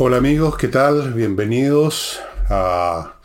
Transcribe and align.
Hola 0.00 0.18
amigos, 0.18 0.56
¿qué 0.56 0.68
tal? 0.68 1.12
Bienvenidos 1.12 2.20
a 2.48 3.16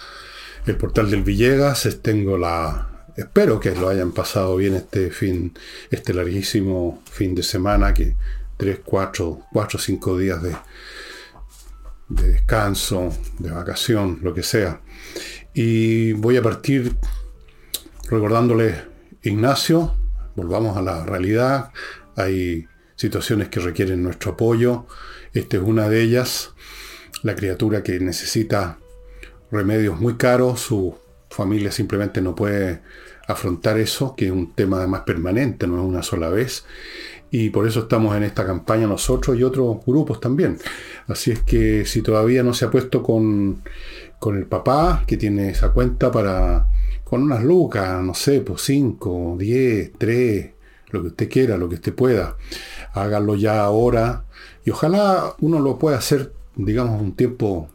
el 0.65 0.75
portal 0.75 1.11
del 1.11 1.21
Villegas. 1.21 1.87
Tengo 2.01 2.35
la 2.35 3.11
espero 3.15 3.59
que 3.59 3.75
lo 3.75 3.89
hayan 3.89 4.11
pasado 4.11 4.55
bien 4.55 4.73
este 4.73 5.11
fin, 5.11 5.53
este 5.91 6.15
larguísimo 6.15 7.03
fin 7.11 7.35
de 7.35 7.43
semana, 7.43 7.93
que 7.93 8.15
tres, 8.57 8.79
cuatro, 8.83 9.41
cuatro, 9.53 9.77
cinco 9.77 10.17
días 10.17 10.41
de, 10.41 10.55
de 12.09 12.31
descanso, 12.31 13.15
de 13.37 13.51
vacación, 13.51 14.17
lo 14.23 14.33
que 14.33 14.41
sea. 14.41 14.81
Y 15.53 16.13
voy 16.13 16.37
a 16.37 16.41
partir 16.41 16.95
recordándole 18.09 18.81
Ignacio, 19.21 19.95
volvamos 20.35 20.75
a 20.75 20.81
la 20.81 21.05
realidad, 21.05 21.71
hay 22.15 22.67
situaciones 22.95 23.49
que 23.49 23.59
requieren 23.59 24.01
nuestro 24.01 24.31
apoyo, 24.31 24.87
esta 25.33 25.57
es 25.57 25.63
una 25.63 25.87
de 25.87 26.01
ellas, 26.01 26.52
la 27.23 27.35
criatura 27.35 27.83
que 27.83 27.99
necesita 27.99 28.77
remedios 29.51 29.99
muy 29.99 30.15
caros, 30.15 30.59
su 30.59 30.95
familia 31.29 31.71
simplemente 31.71 32.21
no 32.21 32.35
puede 32.35 32.81
afrontar 33.27 33.79
eso, 33.79 34.15
que 34.15 34.25
es 34.25 34.31
un 34.31 34.53
tema 34.53 34.77
además 34.77 35.01
permanente, 35.01 35.67
no 35.67 35.77
es 35.81 35.83
una 35.83 36.03
sola 36.03 36.29
vez. 36.29 36.65
Y 37.31 37.49
por 37.49 37.67
eso 37.67 37.81
estamos 37.81 38.15
en 38.15 38.23
esta 38.23 38.45
campaña 38.45 38.85
nosotros 38.85 39.37
y 39.37 39.43
otros 39.43 39.77
grupos 39.85 40.19
también. 40.19 40.59
Así 41.07 41.31
es 41.31 41.41
que 41.41 41.85
si 41.85 42.03
todavía 42.03 42.43
no 42.43 42.53
se 42.53 42.65
ha 42.65 42.71
puesto 42.71 43.01
con, 43.01 43.63
con 44.19 44.37
el 44.37 44.45
papá, 44.45 45.03
que 45.07 45.17
tiene 45.17 45.49
esa 45.49 45.71
cuenta 45.71 46.11
para, 46.11 46.67
con 47.03 47.23
unas 47.23 47.43
lucas, 47.43 48.03
no 48.03 48.13
sé, 48.13 48.41
pues 48.41 48.61
5, 48.61 49.37
10, 49.39 49.93
3, 49.97 50.51
lo 50.91 51.01
que 51.01 51.07
usted 51.07 51.29
quiera, 51.29 51.57
lo 51.57 51.67
que 51.67 51.75
usted 51.75 51.93
pueda, 51.93 52.37
hágalo 52.93 53.35
ya 53.35 53.61
ahora. 53.63 54.25
Y 54.63 54.69
ojalá 54.69 55.33
uno 55.39 55.59
lo 55.59 55.79
pueda 55.79 55.97
hacer, 55.97 56.31
digamos, 56.55 57.01
un 57.01 57.15
tiempo, 57.15 57.69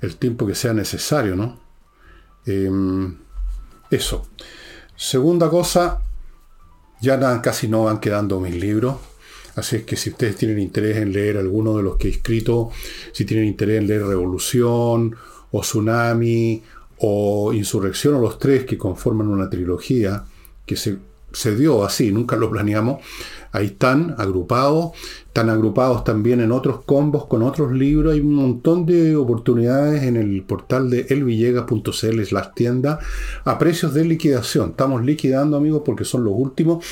el 0.00 0.16
tiempo 0.16 0.46
que 0.46 0.54
sea 0.54 0.72
necesario, 0.72 1.36
¿no? 1.36 1.58
Em, 2.46 3.16
eso. 3.90 4.26
Segunda 4.96 5.48
cosa, 5.48 6.02
ya 7.00 7.40
casi 7.42 7.68
no 7.68 7.84
van 7.84 8.00
quedando 8.00 8.40
mis 8.40 8.54
libros. 8.54 8.96
Así 9.56 9.76
es 9.76 9.82
que 9.84 9.96
si 9.96 10.10
ustedes 10.10 10.36
tienen 10.36 10.58
interés 10.58 10.98
en 10.98 11.12
leer 11.12 11.36
alguno 11.36 11.76
de 11.76 11.82
los 11.82 11.96
que 11.96 12.08
he 12.08 12.10
escrito, 12.10 12.70
si 13.12 13.24
tienen 13.24 13.46
interés 13.46 13.80
en 13.80 13.88
leer 13.88 14.06
Revolución 14.06 15.16
o 15.50 15.60
Tsunami 15.60 16.62
o 16.98 17.52
Insurrección 17.52 18.14
o 18.14 18.20
los 18.20 18.38
tres 18.38 18.64
que 18.64 18.78
conforman 18.78 19.28
una 19.28 19.50
trilogía 19.50 20.24
que 20.66 20.76
se, 20.76 20.98
se 21.32 21.56
dio 21.56 21.84
así, 21.84 22.12
nunca 22.12 22.36
lo 22.36 22.50
planeamos, 22.50 22.98
Ahí 23.52 23.66
están 23.66 24.14
agrupados, 24.16 24.92
están 25.26 25.50
agrupados 25.50 26.04
también 26.04 26.40
en 26.40 26.52
otros 26.52 26.84
combos 26.84 27.26
con 27.26 27.42
otros 27.42 27.72
libros. 27.72 28.14
Hay 28.14 28.20
un 28.20 28.34
montón 28.34 28.86
de 28.86 29.16
oportunidades 29.16 30.04
en 30.04 30.16
el 30.16 30.42
portal 30.42 30.88
de 30.88 31.06
elvillegas.cl 31.10 32.22
las 32.30 32.54
tienda 32.54 33.00
a 33.44 33.58
precios 33.58 33.92
de 33.92 34.04
liquidación. 34.04 34.70
Estamos 34.70 35.04
liquidando 35.04 35.56
amigos 35.56 35.82
porque 35.84 36.04
son 36.04 36.22
los 36.22 36.34
últimos 36.36 36.84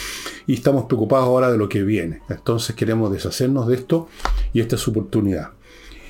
y 0.49 0.55
estamos 0.55 0.87
preocupados 0.87 1.27
ahora 1.27 1.53
de 1.53 1.59
lo 1.59 1.69
que 1.69 1.85
viene. 1.85 2.23
Entonces 2.29 2.75
queremos 2.75 3.13
deshacernos 3.13 3.69
de 3.69 3.77
esto 3.77 4.09
y 4.53 4.61
esta 4.61 4.75
es 4.75 4.83
su 4.83 4.91
oportunidad. 4.91 5.51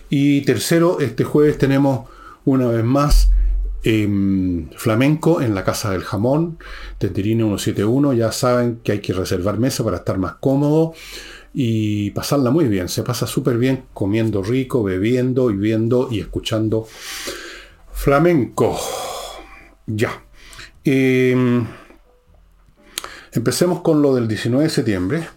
Y 0.09 0.41
tercero, 0.43 1.01
este 1.01 1.25
jueves 1.25 1.59
tenemos 1.59 2.09
una 2.47 2.69
vez 2.69 2.85
más 2.85 3.31
Em, 3.85 4.69
flamenco 4.71 5.41
en 5.41 5.55
la 5.55 5.63
Casa 5.63 5.93
del 5.93 6.03
Jamón, 6.03 6.59
Tenderine 6.99 7.45
171. 7.45 8.13
Ya 8.13 8.33
saben 8.33 8.81
que 8.83 8.93
hay 8.93 9.01
que 9.01 9.13
reservar 9.13 9.59
mesa 9.59 9.85
para 9.85 9.99
estar 9.99 10.19
más 10.19 10.35
cómodo 10.41 10.95
y 11.55 12.11
pasarla 12.11 12.51
muy 12.51 12.67
bien. 12.67 12.89
Se 12.89 13.03
pasa 13.03 13.27
súper 13.27 13.57
bien 13.57 13.85
comiendo 13.95 14.43
rico, 14.43 14.83
bebiendo 14.83 15.51
y 15.51 15.57
viendo 15.57 16.09
y 16.11 16.21
escuchando 16.21 16.87
flamenco. 17.93 18.79
Ya. 19.87 20.25
Em, 20.85 21.65
empecemos 23.33 23.81
con 23.81 24.03
lo 24.03 24.15
del 24.15 24.27
19 24.27 24.65
de 24.65 24.71
septiembre. 24.71 25.29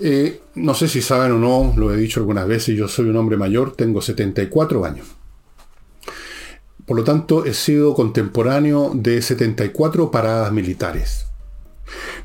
Eh, 0.00 0.40
no 0.56 0.74
sé 0.74 0.88
si 0.88 1.00
saben 1.00 1.32
o 1.32 1.38
no, 1.38 1.72
lo 1.76 1.94
he 1.94 1.96
dicho 1.96 2.20
algunas 2.20 2.46
veces, 2.46 2.76
yo 2.76 2.88
soy 2.88 3.08
un 3.08 3.16
hombre 3.16 3.36
mayor, 3.36 3.74
tengo 3.74 4.02
74 4.02 4.84
años. 4.84 5.06
Por 6.86 6.98
lo 6.98 7.04
tanto, 7.04 7.46
he 7.46 7.54
sido 7.54 7.94
contemporáneo 7.94 8.92
de 8.94 9.22
74 9.22 10.10
paradas 10.10 10.52
militares. 10.52 11.26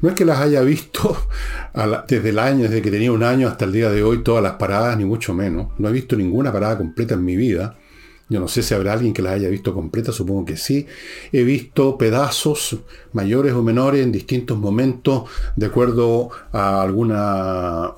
No 0.02 0.10
es 0.10 0.16
que 0.16 0.26
las 0.26 0.40
haya 0.40 0.62
visto 0.62 1.18
desde 2.08 2.30
el 2.30 2.40
año, 2.40 2.64
desde 2.64 2.82
que 2.82 2.92
tenía 2.92 3.12
un 3.12 3.24
año 3.24 3.48
hasta 3.48 3.66
el 3.66 3.72
día 3.72 3.90
de 3.90 4.04
hoy, 4.04 4.24
todas 4.24 4.44
las 4.44 4.54
paradas, 4.54 4.98
ni 4.98 5.06
mucho 5.06 5.34
menos. 5.34 5.68
No 5.78 5.90
he 5.90 5.92
visto 5.92 6.16
ninguna 6.16 6.52
parada 6.52 6.78
completa 6.78 7.14
en 7.14 7.24
mi 7.24 7.36
vida. 7.36 7.78
Yo 8.28 8.40
no 8.40 8.48
sé 8.48 8.62
si 8.62 8.74
habrá 8.74 8.94
alguien 8.94 9.14
que 9.14 9.22
las 9.22 9.34
haya 9.34 9.50
visto 9.50 9.74
completa, 9.74 10.12
supongo 10.12 10.46
que 10.46 10.58
sí. 10.58 10.86
He 11.32 11.44
visto 11.44 11.98
pedazos 11.98 12.78
mayores 13.14 13.54
o 13.54 13.64
menores 13.64 14.04
en 14.04 14.12
distintos 14.12 14.58
momentos, 14.58 15.24
de 15.56 15.66
acuerdo 15.66 16.30
a 16.52 16.82
alguna 16.82 17.94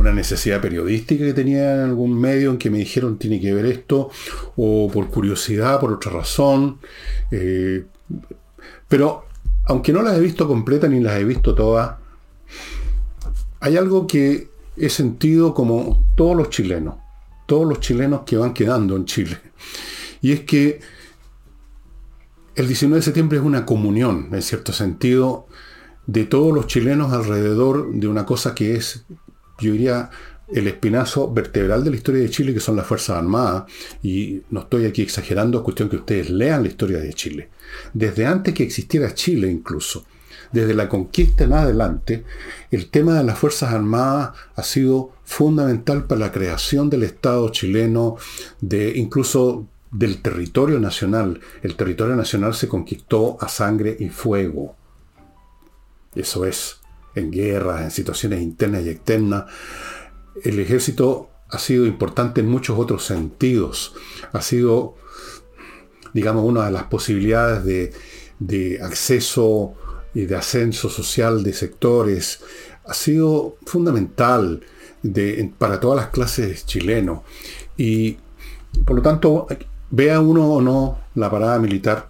alguna 0.00 0.14
necesidad 0.14 0.62
periodística 0.62 1.26
que 1.26 1.34
tenía 1.34 1.74
en 1.74 1.80
algún 1.80 2.18
medio 2.18 2.50
en 2.50 2.56
que 2.56 2.70
me 2.70 2.78
dijeron 2.78 3.18
tiene 3.18 3.38
que 3.38 3.52
ver 3.52 3.66
esto, 3.66 4.10
o 4.56 4.90
por 4.90 5.10
curiosidad, 5.10 5.78
por 5.78 5.92
otra 5.92 6.10
razón. 6.10 6.78
Eh, 7.30 7.84
pero 8.88 9.26
aunque 9.66 9.92
no 9.92 10.00
las 10.00 10.16
he 10.16 10.20
visto 10.20 10.48
completas 10.48 10.88
ni 10.88 11.00
las 11.00 11.20
he 11.20 11.24
visto 11.24 11.54
todas, 11.54 11.96
hay 13.60 13.76
algo 13.76 14.06
que 14.06 14.48
he 14.78 14.88
sentido 14.88 15.52
como 15.52 16.06
todos 16.16 16.34
los 16.34 16.48
chilenos, 16.48 16.94
todos 17.44 17.68
los 17.68 17.80
chilenos 17.80 18.22
que 18.24 18.38
van 18.38 18.54
quedando 18.54 18.96
en 18.96 19.04
Chile. 19.04 19.38
Y 20.22 20.32
es 20.32 20.40
que 20.40 20.80
el 22.54 22.66
19 22.66 23.00
de 23.00 23.02
septiembre 23.02 23.38
es 23.38 23.44
una 23.44 23.66
comunión, 23.66 24.30
en 24.32 24.40
cierto 24.40 24.72
sentido, 24.72 25.46
de 26.06 26.24
todos 26.24 26.54
los 26.54 26.68
chilenos 26.68 27.12
alrededor 27.12 27.92
de 27.92 28.08
una 28.08 28.24
cosa 28.24 28.54
que 28.54 28.76
es 28.76 29.04
yo 29.60 29.72
diría, 29.72 30.10
el 30.52 30.66
espinazo 30.66 31.32
vertebral 31.32 31.84
de 31.84 31.90
la 31.90 31.96
historia 31.96 32.22
de 32.22 32.30
Chile, 32.30 32.54
que 32.54 32.60
son 32.60 32.76
las 32.76 32.86
Fuerzas 32.86 33.18
Armadas, 33.18 33.64
y 34.02 34.42
no 34.50 34.60
estoy 34.60 34.86
aquí 34.86 35.02
exagerando, 35.02 35.58
es 35.58 35.64
cuestión 35.64 35.88
que 35.88 35.96
ustedes 35.96 36.30
lean 36.30 36.62
la 36.62 36.68
historia 36.68 36.98
de 36.98 37.12
Chile. 37.12 37.50
Desde 37.92 38.26
antes 38.26 38.54
que 38.54 38.64
existiera 38.64 39.14
Chile 39.14 39.50
incluso, 39.50 40.04
desde 40.52 40.74
la 40.74 40.88
conquista 40.88 41.44
en 41.44 41.52
adelante, 41.52 42.24
el 42.70 42.90
tema 42.90 43.14
de 43.14 43.24
las 43.24 43.38
Fuerzas 43.38 43.72
Armadas 43.72 44.30
ha 44.56 44.62
sido 44.62 45.12
fundamental 45.24 46.04
para 46.04 46.20
la 46.20 46.32
creación 46.32 46.90
del 46.90 47.04
Estado 47.04 47.48
chileno, 47.50 48.16
de 48.60 48.96
incluso 48.96 49.66
del 49.92 50.22
territorio 50.22 50.80
nacional. 50.80 51.40
El 51.62 51.76
territorio 51.76 52.16
nacional 52.16 52.54
se 52.54 52.68
conquistó 52.68 53.38
a 53.40 53.48
sangre 53.48 53.96
y 53.98 54.08
fuego. 54.08 54.74
Eso 56.14 56.44
es 56.44 56.79
en 57.14 57.30
guerras, 57.30 57.82
en 57.82 57.90
situaciones 57.90 58.42
internas 58.42 58.84
y 58.84 58.90
externas. 58.90 59.44
El 60.42 60.58
ejército 60.58 61.30
ha 61.48 61.58
sido 61.58 61.86
importante 61.86 62.40
en 62.40 62.48
muchos 62.48 62.78
otros 62.78 63.04
sentidos. 63.04 63.94
Ha 64.32 64.42
sido, 64.42 64.94
digamos, 66.12 66.44
una 66.44 66.66
de 66.66 66.72
las 66.72 66.84
posibilidades 66.84 67.92
de, 68.38 68.80
acceso 68.82 69.74
y 70.14 70.26
de 70.26 70.36
ascenso 70.36 70.88
social 70.88 71.42
de 71.42 71.52
sectores. 71.52 72.40
Ha 72.86 72.94
sido 72.94 73.56
fundamental 73.66 74.62
para 75.58 75.80
todas 75.80 75.96
las 75.96 76.08
clases 76.08 76.66
chilenos. 76.66 77.20
Y 77.76 78.18
por 78.84 78.96
lo 78.96 79.02
tanto, 79.02 79.46
vea 79.90 80.20
uno 80.20 80.52
o 80.52 80.60
no 80.60 80.98
la 81.14 81.30
parada 81.30 81.58
militar, 81.58 82.08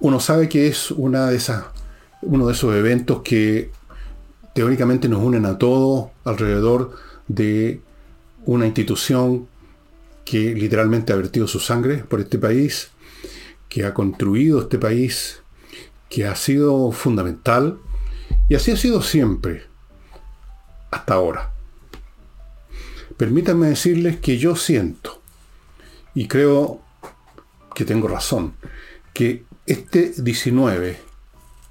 uno 0.00 0.18
sabe 0.18 0.48
que 0.48 0.66
es 0.66 0.90
una 0.90 1.28
de 1.30 1.36
esas, 1.36 1.64
uno 2.22 2.46
de 2.46 2.54
esos 2.54 2.74
eventos 2.74 3.20
que 3.22 3.70
teóricamente 4.54 5.08
nos 5.08 5.22
unen 5.22 5.46
a 5.46 5.58
todos 5.58 6.10
alrededor 6.24 6.96
de 7.28 7.80
una 8.44 8.66
institución 8.66 9.48
que 10.24 10.54
literalmente 10.54 11.12
ha 11.12 11.16
vertido 11.16 11.46
su 11.46 11.60
sangre 11.60 11.98
por 11.98 12.20
este 12.20 12.38
país, 12.38 12.90
que 13.68 13.84
ha 13.84 13.94
construido 13.94 14.60
este 14.60 14.78
país, 14.78 15.42
que 16.08 16.26
ha 16.26 16.34
sido 16.34 16.92
fundamental, 16.92 17.78
y 18.48 18.54
así 18.54 18.70
ha 18.70 18.76
sido 18.76 19.02
siempre, 19.02 19.64
hasta 20.90 21.14
ahora. 21.14 21.52
Permítanme 23.16 23.68
decirles 23.68 24.18
que 24.18 24.38
yo 24.38 24.56
siento, 24.56 25.20
y 26.14 26.26
creo 26.26 26.80
que 27.74 27.84
tengo 27.84 28.08
razón, 28.08 28.54
que 29.12 29.44
este 29.66 30.12
19, 30.16 30.98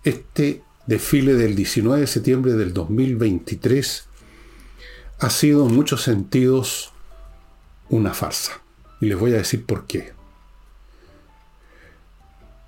este 0.03 0.61
desfile 0.89 1.35
del 1.35 1.55
19 1.55 2.01
de 2.01 2.07
septiembre 2.07 2.53
del 2.53 2.73
2023 2.73 4.05
ha 5.19 5.29
sido 5.29 5.67
en 5.67 5.75
muchos 5.75 6.01
sentidos 6.01 6.91
una 7.89 8.15
farsa. 8.15 8.59
Y 8.99 9.05
les 9.05 9.19
voy 9.19 9.33
a 9.33 9.37
decir 9.37 9.67
por 9.67 9.85
qué. 9.85 10.13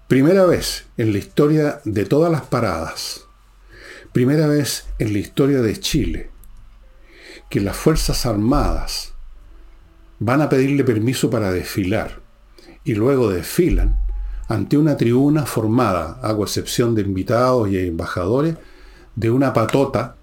Primera 0.08 0.46
vez 0.46 0.86
en 0.98 1.14
la 1.14 1.18
historia 1.18 1.82
de 1.84 2.06
todas 2.06 2.32
las 2.32 2.44
paradas, 2.44 3.26
primera 4.14 4.46
vez 4.46 4.86
en 5.00 5.14
la 5.14 5.20
historia 5.20 5.64
de 5.64 5.80
Chile, 5.80 6.30
que 7.50 7.60
las 7.60 7.76
Fuerzas 7.76 8.28
Armadas 8.28 9.14
van 10.20 10.44
a 10.44 10.50
pedirle 10.50 10.84
permiso 10.84 11.32
para 11.32 11.52
desfilar 11.52 12.22
y 12.84 12.94
luego 12.94 13.32
desfilan 13.32 14.00
ante 14.52 14.78
una 14.78 14.98
tribuna 14.98 15.46
formada, 15.46 16.20
hago 16.22 16.44
excepción 16.44 16.94
de 16.94 17.04
invitados 17.04 17.70
y 17.70 17.78
embajadores, 17.78 18.58
de 19.16 19.32
una 19.32 19.54
patota 19.54 20.18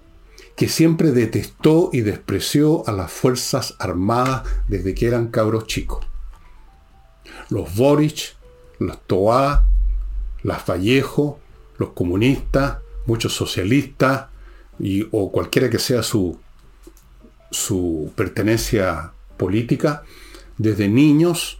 que 0.55 0.69
siempre 0.69 1.11
detestó 1.11 1.89
y 1.91 2.01
despreció 2.01 2.87
a 2.87 2.91
las 2.91 3.11
Fuerzas 3.11 3.73
Armadas 3.79 4.43
desde 4.67 4.93
que 4.93 5.07
eran 5.07 5.29
cabros 5.29 5.65
chicos. 5.65 6.05
Los 7.49 7.75
Boric, 7.75 8.35
los 8.77 9.01
Toá, 9.07 9.65
las 10.43 10.63
Vallejo, 10.63 11.39
los 11.79 11.89
comunistas, 11.93 12.77
muchos 13.07 13.33
socialistas, 13.33 14.27
y, 14.77 15.07
o 15.09 15.31
cualquiera 15.31 15.71
que 15.71 15.79
sea 15.79 16.03
su, 16.03 16.37
su 17.49 18.11
pertenencia 18.15 19.11
política, 19.37 20.03
desde 20.59 20.87
niños, 20.87 21.59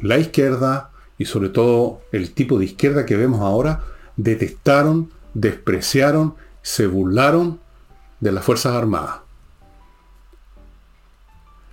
la 0.00 0.16
izquierda 0.16 0.92
y 1.24 1.26
sobre 1.26 1.48
todo 1.48 2.02
el 2.12 2.32
tipo 2.32 2.58
de 2.58 2.66
izquierda 2.66 3.06
que 3.06 3.16
vemos 3.16 3.40
ahora, 3.40 3.82
detestaron, 4.18 5.10
despreciaron, 5.32 6.34
se 6.60 6.86
burlaron 6.86 7.60
de 8.20 8.30
las 8.30 8.44
Fuerzas 8.44 8.74
Armadas. 8.74 9.20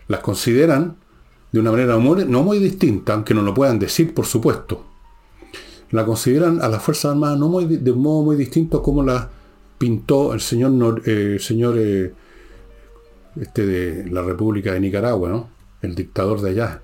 Las 0.08 0.22
consideran 0.22 0.96
de 1.52 1.60
una 1.60 1.70
manera 1.70 1.98
no 1.98 2.44
muy 2.44 2.60
distinta, 2.60 3.12
aunque 3.14 3.34
no 3.34 3.42
lo 3.42 3.54
puedan 3.54 3.78
decir, 3.78 4.14
por 4.14 4.26
supuesto. 4.26 4.86
La 5.90 6.06
consideran 6.06 6.62
a 6.62 6.70
las 6.70 6.82
Fuerzas 6.82 7.12
Armadas 7.12 7.38
no 7.38 7.50
muy, 7.50 7.66
de 7.66 7.92
un 7.92 8.02
modo 8.02 8.24
muy 8.24 8.38
distinto 8.38 8.82
como 8.82 9.04
la 9.04 9.30
pintó 9.78 10.34
el 10.34 10.40
señor, 10.40 11.02
eh, 11.06 11.40
señor 11.42 11.76
eh, 11.78 12.14
este 13.36 13.66
de 13.66 14.10
la 14.10 14.22
República 14.22 14.72
de 14.72 14.80
Nicaragua, 14.80 15.28
¿no? 15.28 15.50
el 15.82 15.94
dictador 15.94 16.40
de 16.40 16.52
allá. 16.52 16.82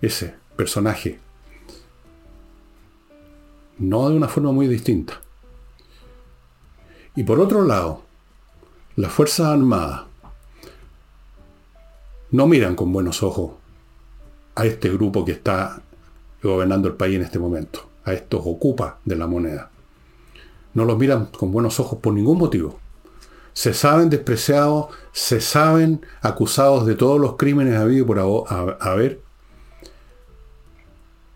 Ese 0.00 0.41
personaje. 0.56 1.18
No 3.78 4.08
de 4.08 4.16
una 4.16 4.28
forma 4.28 4.52
muy 4.52 4.68
distinta. 4.68 5.20
Y 7.16 7.24
por 7.24 7.40
otro 7.40 7.64
lado, 7.64 8.02
las 8.96 9.12
Fuerzas 9.12 9.46
Armadas 9.46 10.02
no 12.30 12.46
miran 12.46 12.74
con 12.74 12.92
buenos 12.92 13.22
ojos 13.22 13.52
a 14.54 14.66
este 14.66 14.90
grupo 14.90 15.24
que 15.24 15.32
está 15.32 15.82
gobernando 16.42 16.88
el 16.88 16.94
país 16.94 17.16
en 17.16 17.22
este 17.22 17.38
momento, 17.38 17.88
a 18.04 18.12
estos 18.12 18.42
ocupa 18.44 18.98
de 19.04 19.16
la 19.16 19.26
moneda. 19.26 19.70
No 20.74 20.84
los 20.84 20.98
miran 20.98 21.26
con 21.26 21.52
buenos 21.52 21.78
ojos 21.80 21.98
por 22.00 22.14
ningún 22.14 22.38
motivo. 22.38 22.78
Se 23.52 23.74
saben 23.74 24.08
despreciados, 24.08 24.86
se 25.12 25.40
saben 25.40 26.04
acusados 26.22 26.86
de 26.86 26.94
todos 26.94 27.20
los 27.20 27.36
crímenes 27.36 27.76
habidos 27.76 28.06
por 28.06 28.18
haber. 28.80 29.21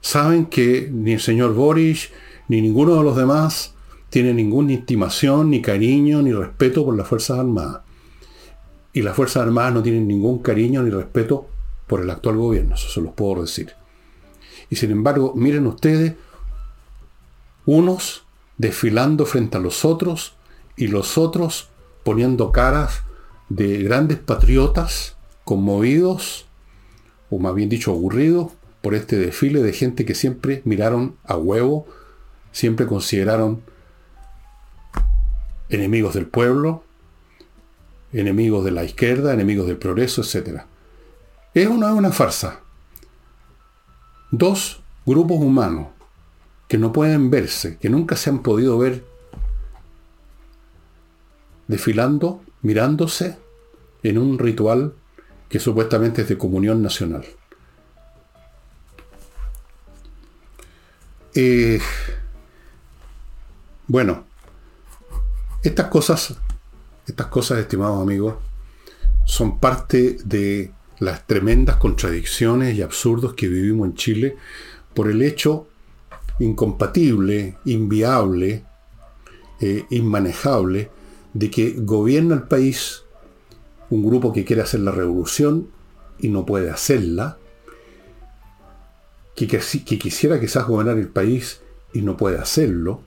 Saben 0.07 0.47
que 0.47 0.89
ni 0.93 1.15
el 1.15 1.21
señor 1.21 1.53
Boris 1.53 2.11
ni 2.47 2.61
ninguno 2.61 2.95
de 2.95 3.03
los 3.03 3.17
demás 3.17 3.75
tiene 4.09 4.33
ninguna 4.33 4.73
intimación, 4.73 5.51
ni 5.51 5.61
cariño, 5.61 6.23
ni 6.23 6.33
respeto 6.33 6.85
por 6.85 6.97
las 6.97 7.09
Fuerzas 7.09 7.41
Armadas 7.41 7.81
y 8.93 9.03
las 9.03 9.17
Fuerzas 9.17 9.43
Armadas 9.43 9.75
no 9.75 9.83
tienen 9.83 10.07
ningún 10.07 10.39
cariño 10.39 10.85
ni 10.85 10.91
respeto 10.91 11.49
por 11.89 12.03
el 12.03 12.09
actual 12.09 12.37
gobierno, 12.37 12.77
eso 12.77 12.89
se 12.89 13.01
los 13.01 13.15
puedo 13.15 13.43
decir. 13.43 13.73
Y 14.71 14.77
sin 14.77 14.93
embargo, 14.93 15.33
miren 15.35 15.67
ustedes, 15.67 16.15
unos 17.65 18.27
desfilando 18.59 19.27
frente 19.27 19.57
a 19.57 19.61
los 19.61 19.85
otros 19.85 20.37
y 20.77 20.87
los 20.87 21.19
otros 21.19 21.69
poniendo 22.05 22.53
caras 22.53 23.03
de 23.49 23.83
grandes 23.83 24.19
patriotas 24.19 25.17
conmovidos, 25.45 26.47
o 27.29 27.41
más 27.41 27.57
bien 27.57 27.69
dicho 27.69 27.91
aburridos, 27.91 28.53
por 28.87 28.95
este 28.95 29.17
desfile 29.17 29.65
de 29.65 29.73
gente 29.73 30.05
que 30.05 30.15
siempre 30.15 30.63
miraron 30.65 31.17
a 31.25 31.37
huevo, 31.37 31.89
siempre 32.53 32.87
consideraron 32.87 33.61
enemigos 35.69 36.15
del 36.15 36.29
pueblo, 36.29 36.85
enemigos 38.13 38.65
de 38.65 38.71
la 38.71 38.85
izquierda, 38.85 39.35
enemigos 39.35 39.67
del 39.67 39.79
progreso, 39.79 40.23
etc. 40.23 40.61
Es 41.53 41.67
una, 41.67 41.95
una 41.95 42.13
farsa. 42.13 42.61
Dos 44.31 44.85
grupos 45.05 45.41
humanos 45.41 45.89
que 46.69 46.79
no 46.79 46.93
pueden 46.93 47.29
verse, 47.29 47.79
que 47.79 47.91
nunca 47.91 48.15
se 48.15 48.31
han 48.31 48.45
podido 48.45 48.79
ver 48.79 49.05
desfilando, 51.67 52.41
mirándose 52.63 53.37
en 54.05 54.17
un 54.17 54.39
ritual 54.39 54.95
que 55.49 55.59
supuestamente 55.59 56.23
es 56.23 56.29
de 56.29 56.39
comunión 56.39 56.83
nacional. 56.83 57.25
Eh, 61.37 61.79
bueno, 63.87 64.25
estas 65.63 65.87
cosas 65.87 66.37
estas 67.07 67.29
cosas, 67.29 67.59
estimados 67.59 68.03
amigos, 68.03 68.35
son 69.25 69.59
parte 69.59 70.19
de 70.25 70.73
las 70.99 71.27
tremendas 71.27 71.77
contradicciones 71.77 72.77
y 72.77 72.83
absurdos 72.83 73.35
que 73.35 73.49
vivimos 73.49 73.89
en 73.89 73.95
Chile 73.95 74.37
por 74.95 75.09
el 75.09 75.23
hecho 75.23 75.69
incompatible, 76.39 77.57
inviable, 77.65 78.65
eh, 79.61 79.85
inmanejable 79.91 80.91
de 81.33 81.51
que 81.51 81.75
gobierna 81.79 82.35
el 82.35 82.43
país 82.43 83.03
un 83.89 84.05
grupo 84.05 84.33
que 84.33 84.45
quiere 84.45 84.63
hacer 84.63 84.81
la 84.81 84.91
revolución 84.91 85.69
y 86.19 86.29
no 86.29 86.45
puede 86.45 86.71
hacerla, 86.71 87.39
que, 89.37 89.47
que, 89.47 89.99
quisiera 89.99 90.41
quizás 90.41 90.67
gobernar 90.67 90.99
el 90.99 91.09
país 91.09 91.61
y 91.93 92.01
no 92.01 92.17
puede 92.17 92.39
hacerlo, 92.39 93.03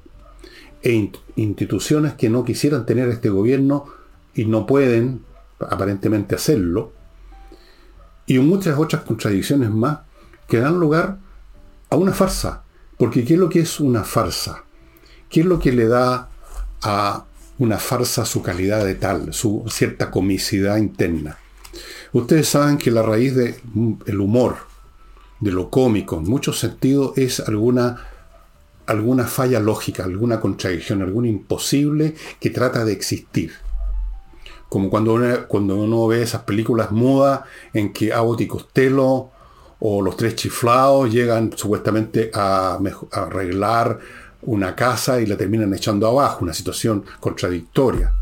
e 0.81 1.11
instituciones 1.35 2.13
que 2.13 2.29
no 2.29 2.45
quisieran 2.45 2.85
tener 2.85 3.09
este 3.09 3.29
gobierno 3.29 3.85
y 4.33 4.45
no 4.45 4.65
pueden 4.65 5.21
aparentemente 5.59 6.35
hacerlo, 6.35 6.93
y 8.27 8.37
muchas 8.37 8.77
otras 8.77 9.01
contradicciones 9.01 9.71
más 9.71 9.99
que 10.47 10.59
dan 10.59 10.79
lugar 10.79 11.17
a 11.89 11.95
una 11.95 12.13
farsa. 12.13 12.63
Porque 12.97 13.25
¿qué 13.25 13.33
es 13.33 13.39
lo 13.39 13.49
que 13.49 13.61
es 13.61 13.79
una 13.79 14.03
farsa? 14.03 14.63
¿Qué 15.29 15.39
es 15.39 15.45
lo 15.45 15.59
que 15.59 15.71
le 15.71 15.87
da 15.87 16.29
a 16.81 17.25
una 17.57 17.77
farsa 17.77 18.25
su 18.25 18.43
calidad 18.43 18.85
de 18.85 18.95
tal, 18.95 19.33
su 19.33 19.65
cierta 19.67 20.11
comicidad 20.11 20.77
interna? 20.77 21.37
Ustedes 22.13 22.47
saben 22.47 22.77
que 22.77 22.91
la 22.91 23.01
raíz 23.01 23.35
del 23.35 24.19
humor, 24.19 24.68
de 25.39 25.51
lo 25.51 25.69
cómico, 25.69 26.17
en 26.17 26.23
muchos 26.23 26.59
sentidos, 26.59 27.17
es 27.17 27.39
alguna 27.39 28.05
alguna 28.89 29.25
falla 29.25 29.59
lógica, 29.59 30.03
alguna 30.03 30.39
contradicción, 30.39 31.03
algún 31.03 31.27
imposible 31.27 32.15
que 32.39 32.49
trata 32.49 32.83
de 32.83 32.91
existir. 32.91 33.53
Como 34.67 34.89
cuando 34.89 35.13
uno, 35.13 35.47
cuando 35.47 35.75
uno 35.75 36.07
ve 36.07 36.23
esas 36.23 36.41
películas 36.41 36.91
mudas 36.91 37.41
en 37.71 37.93
que 37.93 38.11
Abbott 38.11 38.41
y 38.41 38.47
Costello 38.47 39.29
o 39.79 40.01
los 40.01 40.17
tres 40.17 40.35
chiflados 40.35 41.11
llegan 41.13 41.51
supuestamente 41.55 42.31
a, 42.33 42.79
a 43.11 43.21
arreglar 43.21 43.99
una 44.41 44.75
casa 44.75 45.21
y 45.21 45.27
la 45.27 45.37
terminan 45.37 45.71
echando 45.73 46.07
abajo, 46.07 46.39
una 46.43 46.53
situación 46.53 47.05
contradictoria. 47.19 48.13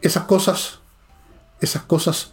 Esas 0.00 0.24
cosas, 0.24 0.80
esas 1.60 1.82
cosas 1.82 2.32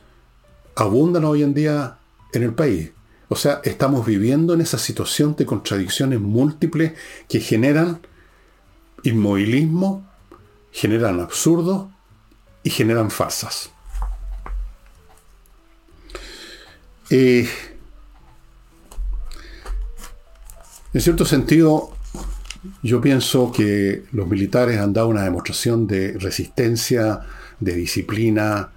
abundan 0.75 1.23
hoy 1.23 1.43
en 1.43 1.53
día 1.53 1.97
en 2.35 2.43
el 2.43 2.53
país. 2.53 2.91
O 3.27 3.35
sea, 3.35 3.61
estamos 3.63 4.05
viviendo 4.05 4.53
en 4.53 4.61
esa 4.61 4.77
situación 4.77 5.35
de 5.35 5.45
contradicciones 5.45 6.19
múltiples 6.19 6.93
que 7.27 7.39
generan 7.39 7.99
inmovilismo, 9.03 10.07
generan 10.71 11.19
absurdo 11.19 11.91
y 12.63 12.69
generan 12.69 13.09
farsas. 13.09 13.71
Eh, 17.09 17.47
en 20.93 21.01
cierto 21.01 21.25
sentido, 21.25 21.95
yo 22.81 23.01
pienso 23.01 23.51
que 23.51 24.05
los 24.11 24.27
militares 24.27 24.79
han 24.79 24.93
dado 24.93 25.07
una 25.07 25.23
demostración 25.23 25.87
de 25.87 26.13
resistencia, 26.17 27.21
de 27.59 27.75
disciplina 27.75 28.71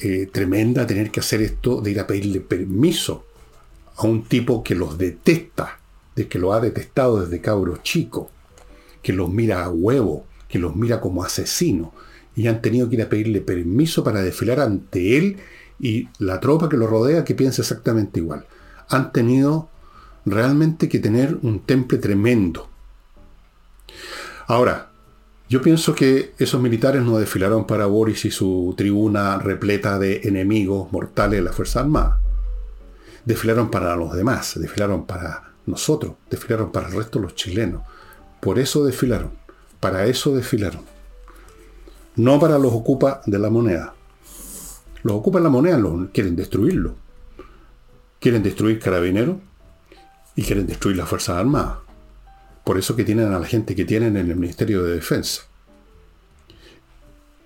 eh, 0.00 0.28
tremenda, 0.30 0.86
tener 0.86 1.10
que 1.10 1.20
hacer 1.20 1.42
esto, 1.42 1.80
de 1.80 1.92
ir 1.92 2.00
a 2.00 2.06
pedirle 2.06 2.40
permiso 2.40 3.24
a 3.96 4.06
un 4.06 4.24
tipo 4.24 4.62
que 4.62 4.74
los 4.74 4.98
detesta, 4.98 5.78
de 6.16 6.28
que 6.28 6.38
lo 6.38 6.52
ha 6.52 6.60
detestado 6.60 7.20
desde 7.20 7.40
cabro 7.40 7.78
chico, 7.82 8.30
que 9.02 9.12
los 9.12 9.30
mira 9.30 9.64
a 9.64 9.70
huevo, 9.70 10.26
que 10.48 10.58
los 10.58 10.74
mira 10.74 11.00
como 11.00 11.22
asesino, 11.22 11.92
y 12.36 12.48
han 12.48 12.60
tenido 12.60 12.88
que 12.88 12.96
ir 12.96 13.02
a 13.02 13.08
pedirle 13.08 13.40
permiso 13.40 14.02
para 14.02 14.22
desfilar 14.22 14.60
ante 14.60 15.16
él 15.16 15.36
y 15.78 16.08
la 16.18 16.40
tropa 16.40 16.68
que 16.68 16.76
lo 16.76 16.86
rodea 16.86 17.24
que 17.24 17.34
piensa 17.34 17.62
exactamente 17.62 18.20
igual. 18.20 18.46
Han 18.88 19.12
tenido 19.12 19.68
realmente 20.24 20.88
que 20.88 20.98
tener 20.98 21.38
un 21.42 21.60
temple 21.60 21.98
tremendo. 21.98 22.68
Ahora, 24.46 24.90
Yo 25.48 25.60
pienso 25.60 25.94
que 25.94 26.32
esos 26.38 26.60
militares 26.60 27.02
no 27.02 27.18
desfilaron 27.18 27.66
para 27.66 27.86
Boris 27.86 28.24
y 28.24 28.30
su 28.30 28.74
tribuna 28.76 29.38
repleta 29.38 29.98
de 29.98 30.22
enemigos 30.24 30.90
mortales 30.90 31.38
de 31.38 31.44
la 31.44 31.52
Fuerza 31.52 31.80
Armada. 31.80 32.20
Desfilaron 33.26 33.70
para 33.70 33.94
los 33.96 34.14
demás, 34.14 34.58
desfilaron 34.58 35.04
para 35.06 35.52
nosotros, 35.66 36.14
desfilaron 36.30 36.72
para 36.72 36.88
el 36.88 36.94
resto 36.94 37.18
de 37.18 37.26
los 37.26 37.34
chilenos. 37.34 37.82
Por 38.40 38.58
eso 38.58 38.84
desfilaron, 38.84 39.32
para 39.80 40.06
eso 40.06 40.34
desfilaron. 40.34 40.82
No 42.16 42.40
para 42.40 42.58
los 42.58 42.72
ocupa 42.72 43.20
de 43.26 43.38
la 43.38 43.50
moneda. 43.50 43.94
Los 45.02 45.16
ocupa 45.16 45.40
la 45.40 45.50
moneda 45.50 45.78
quieren 46.12 46.36
destruirlo. 46.36 46.94
Quieren 48.18 48.42
destruir 48.42 48.78
carabineros 48.78 49.36
y 50.34 50.42
quieren 50.42 50.66
destruir 50.66 50.96
las 50.96 51.08
Fuerzas 51.08 51.36
Armadas. 51.36 51.83
Por 52.64 52.78
eso 52.78 52.96
que 52.96 53.04
tienen 53.04 53.32
a 53.32 53.38
la 53.38 53.46
gente 53.46 53.76
que 53.76 53.84
tienen 53.84 54.16
en 54.16 54.30
el 54.30 54.36
Ministerio 54.36 54.82
de 54.82 54.94
Defensa. 54.94 55.42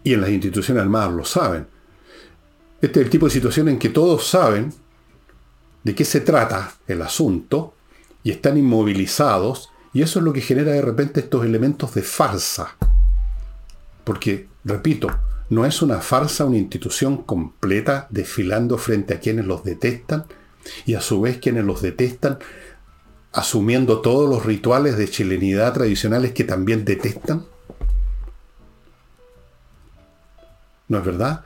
Y 0.04 0.14
en 0.14 0.20
las 0.20 0.30
instituciones 0.30 0.82
armadas 0.82 1.12
lo 1.12 1.25
saben. 1.25 1.66
Este 2.80 3.00
es 3.00 3.06
el 3.06 3.10
tipo 3.10 3.26
de 3.26 3.32
situación 3.32 3.68
en 3.68 3.78
que 3.78 3.88
todos 3.88 4.26
saben 4.26 4.72
de 5.82 5.94
qué 5.94 6.04
se 6.04 6.20
trata 6.20 6.72
el 6.87 7.02
asunto 7.02 7.75
y 8.22 8.30
están 8.30 8.56
inmovilizados 8.56 9.70
y 9.92 10.02
eso 10.02 10.20
es 10.20 10.25
lo 10.25 10.32
que 10.32 10.40
genera 10.40 10.72
de 10.72 10.82
repente 10.82 11.20
estos 11.20 11.44
elementos 11.44 11.94
de 11.94 12.02
farsa. 12.02 12.76
Porque, 14.04 14.48
repito, 14.64 15.08
no 15.50 15.64
es 15.64 15.82
una 15.82 16.00
farsa 16.00 16.44
una 16.44 16.58
institución 16.58 17.18
completa 17.18 18.06
desfilando 18.10 18.78
frente 18.78 19.14
a 19.14 19.20
quienes 19.20 19.46
los 19.46 19.64
detestan 19.64 20.26
y 20.87 20.94
a 20.94 21.00
su 21.00 21.20
vez 21.20 21.38
quienes 21.38 21.64
los 21.64 21.82
detestan 21.82 22.38
asumiendo 23.32 24.00
todos 24.00 24.28
los 24.28 24.44
rituales 24.44 24.97
de 24.97 25.08
chilenidad 25.08 25.73
tradicionales 25.75 26.32
que 26.32 26.44
también 26.44 26.85
detestan? 26.85 27.44
¿No 30.88 30.99
es 30.99 31.04
verdad? 31.04 31.44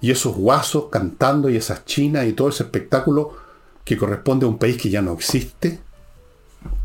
Y 0.00 0.10
esos 0.10 0.36
guasos 0.36 0.86
cantando 0.90 1.48
y 1.48 1.56
esas 1.56 1.84
chinas 1.84 2.26
y 2.26 2.32
todo 2.32 2.48
ese 2.48 2.62
espectáculo 2.62 3.36
que 3.84 3.96
corresponde 3.96 4.46
a 4.46 4.48
un 4.48 4.58
país 4.58 4.76
que 4.80 4.90
ya 4.90 5.02
no 5.02 5.12
existe, 5.12 5.80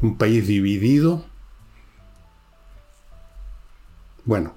un 0.02 0.18
país 0.18 0.48
dividido. 0.48 1.26
Bueno, 4.26 4.54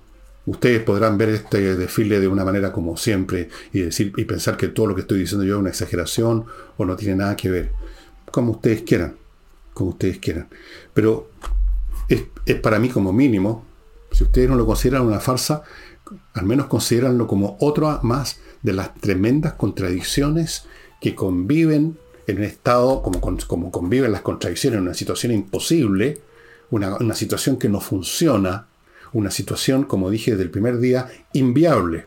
ustedes 0.46 0.82
podrán 0.82 1.18
ver 1.18 1.30
este 1.30 1.76
desfile 1.76 2.18
de 2.18 2.28
una 2.28 2.44
manera 2.44 2.72
como 2.72 2.96
siempre 2.96 3.48
y 3.72 3.80
decir 3.80 4.12
y 4.16 4.24
pensar 4.24 4.56
que 4.56 4.68
todo 4.68 4.86
lo 4.86 4.94
que 4.94 5.02
estoy 5.02 5.20
diciendo 5.20 5.44
yo 5.44 5.54
es 5.54 5.60
una 5.60 5.70
exageración 5.70 6.46
o 6.76 6.84
no 6.84 6.96
tiene 6.96 7.16
nada 7.16 7.36
que 7.36 7.50
ver, 7.50 7.72
como 8.30 8.52
ustedes 8.52 8.82
quieran 8.82 9.21
como 9.74 9.90
ustedes 9.90 10.18
quieran. 10.18 10.48
Pero 10.94 11.30
es, 12.08 12.24
para 12.56 12.78
mí 12.78 12.88
como 12.88 13.12
mínimo, 13.12 13.64
si 14.10 14.24
ustedes 14.24 14.48
no 14.48 14.56
lo 14.56 14.66
consideran 14.66 15.06
una 15.06 15.20
farsa, 15.20 15.62
al 16.34 16.44
menos 16.44 16.66
consideranlo 16.66 17.26
como 17.26 17.56
otra 17.60 18.00
más 18.02 18.40
de 18.62 18.72
las 18.72 18.94
tremendas 18.94 19.54
contradicciones 19.54 20.66
que 21.00 21.14
conviven 21.14 21.98
en 22.26 22.38
un 22.38 22.44
estado, 22.44 23.02
como, 23.02 23.20
como 23.20 23.70
conviven 23.70 24.12
las 24.12 24.20
contradicciones 24.20 24.78
en 24.78 24.84
una 24.84 24.94
situación 24.94 25.32
imposible, 25.32 26.20
una, 26.70 26.96
una 26.96 27.14
situación 27.14 27.56
que 27.56 27.68
no 27.68 27.80
funciona, 27.80 28.68
una 29.12 29.30
situación, 29.30 29.84
como 29.84 30.10
dije 30.10 30.32
desde 30.32 30.44
el 30.44 30.50
primer 30.50 30.78
día, 30.78 31.08
inviable. 31.32 32.06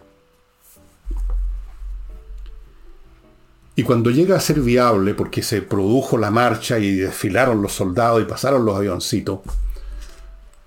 Y 3.75 3.83
cuando 3.83 4.09
llega 4.09 4.37
a 4.37 4.39
ser 4.39 4.61
viable, 4.61 5.13
porque 5.13 5.43
se 5.43 5.61
produjo 5.61 6.17
la 6.17 6.31
marcha 6.31 6.79
y 6.79 6.95
desfilaron 6.95 7.61
los 7.61 7.73
soldados 7.73 8.21
y 8.21 8.25
pasaron 8.25 8.63
los 8.63 8.77
avioncitos, 8.77 9.39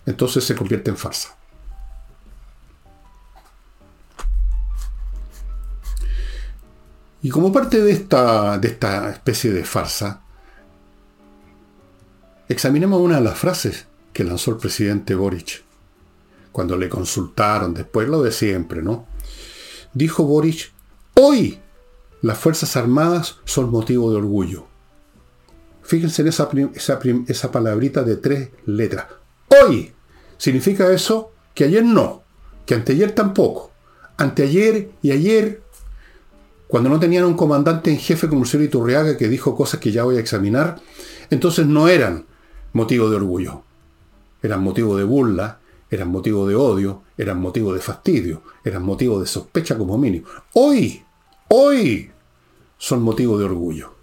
entonces 0.05 0.45
se 0.45 0.55
convierte 0.55 0.91
en 0.91 0.97
farsa. 0.97 1.35
Y 7.23 7.31
como 7.31 7.51
parte 7.53 7.81
de 7.83 7.93
esta, 7.93 8.59
de 8.59 8.69
esta 8.69 9.11
especie 9.11 9.53
de 9.53 9.65
farsa, 9.65 10.21
examinemos 12.49 13.01
una 13.01 13.17
de 13.17 13.23
las 13.23 13.39
frases 13.39 13.87
que 14.13 14.23
lanzó 14.23 14.53
el 14.53 14.59
presidente 14.59 15.15
Boric 15.15 15.65
cuando 16.53 16.77
le 16.77 16.89
consultaron, 16.89 17.75
después 17.75 18.09
lo 18.09 18.23
de 18.23 18.33
siempre, 18.33 18.83
¿no? 18.83 19.07
Dijo 19.95 20.25
Boric, 20.25 20.73
hoy 21.15 21.61
las 22.23 22.39
Fuerzas 22.39 22.77
Armadas 22.77 23.37
son 23.45 23.71
motivo 23.71 24.11
de 24.11 24.17
orgullo. 24.17 24.67
Fíjense 25.83 26.23
en 26.23 26.29
esa, 26.29 26.51
esa, 27.27 27.51
palabrita 27.51 28.03
de 28.03 28.17
tres 28.17 28.51
letras. 28.67 29.07
Hoy 29.49 29.93
significa 30.37 30.93
eso 30.93 31.33
que 31.55 31.65
ayer 31.65 31.85
no, 31.85 32.23
que 32.67 32.75
anteayer 32.75 33.13
tampoco. 33.13 33.71
Anteayer 34.17 34.91
y 35.01 35.13
ayer, 35.13 35.63
cuando 36.67 36.91
no 36.91 37.01
tenían 37.01 37.25
un 37.25 37.35
comandante 37.35 37.91
en 37.91 37.99
jefe 37.99 38.29
como 38.29 38.43
el 38.43 38.49
señor 38.49 38.67
Iturriaga 38.67 39.17
que 39.17 39.29
dijo 39.29 39.55
cosas 39.57 39.81
que 39.81 39.93
ya 39.93 40.05
voy 40.05 40.17
a 40.17 40.21
examinar, 40.21 40.81
entonces 41.31 41.67
no 41.67 41.89
eran 41.89 42.27
motivo 42.73 43.09
de 43.09 43.17
orgullo. 43.17 43.63
Eran 44.43 44.63
motivo 44.63 44.97
de 44.97 45.05
burla, 45.05 45.61
eran 45.91 46.09
motivo 46.09 46.47
de 46.47 46.55
odio, 46.55 47.03
eran 47.17 47.41
motivo 47.41 47.73
de 47.73 47.81
fastidio, 47.81 48.43
eran 48.63 48.83
motivo 48.83 49.21
de 49.21 49.27
sospecha 49.27 49.79
como 49.79 49.97
mínimo. 49.97 50.27
Hoy 50.53 51.03
hoy 51.49 52.11
son 52.79 53.03
motivo 53.03 53.39
de 53.39 53.45
orgullo. 53.45 53.95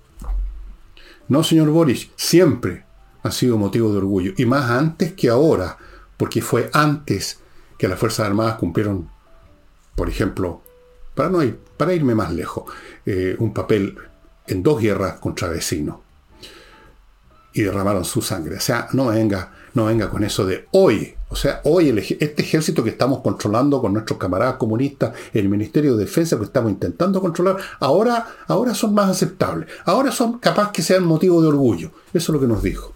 No, 1.28 1.44
señor 1.44 1.70
Boris, 1.70 2.10
siempre 2.16 2.86
ha 3.24 3.32
sido 3.32 3.58
motivo 3.58 3.92
de 3.92 3.98
orgullo. 3.98 4.34
Y 4.38 4.46
más 4.46 4.70
antes 4.70 5.14
que 5.14 5.30
ahora, 5.30 5.78
porque 6.18 6.42
fue 6.42 6.70
antes 6.74 7.40
que 7.78 7.88
las 7.88 8.00
Fuerzas 8.00 8.28
Armadas 8.28 8.58
cumplieron, 8.58 9.10
por 9.96 10.10
ejemplo, 10.10 10.62
para, 11.16 11.30
no 11.30 11.42
ir, 11.42 11.58
para 11.78 11.94
irme 11.94 12.14
más 12.14 12.32
lejos, 12.32 12.72
eh, 13.06 13.36
un 13.40 13.54
papel 13.54 13.98
en 14.48 14.62
dos 14.62 14.80
guerras 14.80 15.20
contra 15.20 15.48
vecinos. 15.48 15.98
Y 17.54 17.64
derramaron 17.64 18.06
su 18.06 18.22
sangre. 18.22 18.58
O 18.58 18.62
sea, 18.62 18.90
no 18.92 19.08
venga, 19.08 19.54
no 19.76 19.86
venga 19.86 20.10
con 20.10 20.24
eso 20.24 20.46
de 20.46 20.68
hoy 20.72 21.16
o 21.36 21.38
sea, 21.38 21.60
hoy 21.66 21.90
este 21.90 22.42
ejército 22.42 22.82
que 22.82 22.92
estamos 22.92 23.20
controlando 23.20 23.82
con 23.82 23.92
nuestros 23.92 24.18
camaradas 24.18 24.56
comunistas, 24.56 25.14
el 25.34 25.50
Ministerio 25.50 25.98
de 25.98 26.06
Defensa 26.06 26.38
que 26.38 26.46
estamos 26.46 26.72
intentando 26.72 27.20
controlar, 27.20 27.58
ahora, 27.82 28.26
ahora 28.48 28.74
son 28.74 28.94
más 28.94 29.10
aceptables. 29.10 29.68
Ahora 29.84 30.14
son 30.14 30.40
capaces 30.40 30.72
que 30.72 30.82
sean 30.82 31.04
motivo 31.04 31.42
de 31.42 31.50
orgullo. 31.50 31.92
Eso 32.14 32.32
es 32.32 32.34
lo 32.36 32.40
que 32.40 32.48
nos 32.48 32.64
dijo. 32.64 32.94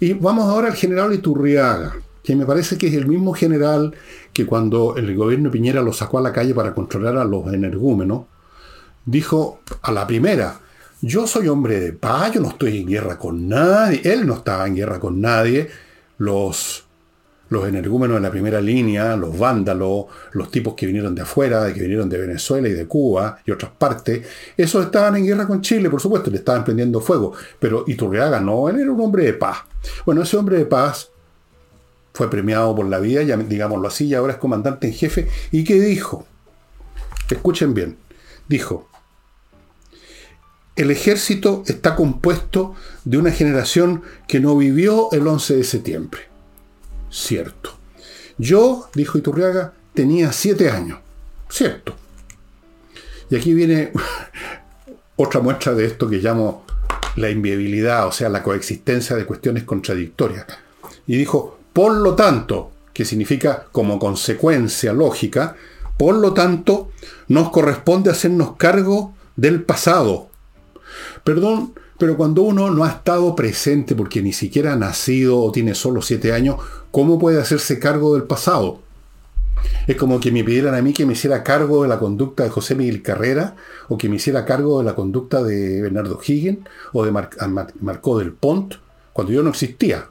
Y 0.00 0.14
vamos 0.14 0.46
ahora 0.46 0.66
al 0.66 0.74
general 0.74 1.12
Iturriaga, 1.12 1.94
que 2.24 2.34
me 2.34 2.44
parece 2.46 2.76
que 2.76 2.88
es 2.88 2.94
el 2.94 3.06
mismo 3.06 3.32
general 3.32 3.94
que 4.32 4.44
cuando 4.44 4.96
el 4.96 5.14
gobierno 5.14 5.52
Piñera 5.52 5.82
lo 5.82 5.92
sacó 5.92 6.18
a 6.18 6.22
la 6.22 6.32
calle 6.32 6.52
para 6.52 6.74
controlar 6.74 7.16
a 7.16 7.24
los 7.24 7.52
energúmenos, 7.52 8.24
dijo 9.04 9.60
a 9.82 9.92
la 9.92 10.04
primera, 10.06 10.58
yo 11.02 11.26
soy 11.26 11.48
hombre 11.48 11.80
de 11.80 11.92
paz, 11.92 12.32
yo 12.32 12.40
no 12.40 12.48
estoy 12.48 12.78
en 12.78 12.86
guerra 12.86 13.18
con 13.18 13.48
nadie, 13.48 14.02
él 14.04 14.26
no 14.26 14.34
estaba 14.34 14.66
en 14.66 14.76
guerra 14.76 15.00
con 15.00 15.20
nadie, 15.20 15.68
los, 16.18 16.84
los 17.48 17.66
energúmenos 17.66 18.16
de 18.16 18.20
la 18.20 18.30
primera 18.30 18.60
línea, 18.60 19.16
los 19.16 19.38
vándalos, 19.38 20.06
los 20.32 20.50
tipos 20.50 20.74
que 20.74 20.86
vinieron 20.86 21.14
de 21.14 21.22
afuera, 21.22 21.72
que 21.72 21.80
vinieron 21.80 22.08
de 22.08 22.18
Venezuela 22.18 22.68
y 22.68 22.72
de 22.72 22.86
Cuba 22.86 23.38
y 23.46 23.50
otras 23.50 23.72
partes, 23.72 24.26
esos 24.56 24.84
estaban 24.84 25.16
en 25.16 25.24
guerra 25.24 25.46
con 25.46 25.62
Chile, 25.62 25.88
por 25.88 26.00
supuesto, 26.00 26.30
le 26.30 26.36
estaban 26.36 26.64
prendiendo 26.64 27.00
fuego. 27.00 27.32
Pero 27.58 27.84
Iturriaga 27.86 28.40
no, 28.40 28.68
él 28.68 28.80
era 28.80 28.92
un 28.92 29.00
hombre 29.00 29.24
de 29.24 29.32
paz. 29.32 29.58
Bueno, 30.04 30.22
ese 30.22 30.36
hombre 30.36 30.58
de 30.58 30.66
paz 30.66 31.10
fue 32.12 32.28
premiado 32.28 32.74
por 32.74 32.84
la 32.86 32.98
vida, 32.98 33.22
ya, 33.22 33.38
digámoslo 33.38 33.88
así, 33.88 34.06
y 34.06 34.14
ahora 34.14 34.34
es 34.34 34.38
comandante 34.38 34.86
en 34.86 34.92
jefe. 34.92 35.28
¿Y 35.50 35.64
qué 35.64 35.80
dijo? 35.80 36.26
Escuchen 37.30 37.72
bien. 37.72 37.96
Dijo, 38.48 38.89
el 40.80 40.90
ejército 40.90 41.62
está 41.66 41.94
compuesto 41.94 42.74
de 43.04 43.18
una 43.18 43.30
generación 43.30 44.02
que 44.26 44.40
no 44.40 44.56
vivió 44.56 45.08
el 45.12 45.26
11 45.26 45.56
de 45.56 45.64
septiembre. 45.64 46.20
Cierto. 47.10 47.74
Yo, 48.38 48.88
dijo 48.94 49.18
Iturriaga, 49.18 49.74
tenía 49.92 50.32
siete 50.32 50.70
años. 50.70 51.00
Cierto. 51.50 51.94
Y 53.28 53.36
aquí 53.36 53.52
viene 53.52 53.92
otra 55.16 55.40
muestra 55.40 55.74
de 55.74 55.84
esto 55.84 56.08
que 56.08 56.16
llamo 56.16 56.64
la 57.16 57.28
inviabilidad, 57.28 58.06
o 58.06 58.12
sea, 58.12 58.30
la 58.30 58.42
coexistencia 58.42 59.16
de 59.16 59.26
cuestiones 59.26 59.64
contradictorias. 59.64 60.46
Y 61.06 61.18
dijo, 61.18 61.58
por 61.74 61.92
lo 61.92 62.14
tanto, 62.14 62.70
que 62.94 63.04
significa 63.04 63.66
como 63.70 63.98
consecuencia 63.98 64.94
lógica, 64.94 65.56
por 65.98 66.14
lo 66.14 66.32
tanto, 66.32 66.90
nos 67.28 67.50
corresponde 67.50 68.10
hacernos 68.10 68.56
cargo 68.56 69.14
del 69.36 69.62
pasado, 69.62 70.29
Perdón, 71.24 71.72
pero 71.98 72.16
cuando 72.16 72.42
uno 72.42 72.70
no 72.70 72.84
ha 72.84 72.88
estado 72.88 73.36
presente 73.36 73.94
porque 73.94 74.22
ni 74.22 74.32
siquiera 74.32 74.72
ha 74.72 74.76
nacido 74.76 75.40
o 75.40 75.52
tiene 75.52 75.74
solo 75.74 76.02
siete 76.02 76.32
años, 76.32 76.56
¿cómo 76.90 77.18
puede 77.18 77.40
hacerse 77.40 77.78
cargo 77.78 78.14
del 78.14 78.24
pasado? 78.24 78.80
Es 79.86 79.96
como 79.96 80.20
que 80.20 80.32
me 80.32 80.44
pidieran 80.44 80.74
a 80.74 80.82
mí 80.82 80.92
que 80.92 81.04
me 81.04 81.12
hiciera 81.12 81.42
cargo 81.42 81.82
de 81.82 81.88
la 81.88 81.98
conducta 81.98 82.44
de 82.44 82.50
José 82.50 82.74
Miguel 82.74 83.02
Carrera, 83.02 83.56
o 83.88 83.98
que 83.98 84.08
me 84.08 84.16
hiciera 84.16 84.44
cargo 84.44 84.78
de 84.78 84.84
la 84.84 84.94
conducta 84.94 85.42
de 85.42 85.82
Bernardo 85.82 86.18
Higgins, 86.26 86.60
o 86.92 87.04
de 87.04 87.12
Marcó 87.12 88.18
del 88.18 88.32
Pont, 88.32 88.76
cuando 89.12 89.32
yo 89.32 89.42
no 89.42 89.50
existía. 89.50 90.08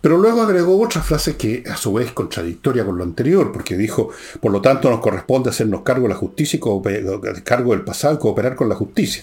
Pero 0.00 0.16
luego 0.16 0.40
agregó 0.40 0.80
otra 0.80 1.02
frase 1.02 1.36
que 1.36 1.62
a 1.70 1.76
su 1.76 1.92
vez 1.92 2.08
es 2.08 2.12
contradictoria 2.12 2.84
con 2.84 2.96
lo 2.96 3.04
anterior, 3.04 3.52
porque 3.52 3.76
dijo, 3.76 4.08
por 4.40 4.50
lo 4.50 4.62
tanto 4.62 4.88
nos 4.88 5.00
corresponde 5.00 5.50
hacernos 5.50 5.82
cargo 5.82 6.04
de 6.04 6.14
la 6.14 6.14
justicia 6.14 6.58
y 6.58 7.40
cargo 7.42 7.72
del 7.72 7.82
pasado 7.82 8.14
y 8.14 8.18
cooperar 8.18 8.56
con 8.56 8.68
la 8.68 8.74
justicia. 8.74 9.22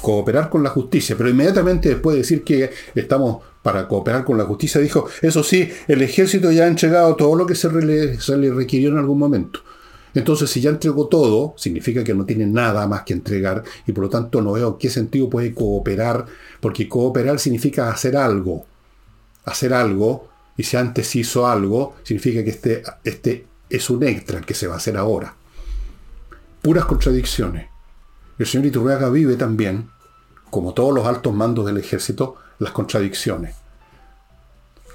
Cooperar 0.00 0.50
con 0.50 0.64
la 0.64 0.70
justicia, 0.70 1.14
pero 1.16 1.30
inmediatamente 1.30 1.88
después 1.88 2.14
de 2.14 2.22
decir 2.22 2.42
que 2.42 2.70
estamos 2.96 3.42
para 3.62 3.86
cooperar 3.86 4.24
con 4.24 4.36
la 4.36 4.44
justicia, 4.44 4.80
dijo, 4.80 5.06
eso 5.20 5.44
sí, 5.44 5.70
el 5.86 6.02
ejército 6.02 6.50
ya 6.50 6.64
ha 6.64 6.66
entregado 6.66 7.14
todo 7.14 7.36
lo 7.36 7.46
que 7.46 7.54
se 7.54 7.70
le, 7.70 8.50
requirió 8.52 8.90
en 8.90 8.98
algún 8.98 9.20
momento. 9.20 9.60
Entonces, 10.14 10.50
si 10.50 10.60
ya 10.60 10.70
entregó 10.70 11.06
todo, 11.06 11.54
significa 11.56 12.02
que 12.02 12.12
no 12.12 12.26
tiene 12.26 12.44
nada 12.44 12.88
más 12.88 13.04
que 13.04 13.14
entregar 13.14 13.62
y 13.86 13.92
por 13.92 14.04
lo 14.04 14.10
tanto 14.10 14.42
no 14.42 14.52
veo 14.52 14.76
qué 14.76 14.90
sentido 14.90 15.30
puede 15.30 15.54
cooperar, 15.54 16.26
porque 16.60 16.88
cooperar 16.88 17.38
significa 17.38 17.88
hacer 17.88 18.16
algo 18.16 18.66
hacer 19.44 19.74
algo, 19.74 20.28
y 20.56 20.64
si 20.64 20.76
antes 20.76 21.14
hizo 21.16 21.46
algo, 21.46 21.96
significa 22.02 22.44
que 22.44 22.50
este, 22.50 22.82
este 23.04 23.46
es 23.68 23.90
un 23.90 24.02
extra 24.02 24.40
que 24.40 24.54
se 24.54 24.66
va 24.66 24.74
a 24.74 24.76
hacer 24.76 24.96
ahora. 24.96 25.34
Puras 26.60 26.84
contradicciones. 26.84 27.68
El 28.38 28.46
señor 28.46 28.66
Iturriaga 28.66 29.08
vive 29.08 29.36
también, 29.36 29.88
como 30.50 30.74
todos 30.74 30.94
los 30.94 31.06
altos 31.06 31.34
mandos 31.34 31.66
del 31.66 31.78
ejército, 31.78 32.36
las 32.58 32.72
contradicciones. 32.72 33.56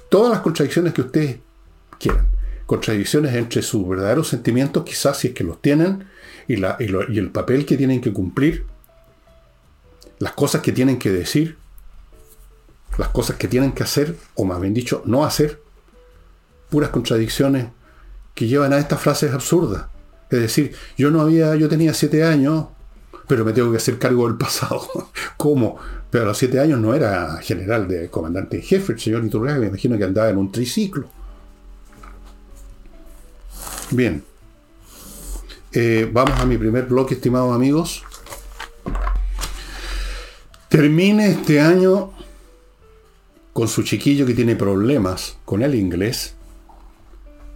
Todas 0.08 0.30
las 0.30 0.40
contradicciones 0.40 0.94
que 0.94 1.02
ustedes 1.02 1.38
quieran. 1.98 2.28
Contradicciones 2.66 3.34
entre 3.34 3.62
sus 3.62 3.86
verdaderos 3.88 4.28
sentimientos, 4.28 4.84
quizás 4.84 5.18
si 5.18 5.28
es 5.28 5.34
que 5.34 5.44
los 5.44 5.60
tienen, 5.60 6.06
y, 6.46 6.56
la, 6.56 6.76
y 6.78 7.18
el 7.18 7.30
papel 7.30 7.66
que 7.66 7.76
tienen 7.76 8.00
que 8.00 8.12
cumplir, 8.12 8.64
las 10.18 10.32
cosas 10.32 10.62
que 10.62 10.72
tienen 10.72 10.98
que 10.98 11.10
decir, 11.10 11.58
las 12.98 13.08
cosas 13.08 13.36
que 13.36 13.48
tienen 13.48 13.72
que 13.72 13.84
hacer, 13.84 14.16
o 14.34 14.44
más 14.44 14.60
bien 14.60 14.74
dicho, 14.74 15.02
no 15.06 15.24
hacer, 15.24 15.62
puras 16.68 16.90
contradicciones 16.90 17.68
que 18.34 18.46
llevan 18.46 18.72
a 18.72 18.78
estas 18.78 19.00
frases 19.00 19.32
absurdas. 19.32 19.86
Es 20.30 20.40
decir, 20.40 20.74
yo 20.98 21.10
no 21.10 21.20
había, 21.20 21.54
yo 21.56 21.68
tenía 21.68 21.94
siete 21.94 22.24
años, 22.24 22.66
pero 23.26 23.44
me 23.44 23.52
tengo 23.52 23.70
que 23.70 23.78
hacer 23.78 23.98
cargo 23.98 24.26
del 24.26 24.36
pasado. 24.36 24.86
¿Cómo? 25.36 25.78
Pero 26.10 26.24
a 26.24 26.26
los 26.28 26.38
siete 26.38 26.58
años 26.58 26.80
no 26.80 26.92
era 26.92 27.38
general 27.40 27.86
de 27.86 28.10
comandante 28.10 28.56
en 28.56 28.62
jefe, 28.62 28.92
el 28.92 29.00
señor 29.00 29.24
Iturrega, 29.24 29.58
me 29.58 29.68
imagino 29.68 29.96
que 29.96 30.04
andaba 30.04 30.28
en 30.28 30.36
un 30.36 30.50
triciclo. 30.50 31.08
Bien. 33.90 34.22
Eh, 35.72 36.10
vamos 36.12 36.38
a 36.40 36.46
mi 36.46 36.58
primer 36.58 36.86
bloque, 36.86 37.14
estimados 37.14 37.54
amigos. 37.54 38.02
Termine 40.68 41.30
este 41.30 41.60
año 41.60 42.12
con 43.58 43.66
su 43.66 43.82
chiquillo 43.82 44.24
que 44.24 44.34
tiene 44.34 44.54
problemas 44.54 45.36
con 45.44 45.62
el 45.62 45.74
inglés, 45.74 46.36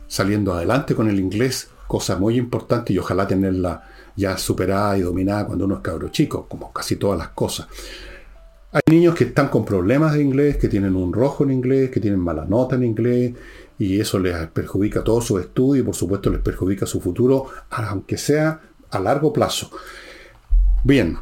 saliendo 0.08 0.52
adelante 0.52 0.96
con 0.96 1.08
el 1.08 1.20
inglés, 1.20 1.68
cosa 1.86 2.16
muy 2.16 2.38
importante 2.38 2.92
y 2.92 2.98
ojalá 2.98 3.28
tenerla 3.28 3.88
ya 4.16 4.36
superada 4.36 4.98
y 4.98 5.02
dominada 5.02 5.46
cuando 5.46 5.64
uno 5.64 5.76
es 5.76 5.80
cabro 5.80 6.08
chico, 6.08 6.48
como 6.48 6.72
casi 6.72 6.96
todas 6.96 7.16
las 7.16 7.28
cosas. 7.28 7.68
Hay 8.72 8.82
niños 8.90 9.14
que 9.14 9.22
están 9.22 9.46
con 9.46 9.64
problemas 9.64 10.14
de 10.14 10.22
inglés, 10.22 10.56
que 10.56 10.66
tienen 10.66 10.96
un 10.96 11.12
rojo 11.12 11.44
en 11.44 11.52
inglés, 11.52 11.90
que 11.90 12.00
tienen 12.00 12.18
mala 12.18 12.46
nota 12.46 12.74
en 12.74 12.82
inglés, 12.82 13.34
y 13.78 14.00
eso 14.00 14.18
les 14.18 14.48
perjudica 14.48 15.04
todo 15.04 15.20
su 15.20 15.38
estudio 15.38 15.82
y 15.82 15.86
por 15.86 15.94
supuesto 15.94 16.30
les 16.30 16.40
perjudica 16.40 16.84
su 16.84 17.00
futuro, 17.00 17.46
aunque 17.70 18.18
sea 18.18 18.60
a 18.90 18.98
largo 18.98 19.32
plazo. 19.32 19.70
Bien, 20.82 21.16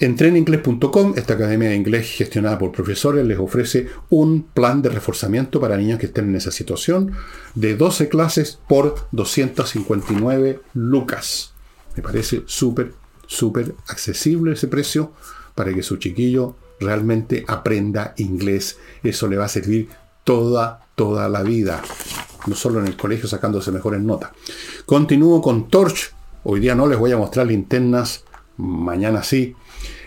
Entreninglés.com, 0.00 1.12
esta 1.16 1.34
academia 1.34 1.68
de 1.68 1.76
inglés 1.76 2.10
gestionada 2.16 2.58
por 2.58 2.72
profesores, 2.72 3.26
les 3.26 3.38
ofrece 3.38 3.88
un 4.08 4.44
plan 4.44 4.80
de 4.80 4.88
reforzamiento 4.88 5.60
para 5.60 5.76
niños 5.76 5.98
que 5.98 6.06
estén 6.06 6.30
en 6.30 6.36
esa 6.36 6.50
situación 6.50 7.12
de 7.54 7.76
12 7.76 8.08
clases 8.08 8.58
por 8.66 9.08
259 9.12 10.62
lucas. 10.72 11.52
Me 11.96 12.02
parece 12.02 12.44
súper, 12.46 12.94
súper 13.26 13.74
accesible 13.88 14.54
ese 14.54 14.68
precio 14.68 15.12
para 15.54 15.74
que 15.74 15.82
su 15.82 15.98
chiquillo 15.98 16.56
realmente 16.80 17.44
aprenda 17.46 18.14
inglés. 18.16 18.78
Eso 19.02 19.28
le 19.28 19.36
va 19.36 19.44
a 19.44 19.48
servir 19.48 19.90
toda, 20.24 20.80
toda 20.94 21.28
la 21.28 21.42
vida. 21.42 21.82
No 22.46 22.54
solo 22.54 22.80
en 22.80 22.86
el 22.86 22.96
colegio 22.96 23.28
sacándose 23.28 23.70
mejores 23.70 24.00
notas. 24.00 24.30
Continúo 24.86 25.42
con 25.42 25.68
Torch. 25.68 26.14
Hoy 26.44 26.60
día 26.60 26.74
no 26.74 26.86
les 26.86 26.98
voy 26.98 27.12
a 27.12 27.18
mostrar 27.18 27.46
linternas, 27.48 28.24
mañana 28.56 29.22
sí 29.22 29.54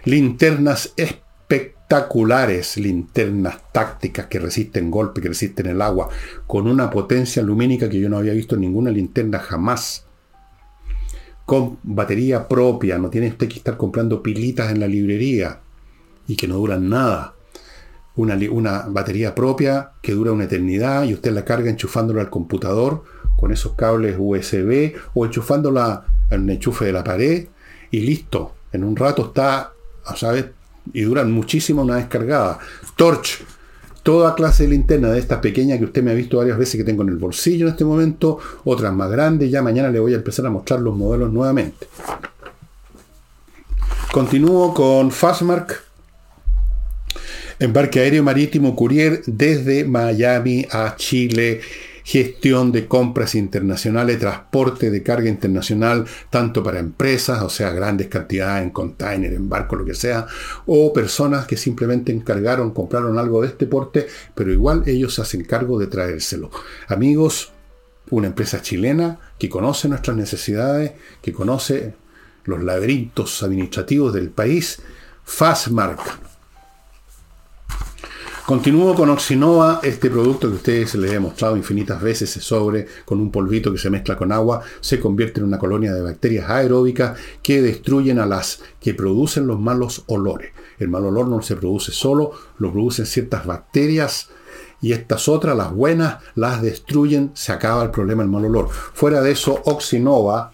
linternas 0.05 0.93
espectaculares, 0.97 2.77
linternas 2.77 3.57
tácticas 3.71 4.27
que 4.27 4.39
resisten 4.39 4.91
golpe, 4.91 5.21
que 5.21 5.29
resisten 5.29 5.67
el 5.67 5.81
agua, 5.81 6.09
con 6.47 6.67
una 6.67 6.89
potencia 6.89 7.41
lumínica 7.41 7.89
que 7.89 7.99
yo 7.99 8.09
no 8.09 8.17
había 8.17 8.33
visto 8.33 8.55
en 8.55 8.61
ninguna 8.61 8.91
linterna 8.91 9.39
jamás. 9.39 10.05
Con 11.45 11.77
batería 11.83 12.47
propia, 12.47 12.97
no 12.97 13.09
tiene 13.09 13.27
usted 13.27 13.47
que 13.47 13.57
estar 13.57 13.77
comprando 13.77 14.23
pilitas 14.23 14.71
en 14.71 14.79
la 14.79 14.87
librería 14.87 15.59
y 16.27 16.35
que 16.35 16.47
no 16.47 16.55
duran 16.55 16.89
nada. 16.89 17.35
Una, 18.15 18.37
una, 18.51 18.85
batería 18.87 19.33
propia 19.33 19.91
que 20.01 20.13
dura 20.13 20.31
una 20.31 20.43
eternidad 20.43 21.03
y 21.03 21.13
usted 21.15 21.31
la 21.31 21.43
carga 21.43 21.71
enchufándola 21.71 22.21
al 22.21 22.29
computador 22.29 23.03
con 23.35 23.51
esos 23.51 23.73
cables 23.73 24.15
USB 24.19 24.93
o 25.15 25.25
enchufándola 25.25 26.05
en 26.29 26.41
un 26.41 26.49
enchufe 26.51 26.85
de 26.85 26.93
la 26.93 27.03
pared 27.03 27.47
y 27.89 27.99
listo. 28.01 28.53
En 28.71 28.83
un 28.83 28.95
rato 28.95 29.27
está 29.27 29.72
¿sabes? 30.15 30.45
Y 30.93 31.01
duran 31.01 31.31
muchísimo 31.31 31.81
una 31.81 31.95
descargada. 31.95 32.59
Torch, 32.95 33.43
toda 34.03 34.35
clase 34.35 34.63
de 34.63 34.69
linterna 34.69 35.09
de 35.09 35.19
estas 35.19 35.39
pequeñas 35.39 35.79
que 35.79 35.85
usted 35.85 36.03
me 36.03 36.11
ha 36.11 36.15
visto 36.15 36.37
varias 36.37 36.57
veces 36.57 36.77
que 36.77 36.83
tengo 36.83 37.03
en 37.03 37.09
el 37.09 37.17
bolsillo 37.17 37.67
en 37.67 37.71
este 37.71 37.85
momento, 37.85 38.39
otras 38.65 38.93
más 38.93 39.09
grandes, 39.09 39.49
ya 39.49 39.61
mañana 39.61 39.89
le 39.89 39.99
voy 39.99 40.13
a 40.13 40.17
empezar 40.17 40.45
a 40.45 40.49
mostrar 40.49 40.81
los 40.81 40.95
modelos 40.95 41.31
nuevamente. 41.31 41.87
Continúo 44.11 44.73
con 44.73 45.09
Fastmark, 45.09 45.83
embarque 47.59 47.99
aéreo 47.99 48.23
marítimo 48.23 48.75
Courier 48.75 49.23
desde 49.25 49.85
Miami 49.85 50.67
a 50.69 50.95
Chile 50.97 51.61
gestión 52.03 52.71
de 52.71 52.87
compras 52.87 53.35
internacionales, 53.35 54.19
transporte 54.19 54.91
de 54.91 55.03
carga 55.03 55.29
internacional, 55.29 56.05
tanto 56.29 56.61
para 56.61 56.79
empresas, 56.79 57.41
o 57.41 57.49
sea, 57.49 57.71
grandes 57.71 58.07
cantidades 58.07 58.63
en 58.63 58.71
container, 58.71 59.33
en 59.33 59.49
barco, 59.49 59.75
lo 59.75 59.85
que 59.85 59.95
sea, 59.95 60.27
o 60.65 60.91
personas 60.91 61.47
que 61.47 61.57
simplemente 61.57 62.11
encargaron, 62.11 62.71
compraron 62.71 63.17
algo 63.17 63.41
de 63.41 63.47
este 63.47 63.65
porte, 63.65 64.07
pero 64.35 64.51
igual 64.51 64.83
ellos 64.85 65.15
se 65.15 65.21
hacen 65.21 65.43
cargo 65.45 65.79
de 65.79 65.87
traérselo. 65.87 66.51
Amigos, 66.87 67.51
una 68.09 68.27
empresa 68.27 68.61
chilena 68.61 69.19
que 69.39 69.49
conoce 69.49 69.87
nuestras 69.87 70.17
necesidades, 70.17 70.91
que 71.21 71.31
conoce 71.31 71.95
los 72.43 72.61
laberintos 72.61 73.41
administrativos 73.43 74.13
del 74.13 74.29
país, 74.29 74.81
Fastmark 75.23 76.32
Continúo 78.45 78.93
con 78.93 79.09
Oxinova, 79.09 79.79
este 79.83 80.09
producto 80.09 80.49
que 80.49 80.55
ustedes 80.55 80.95
les 80.95 81.13
he 81.13 81.19
mostrado 81.19 81.55
infinitas 81.55 82.01
veces, 82.01 82.29
se 82.29 82.41
sobre 82.41 82.85
con 83.05 83.21
un 83.21 83.31
polvito 83.31 83.71
que 83.71 83.77
se 83.77 83.89
mezcla 83.89 84.17
con 84.17 84.33
agua, 84.33 84.61
se 84.81 84.99
convierte 84.99 85.39
en 85.39 85.45
una 85.45 85.57
colonia 85.57 85.93
de 85.93 86.01
bacterias 86.01 86.49
aeróbicas 86.49 87.17
que 87.41 87.61
destruyen 87.61 88.19
a 88.19 88.25
las 88.25 88.59
que 88.81 88.93
producen 88.93 89.47
los 89.47 89.61
malos 89.61 90.03
olores. 90.07 90.51
El 90.77 90.89
mal 90.89 91.05
olor 91.05 91.29
no 91.29 91.41
se 91.41 91.55
produce 91.55 91.93
solo, 91.93 92.31
lo 92.57 92.73
producen 92.73 93.05
ciertas 93.05 93.45
bacterias 93.45 94.27
y 94.81 94.91
estas 94.91 95.29
otras, 95.29 95.55
las 95.55 95.71
buenas, 95.71 96.17
las 96.35 96.61
destruyen, 96.61 97.31
se 97.35 97.53
acaba 97.53 97.81
el 97.81 97.91
problema 97.91 98.23
del 98.23 98.31
mal 98.31 98.43
olor. 98.43 98.69
Fuera 98.69 99.21
de 99.21 99.31
eso, 99.31 99.61
Oxinova 99.63 100.51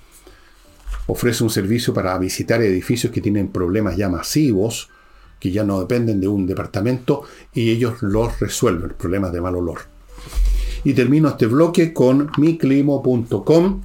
ofrece 1.08 1.43
un 1.43 1.49
servicio 1.49 1.91
para 1.91 2.15
visitar 2.19 2.62
edificios 2.62 3.12
que 3.12 3.19
tienen 3.19 3.47
problemas 3.47 3.97
ya 3.97 4.10
masivos, 4.10 4.89
que 5.39 5.52
ya 5.52 5.63
no 5.63 5.80
dependen 5.80 6.19
de 6.19 6.28
un 6.28 6.45
departamento 6.45 7.23
y 7.53 7.71
ellos 7.71 8.01
los 8.01 8.39
resuelven, 8.39 8.93
problemas 8.97 9.33
de 9.33 9.41
mal 9.41 9.55
olor. 9.55 9.79
Y 10.83 10.93
termino 10.93 11.29
este 11.29 11.45
bloque 11.45 11.93
con 11.93 12.31
miclimo.com, 12.38 13.81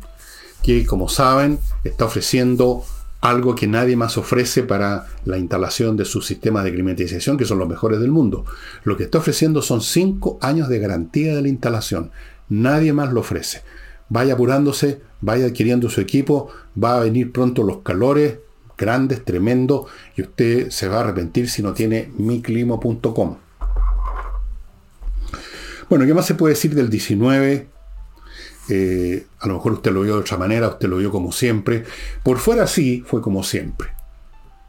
que 0.62 0.86
como 0.86 1.08
saben 1.08 1.58
está 1.82 2.04
ofreciendo 2.04 2.84
algo 3.20 3.54
que 3.54 3.66
nadie 3.66 3.96
más 3.96 4.18
ofrece 4.18 4.62
para 4.64 5.06
la 5.24 5.38
instalación 5.38 5.96
de 5.96 6.04
sus 6.04 6.26
sistemas 6.26 6.62
de 6.64 6.74
climatización, 6.74 7.38
que 7.38 7.46
son 7.46 7.58
los 7.58 7.68
mejores 7.68 7.98
del 8.00 8.10
mundo. 8.10 8.44
Lo 8.84 8.98
que 8.98 9.04
está 9.04 9.18
ofreciendo 9.18 9.62
son 9.62 9.80
5 9.80 10.38
años 10.42 10.68
de 10.68 10.78
garantía 10.78 11.34
de 11.34 11.40
la 11.40 11.48
instalación. 11.48 12.10
Nadie 12.50 12.92
más 12.92 13.12
lo 13.14 13.20
ofrece. 13.20 13.62
Vaya 14.10 14.34
apurándose, 14.34 15.00
vaya 15.22 15.46
adquiriendo 15.46 15.88
su 15.88 16.02
equipo, 16.02 16.48
va 16.82 16.96
a 16.96 17.00
venir 17.00 17.32
pronto 17.32 17.62
los 17.62 17.78
calores, 17.78 18.40
grandes, 18.76 19.24
tremendo, 19.24 19.86
y 20.16 20.22
usted 20.22 20.68
se 20.68 20.88
va 20.88 20.98
a 20.98 21.00
arrepentir 21.00 21.48
si 21.48 21.62
no 21.62 21.72
tiene 21.72 22.12
miclimo.com. 22.18 23.36
Bueno, 25.88 26.06
¿qué 26.06 26.14
más 26.14 26.26
se 26.26 26.34
puede 26.34 26.54
decir 26.54 26.74
del 26.74 26.88
19? 26.88 27.68
Eh, 28.70 29.26
a 29.40 29.48
lo 29.48 29.54
mejor 29.54 29.72
usted 29.72 29.92
lo 29.92 30.02
vio 30.02 30.14
de 30.14 30.20
otra 30.20 30.38
manera, 30.38 30.68
usted 30.68 30.88
lo 30.88 30.96
vio 30.96 31.10
como 31.10 31.32
siempre. 31.32 31.84
Por 32.22 32.38
fuera 32.38 32.66
sí, 32.66 33.04
fue 33.06 33.20
como 33.20 33.42
siempre. 33.42 33.88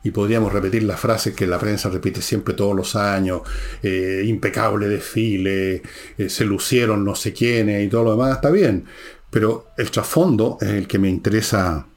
y 0.04 0.12
podríamos 0.12 0.54
repetir 0.54 0.84
las 0.84 1.00
frases 1.00 1.34
que 1.34 1.48
la 1.48 1.58
prensa 1.58 1.90
repite 1.90 2.22
siempre 2.22 2.54
todos 2.54 2.76
los 2.76 2.96
años, 2.96 3.42
eh, 3.82 4.24
impecable 4.28 4.88
desfile, 4.88 5.82
eh, 6.18 6.30
se 6.30 6.46
lucieron 6.46 7.04
no 7.04 7.16
sé 7.16 7.34
quiénes 7.34 7.84
y 7.84 7.90
todo 7.90 8.04
lo 8.04 8.12
demás, 8.12 8.36
está 8.36 8.52
bien, 8.52 8.86
pero 9.32 9.70
el 9.80 9.90
trasfondo 9.90 10.60
es 10.62 10.70
el 10.70 10.88
que 10.88 11.00
me 11.00 11.10
interesa 11.10 11.88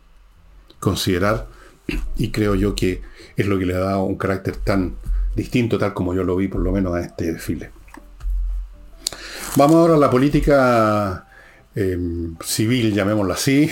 considerar 0.81 1.49
y 2.17 2.31
creo 2.31 2.55
yo 2.55 2.75
que 2.75 3.03
es 3.37 3.47
lo 3.47 3.59
que 3.59 3.67
le 3.67 3.75
ha 3.75 3.81
dado 3.81 4.05
un 4.05 4.17
carácter 4.17 4.57
tan 4.57 4.97
distinto, 5.37 5.77
tal 5.77 5.93
como 5.93 6.15
yo 6.15 6.25
lo 6.25 6.37
vi 6.37 6.49
por 6.49 6.63
lo 6.63 6.73
menos 6.73 6.95
a 6.95 7.03
este 7.03 7.33
desfile. 7.33 7.78
Vamos 9.57 9.77
ahora 9.77 9.95
a 9.95 9.99
la 9.99 10.11
política 10.11 11.27
em, 11.75 12.37
civil, 12.45 12.95
llamémosla 12.95 13.35
así, 13.35 13.71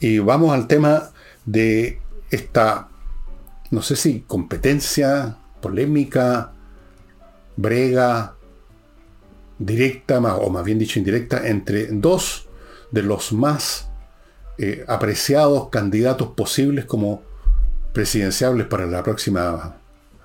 y 0.00 0.18
vamos 0.18 0.52
al 0.52 0.66
tema 0.66 1.10
de 1.44 2.00
esta 2.30 2.88
no 3.70 3.82
sé 3.82 3.96
si 3.96 4.20
competencia, 4.20 5.38
polémica, 5.60 6.52
brega, 7.56 8.34
directa, 9.58 10.18
o 10.18 10.50
más 10.50 10.64
bien 10.64 10.78
dicho 10.78 10.98
indirecta, 10.98 11.48
entre 11.48 11.86
dos 11.86 12.48
de 12.90 13.02
los 13.02 13.32
más 13.32 13.88
eh, 14.58 14.84
apreciados 14.86 15.68
candidatos 15.68 16.28
posibles 16.28 16.84
como 16.84 17.22
presidenciables 17.92 18.66
para 18.66 18.86
la 18.86 19.02
próxima 19.02 19.76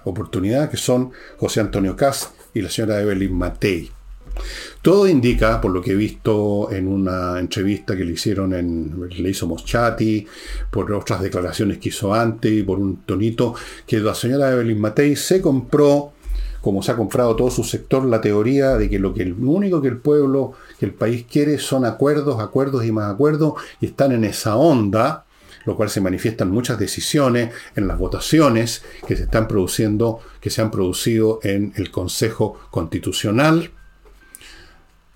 oportunidad, 0.04 0.70
que 0.70 0.78
son 0.78 1.12
José 1.38 1.62
Antonio 1.62 1.96
Cast 1.96 2.34
y 2.54 2.62
la 2.62 2.70
señora 2.70 3.02
Evelyn 3.02 3.34
Matei. 3.34 3.92
Todo 4.82 5.08
indica, 5.08 5.62
por 5.62 5.72
lo 5.72 5.82
que 5.82 5.92
he 5.92 5.96
visto 5.96 6.72
en 6.72 6.88
una 6.88 7.40
entrevista 7.40 7.96
que 7.96 8.04
le 8.04 8.14
hicieron 8.14 8.54
en, 8.54 9.10
le 9.10 9.30
hizo 9.30 9.46
Moschati, 9.46 10.26
por 10.72 10.92
otras 10.92 11.22
declaraciones 11.22 11.78
que 11.78 11.90
hizo 11.90 12.14
antes 12.14 12.52
y 12.52 12.64
por 12.64 12.80
un 12.80 13.04
tonito, 13.04 13.54
que 13.86 14.00
la 14.00 14.16
señora 14.16 14.52
Evelyn 14.52 14.80
Matei 14.80 15.16
se 15.16 15.40
compró, 15.40 16.14
como 16.62 16.82
se 16.82 16.92
ha 16.92 16.96
comprado 16.96 17.36
todo 17.36 17.52
su 17.52 17.64
sector, 17.64 18.06
la 18.06 18.22
teoría 18.22 18.76
de 18.76 18.90
que 18.90 18.98
lo, 18.98 19.14
que, 19.14 19.26
lo 19.26 19.52
único 19.52 19.82
que 19.82 19.88
el 19.88 19.98
pueblo, 19.98 20.54
que 20.80 20.88
el 20.88 20.94
país 20.94 21.26
quiere 21.32 21.60
son 21.60 21.86
acuerdos, 21.86 22.40
acuerdos 22.40 22.84
y 22.84 22.92
más 22.92 23.14
acuerdos, 23.14 23.54
y 23.82 23.86
están 23.86 24.12
en 24.14 24.24
esa 24.24 24.56
onda, 24.56 25.26
lo 25.66 25.76
cual 25.76 25.92
se 25.92 26.02
manifiestan 26.02 26.50
muchas 26.50 26.80
decisiones 26.80 27.54
en 27.76 27.88
las 27.88 28.00
votaciones 28.00 28.84
que 29.08 29.16
se 29.16 29.24
están 29.24 29.48
produciendo, 29.48 30.22
que 30.40 30.50
se 30.50 30.64
han 30.64 30.72
producido 30.72 31.40
en 31.44 31.72
el 31.76 31.92
Consejo 31.92 32.60
Constitucional 32.72 33.70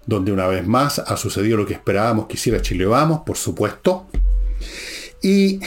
donde 0.06 0.32
una 0.32 0.48
vez 0.48 0.66
más 0.66 1.00
ha 1.00 1.18
sucedido 1.18 1.58
lo 1.58 1.66
que 1.66 1.74
esperábamos 1.74 2.28
que 2.28 2.36
hiciera 2.36 2.62
Chile 2.62 2.86
Vamos, 2.86 3.22
por 3.26 3.38
supuesto. 3.38 4.08
Y 5.22 5.60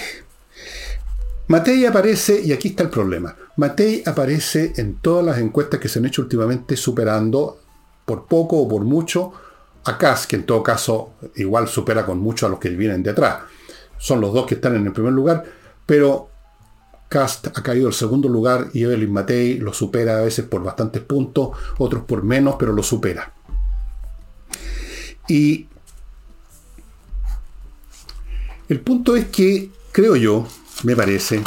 Matei 1.49 1.87
aparece, 1.87 2.41
y 2.45 2.53
aquí 2.53 2.69
está 2.69 2.83
el 2.85 2.91
problema, 2.91 3.35
Matei 3.57 4.03
aparece 4.07 4.75
en 4.77 4.97
todas 4.97 5.25
las 5.25 5.39
encuestas 5.39 5.81
que 5.81 5.89
se 5.89 5.99
han 5.99 6.07
hecho 6.07 6.23
últimamente 6.23 6.77
superando 6.77 7.59
por 8.05 8.27
poco 8.27 8.59
o 8.59 8.69
por 8.69 8.83
mucho 8.83 9.33
a 9.85 9.97
Kass, 9.97 10.27
que 10.27 10.37
en 10.37 10.45
todo 10.45 10.63
caso 10.63 11.15
igual 11.37 11.67
supera 11.67 12.05
con 12.05 12.19
mucho 12.19 12.47
a 12.47 12.49
los 12.49 12.59
que 12.59 12.69
vienen 12.71 13.03
de 13.03 13.11
atrás. 13.11 13.39
Son 13.97 14.21
los 14.21 14.33
dos 14.33 14.47
que 14.47 14.55
están 14.55 14.77
en 14.77 14.87
el 14.87 14.93
primer 14.93 15.13
lugar, 15.13 15.45
pero 15.87 16.29
Cast 17.09 17.47
ha 17.49 17.63
caído 17.63 17.89
al 17.89 17.95
segundo 17.95 18.29
lugar 18.29 18.69
y 18.75 18.83
Evelyn 18.83 19.11
Matei 19.11 19.59
lo 19.59 19.73
supera 19.73 20.19
a 20.19 20.23
veces 20.23 20.45
por 20.45 20.63
bastantes 20.63 21.03
puntos, 21.03 21.51
otros 21.79 22.05
por 22.05 22.23
menos, 22.23 22.57
pero 22.59 22.73
lo 22.73 22.83
supera. 22.83 23.33
Y 25.29 25.67
el 28.69 28.81
punto 28.81 29.17
es 29.17 29.27
que, 29.27 29.71
creo 29.93 30.17
yo, 30.17 30.49
me 30.85 30.97
parece, 30.97 31.43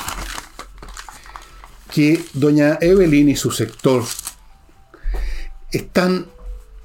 que 1.93 2.23
doña 2.33 2.77
Evelyn 2.79 3.29
y 3.29 3.35
su 3.35 3.51
sector 3.51 4.03
están 5.71 6.27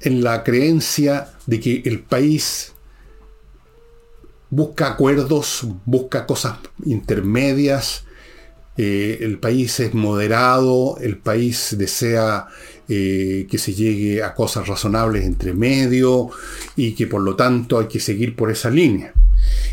en 0.01 0.23
la 0.23 0.43
creencia 0.43 1.33
de 1.45 1.59
que 1.59 1.81
el 1.85 2.01
país 2.01 2.73
busca 4.49 4.87
acuerdos, 4.87 5.65
busca 5.85 6.25
cosas 6.25 6.57
intermedias, 6.85 8.05
eh, 8.77 9.19
el 9.21 9.39
país 9.39 9.79
es 9.79 9.93
moderado, 9.93 10.97
el 10.99 11.17
país 11.17 11.75
desea 11.77 12.47
eh, 12.89 13.47
que 13.49 13.57
se 13.57 13.73
llegue 13.73 14.23
a 14.23 14.33
cosas 14.33 14.67
razonables 14.67 15.25
entre 15.25 15.53
medio 15.53 16.29
y 16.75 16.93
que 16.93 17.07
por 17.07 17.21
lo 17.21 17.35
tanto 17.35 17.79
hay 17.79 17.87
que 17.87 17.99
seguir 17.99 18.35
por 18.35 18.49
esa 18.49 18.69
línea. 18.69 19.13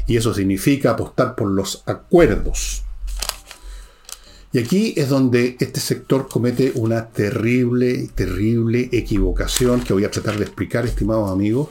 Y 0.07 0.17
eso 0.17 0.35
significa 0.35 0.91
apostar 0.91 1.35
por 1.35 1.49
los 1.51 1.83
acuerdos. 1.87 2.85
Y 4.53 4.59
aquí 4.59 4.95
es 4.97 5.09
donde 5.09 5.57
este 5.59 5.81
sector 5.81 6.29
comete 6.29 6.73
una 6.77 7.09
terrible, 7.09 8.09
terrible 8.15 8.89
equivocación 8.93 9.83
que 9.83 9.93
voy 9.93 10.05
a 10.05 10.11
tratar 10.11 10.37
de 10.37 10.45
explicar, 10.45 10.85
estimados 10.85 11.31
amigos, 11.31 11.71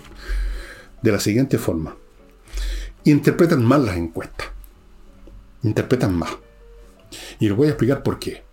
de 1.02 1.12
la 1.12 1.20
siguiente 1.20 1.58
forma. 1.58 1.96
Interpretan 3.06 3.64
mal 3.64 3.86
las 3.86 3.98
encuestas. 3.98 4.48
Interpretan 5.64 6.14
mal. 6.14 6.38
Y 7.40 7.48
les 7.48 7.56
voy 7.56 7.68
a 7.68 7.72
explicar 7.72 8.04
por 8.04 8.20
qué. 8.20 8.44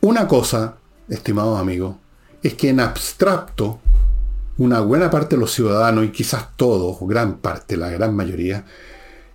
Una 0.00 0.26
cosa 0.26 0.76
estimados 1.10 1.60
amigos, 1.60 1.96
es 2.42 2.54
que 2.54 2.70
en 2.70 2.80
abstracto, 2.80 3.80
una 4.56 4.80
buena 4.80 5.10
parte 5.10 5.36
de 5.36 5.40
los 5.40 5.52
ciudadanos, 5.52 6.04
y 6.04 6.10
quizás 6.10 6.56
todos, 6.56 6.96
gran 7.02 7.38
parte, 7.38 7.76
la 7.76 7.90
gran 7.90 8.14
mayoría, 8.14 8.64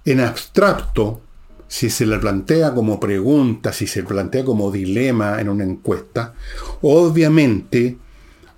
en 0.03 0.21
abstracto, 0.21 1.21
si 1.67 1.89
se 1.89 2.05
le 2.05 2.17
plantea 2.19 2.73
como 2.73 2.99
pregunta, 2.99 3.73
si 3.73 3.88
se 3.88 4.01
le 4.01 4.07
plantea 4.07 4.45
como 4.45 4.71
dilema 4.71 5.41
en 5.41 5.49
una 5.49 5.63
encuesta, 5.63 6.33
obviamente 6.81 7.97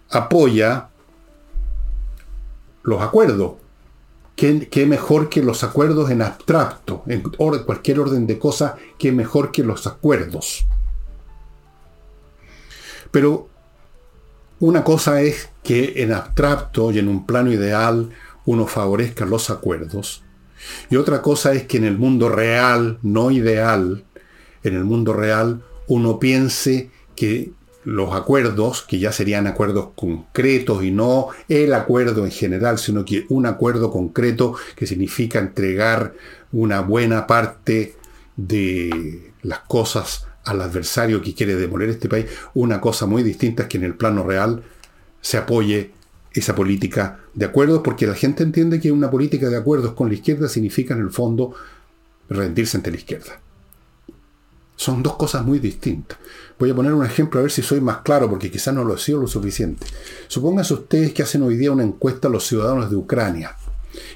apoya 0.09 0.89
los 2.83 3.01
acuerdos. 3.01 3.53
¿Qué, 4.35 4.85
mejor 4.85 5.29
que 5.29 5.41
los 5.41 5.63
acuerdos 5.63 6.11
en 6.11 6.21
abstracto? 6.21 7.03
En 7.07 7.21
cualquier 7.21 7.99
orden 7.99 8.27
de 8.27 8.37
cosas, 8.37 8.73
qué 8.99 9.11
mejor 9.11 9.51
que 9.51 9.63
los 9.63 9.87
acuerdos. 9.87 10.67
Pero 13.17 13.49
una 14.59 14.83
cosa 14.83 15.23
es 15.23 15.49
que 15.63 16.03
en 16.03 16.13
abstracto 16.13 16.91
y 16.91 16.99
en 16.99 17.07
un 17.07 17.25
plano 17.25 17.51
ideal 17.51 18.11
uno 18.45 18.67
favorezca 18.67 19.25
los 19.25 19.49
acuerdos. 19.49 20.23
Y 20.91 20.97
otra 20.97 21.23
cosa 21.23 21.51
es 21.53 21.63
que 21.63 21.77
en 21.77 21.85
el 21.85 21.97
mundo 21.97 22.29
real, 22.29 22.99
no 23.01 23.31
ideal, 23.31 24.05
en 24.63 24.75
el 24.75 24.83
mundo 24.83 25.13
real 25.13 25.63
uno 25.87 26.19
piense 26.19 26.91
que 27.15 27.53
los 27.83 28.13
acuerdos, 28.13 28.83
que 28.83 28.99
ya 28.99 29.11
serían 29.11 29.47
acuerdos 29.47 29.89
concretos 29.95 30.83
y 30.83 30.91
no 30.91 31.29
el 31.49 31.73
acuerdo 31.73 32.23
en 32.23 32.31
general, 32.31 32.77
sino 32.77 33.03
que 33.03 33.25
un 33.29 33.47
acuerdo 33.47 33.89
concreto 33.89 34.53
que 34.75 34.85
significa 34.85 35.39
entregar 35.39 36.13
una 36.51 36.81
buena 36.81 37.25
parte 37.25 37.95
de 38.35 39.31
las 39.41 39.61
cosas 39.61 40.27
al 40.47 40.61
adversario 40.61 41.21
que 41.21 41.33
quiere 41.33 41.55
demoler 41.55 41.89
este 41.89 42.09
país. 42.09 42.25
Una 42.53 42.81
cosa 42.81 43.05
muy 43.05 43.21
distinta 43.21 43.63
es 43.63 43.69
que 43.69 43.77
en 43.77 43.83
el 43.83 43.95
plano 43.95 44.23
real 44.23 44.63
se 45.21 45.37
apoye 45.37 45.91
esa 46.33 46.55
política 46.55 47.19
de 47.33 47.45
acuerdos, 47.45 47.81
porque 47.83 48.07
la 48.07 48.15
gente 48.15 48.43
entiende 48.43 48.79
que 48.79 48.91
una 48.91 49.11
política 49.11 49.49
de 49.49 49.57
acuerdos 49.57 49.93
con 49.93 50.07
la 50.07 50.15
izquierda 50.15 50.47
significa 50.47 50.93
en 50.93 51.01
el 51.01 51.09
fondo 51.09 51.53
rendirse 52.29 52.77
ante 52.77 52.91
la 52.91 52.97
izquierda. 52.97 53.39
Son 54.75 55.01
dos 55.01 55.15
cosas 55.15 55.43
muy 55.43 55.59
distintas. 55.59 56.17
Voy 56.59 56.69
a 56.69 56.75
poner 56.75 56.93
un 56.93 57.05
ejemplo 57.05 57.39
a 57.39 57.43
ver 57.43 57.51
si 57.51 57.63
soy 57.63 57.81
más 57.81 57.97
claro, 57.99 58.29
porque 58.29 58.51
quizás 58.51 58.73
no 58.73 58.83
lo 58.83 58.95
he 58.95 58.99
sido 58.99 59.19
lo 59.19 59.27
suficiente. 59.27 59.85
Supónganse 60.27 60.75
ustedes 60.75 61.13
que 61.13 61.23
hacen 61.23 61.41
hoy 61.41 61.57
día 61.57 61.71
una 61.71 61.83
encuesta 61.83 62.27
a 62.27 62.31
los 62.31 62.45
ciudadanos 62.45 62.89
de 62.89 62.95
Ucrania 62.95 63.55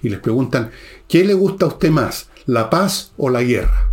y 0.04 0.10
les 0.10 0.20
preguntan, 0.20 0.70
¿qué 1.08 1.26
le 1.26 1.34
gusta 1.34 1.65
a 1.65 1.70
usted 1.70 1.89
más, 1.89 2.30
la 2.46 2.70
paz 2.70 3.12
o 3.17 3.30
la 3.30 3.41
guerra? 3.41 3.91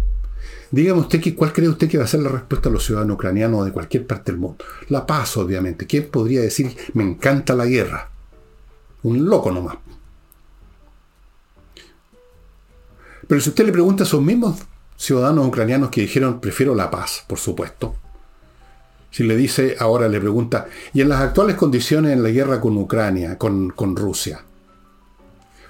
Dígame 0.71 1.01
usted 1.01 1.21
que, 1.21 1.35
cuál 1.35 1.53
cree 1.53 1.69
usted 1.69 1.89
que 1.89 1.99
va 1.99 2.05
a 2.05 2.09
ser 2.09 2.21
la 2.21 2.29
respuesta 2.29 2.69
a 2.69 2.73
los 2.73 2.85
ciudadanos 2.85 3.15
ucranianos 3.15 3.65
de 3.65 3.73
cualquier 3.73 4.07
parte 4.07 4.33
del 4.33 4.41
mundo. 4.41 4.65
La 4.89 5.07
paz, 5.07 5.37
obviamente. 5.37 5.87
¿Quién 5.87 6.09
podría 6.11 6.43
decir 6.43 6.77
me 6.95 7.05
encanta 7.05 7.55
la 7.55 7.67
guerra? 7.67 8.11
Un 9.03 9.29
loco 9.29 9.51
nomás. 9.51 9.77
Pero 13.27 13.41
si 13.41 13.51
usted 13.51 13.67
le 13.67 13.73
pregunta 13.73 14.05
a 14.05 14.07
esos 14.07 14.23
mismos 14.23 14.57
ciudadanos 14.97 15.47
ucranianos 15.47 15.91
que 15.91 16.01
dijeron 16.03 16.41
prefiero 16.41 16.75
la 16.75 16.91
paz, 16.91 17.25
por 17.27 17.39
supuesto. 17.39 17.95
Si 19.11 19.25
le 19.25 19.37
dice, 19.37 19.77
ahora 19.79 20.09
le 20.09 20.21
pregunta, 20.21 20.67
¿y 20.93 21.01
en 21.01 21.09
las 21.09 21.21
actuales 21.21 21.57
condiciones 21.57 22.13
en 22.13 22.23
la 22.23 22.29
guerra 22.29 22.61
con 22.61 22.77
Ucrania, 22.77 23.39
con, 23.39 23.71
con 23.71 23.97
Rusia? 23.97 24.45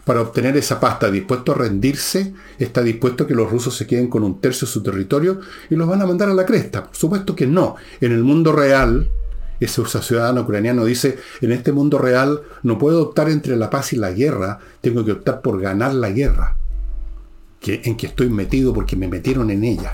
Para 0.08 0.22
obtener 0.22 0.56
esa 0.56 0.80
paz, 0.80 0.94
está 0.94 1.10
dispuesto 1.10 1.52
a 1.52 1.56
rendirse, 1.56 2.32
está 2.58 2.82
dispuesto 2.82 3.24
a 3.24 3.26
que 3.26 3.34
los 3.34 3.50
rusos 3.50 3.76
se 3.76 3.86
queden 3.86 4.08
con 4.08 4.24
un 4.24 4.40
tercio 4.40 4.66
de 4.66 4.72
su 4.72 4.82
territorio 4.82 5.38
y 5.68 5.74
los 5.74 5.86
van 5.86 6.00
a 6.00 6.06
mandar 6.06 6.30
a 6.30 6.34
la 6.34 6.46
cresta. 6.46 6.84
Por 6.86 6.96
supuesto 6.96 7.36
que 7.36 7.46
no. 7.46 7.76
En 8.00 8.12
el 8.12 8.24
mundo 8.24 8.52
real, 8.52 9.10
ese 9.60 9.84
ciudadano 9.84 10.40
ucraniano 10.40 10.86
dice, 10.86 11.18
en 11.42 11.52
este 11.52 11.72
mundo 11.72 11.98
real 11.98 12.40
no 12.62 12.78
puedo 12.78 13.02
optar 13.02 13.28
entre 13.28 13.54
la 13.56 13.68
paz 13.68 13.92
y 13.92 13.96
la 13.96 14.10
guerra, 14.12 14.60
tengo 14.80 15.04
que 15.04 15.12
optar 15.12 15.42
por 15.42 15.60
ganar 15.60 15.92
la 15.92 16.08
guerra, 16.08 16.56
en 17.66 17.94
que 17.98 18.06
estoy 18.06 18.30
metido 18.30 18.72
porque 18.72 18.96
me 18.96 19.08
metieron 19.08 19.50
en 19.50 19.62
ella. 19.62 19.92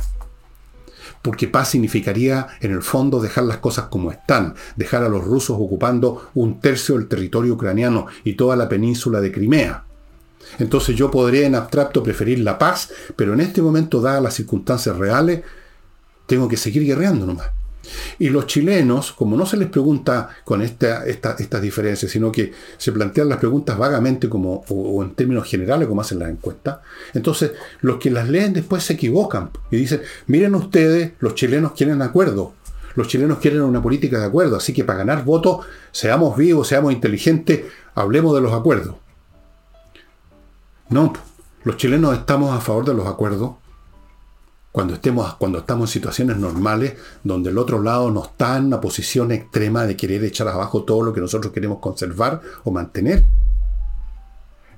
porque 1.22 1.48
paz 1.48 1.70
significaría 1.70 2.46
en 2.60 2.70
el 2.70 2.82
fondo 2.82 3.18
dejar 3.18 3.44
las 3.44 3.56
cosas 3.56 3.86
como 3.86 4.12
están, 4.12 4.54
dejar 4.76 5.02
a 5.02 5.08
los 5.08 5.24
rusos 5.24 5.56
ocupando 5.58 6.30
un 6.34 6.60
tercio 6.60 6.96
del 6.96 7.08
territorio 7.08 7.54
ucraniano 7.54 8.06
y 8.22 8.34
toda 8.34 8.54
la 8.54 8.68
península 8.68 9.20
de 9.20 9.32
Crimea. 9.32 9.84
Entonces 10.58 10.96
yo 10.96 11.10
podría 11.10 11.46
en 11.46 11.54
abstracto 11.54 12.02
preferir 12.02 12.40
la 12.40 12.58
paz, 12.58 12.90
pero 13.16 13.32
en 13.32 13.40
este 13.40 13.62
momento, 13.62 14.00
dadas 14.00 14.22
las 14.22 14.34
circunstancias 14.34 14.96
reales, 14.96 15.42
tengo 16.26 16.48
que 16.48 16.56
seguir 16.56 16.84
guerreando 16.84 17.26
nomás. 17.26 17.50
Y 18.18 18.28
los 18.30 18.46
chilenos, 18.46 19.12
como 19.12 19.36
no 19.36 19.46
se 19.46 19.56
les 19.56 19.68
pregunta 19.68 20.28
con 20.44 20.62
esta, 20.62 21.04
estas 21.04 21.62
diferencias, 21.62 22.10
sino 22.10 22.32
que 22.32 22.52
se 22.76 22.92
plantean 22.92 23.28
las 23.28 23.38
preguntas 23.38 23.76
vagamente 23.76 24.28
como, 24.28 24.64
o, 24.68 25.02
en 25.02 25.14
términos 25.14 25.48
generales, 25.48 25.88
como 25.88 26.00
hacen 26.00 26.18
las 26.18 26.30
encuestas, 26.30 26.78
entonces 27.12 27.52
los 27.80 27.98
que 27.98 28.10
las 28.10 28.28
leen 28.28 28.52
después 28.52 28.82
se 28.82 28.94
equivocan 28.94 29.50
y 29.70 29.76
dicen, 29.76 30.02
miren 30.26 30.54
ustedes, 30.54 31.12
los 31.20 31.34
chilenos 31.34 31.72
quieren 31.72 32.02
acuerdo, 32.02 32.54
los 32.94 33.08
chilenos 33.08 33.38
quieren 33.38 33.62
una 33.62 33.82
política 33.82 34.18
de 34.20 34.26
acuerdo, 34.26 34.56
así 34.56 34.72
que 34.72 34.84
para 34.84 35.00
ganar 35.00 35.24
votos, 35.24 35.66
seamos 35.90 36.36
vivos, 36.36 36.68
seamos 36.68 36.92
inteligentes, 36.92 37.62
hablemos 37.94 38.34
de 38.34 38.40
los 38.40 38.52
acuerdos. 38.52 38.96
No, 40.94 41.12
los 41.64 41.76
chilenos 41.76 42.16
estamos 42.16 42.56
a 42.56 42.60
favor 42.60 42.84
de 42.84 42.94
los 42.94 43.08
acuerdos 43.08 43.54
cuando, 44.70 44.94
estemos, 44.94 45.34
cuando 45.34 45.58
estamos 45.58 45.90
en 45.90 45.92
situaciones 45.92 46.36
normales 46.36 46.94
donde 47.24 47.50
el 47.50 47.58
otro 47.58 47.82
lado 47.82 48.12
no 48.12 48.22
está 48.22 48.58
en 48.58 48.66
una 48.66 48.80
posición 48.80 49.32
extrema 49.32 49.86
de 49.86 49.96
querer 49.96 50.22
echar 50.22 50.46
abajo 50.46 50.84
todo 50.84 51.02
lo 51.02 51.12
que 51.12 51.20
nosotros 51.20 51.52
queremos 51.52 51.80
conservar 51.80 52.40
o 52.62 52.70
mantener. 52.70 53.26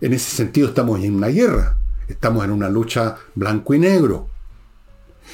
En 0.00 0.14
ese 0.14 0.35
sentido 0.35 0.68
estamos 0.68 1.05
en 1.05 1.16
una 1.16 1.26
guerra, 1.26 1.76
estamos 2.09 2.46
en 2.46 2.50
una 2.50 2.70
lucha 2.70 3.16
blanco 3.35 3.74
y 3.74 3.81
negro. 3.81 4.31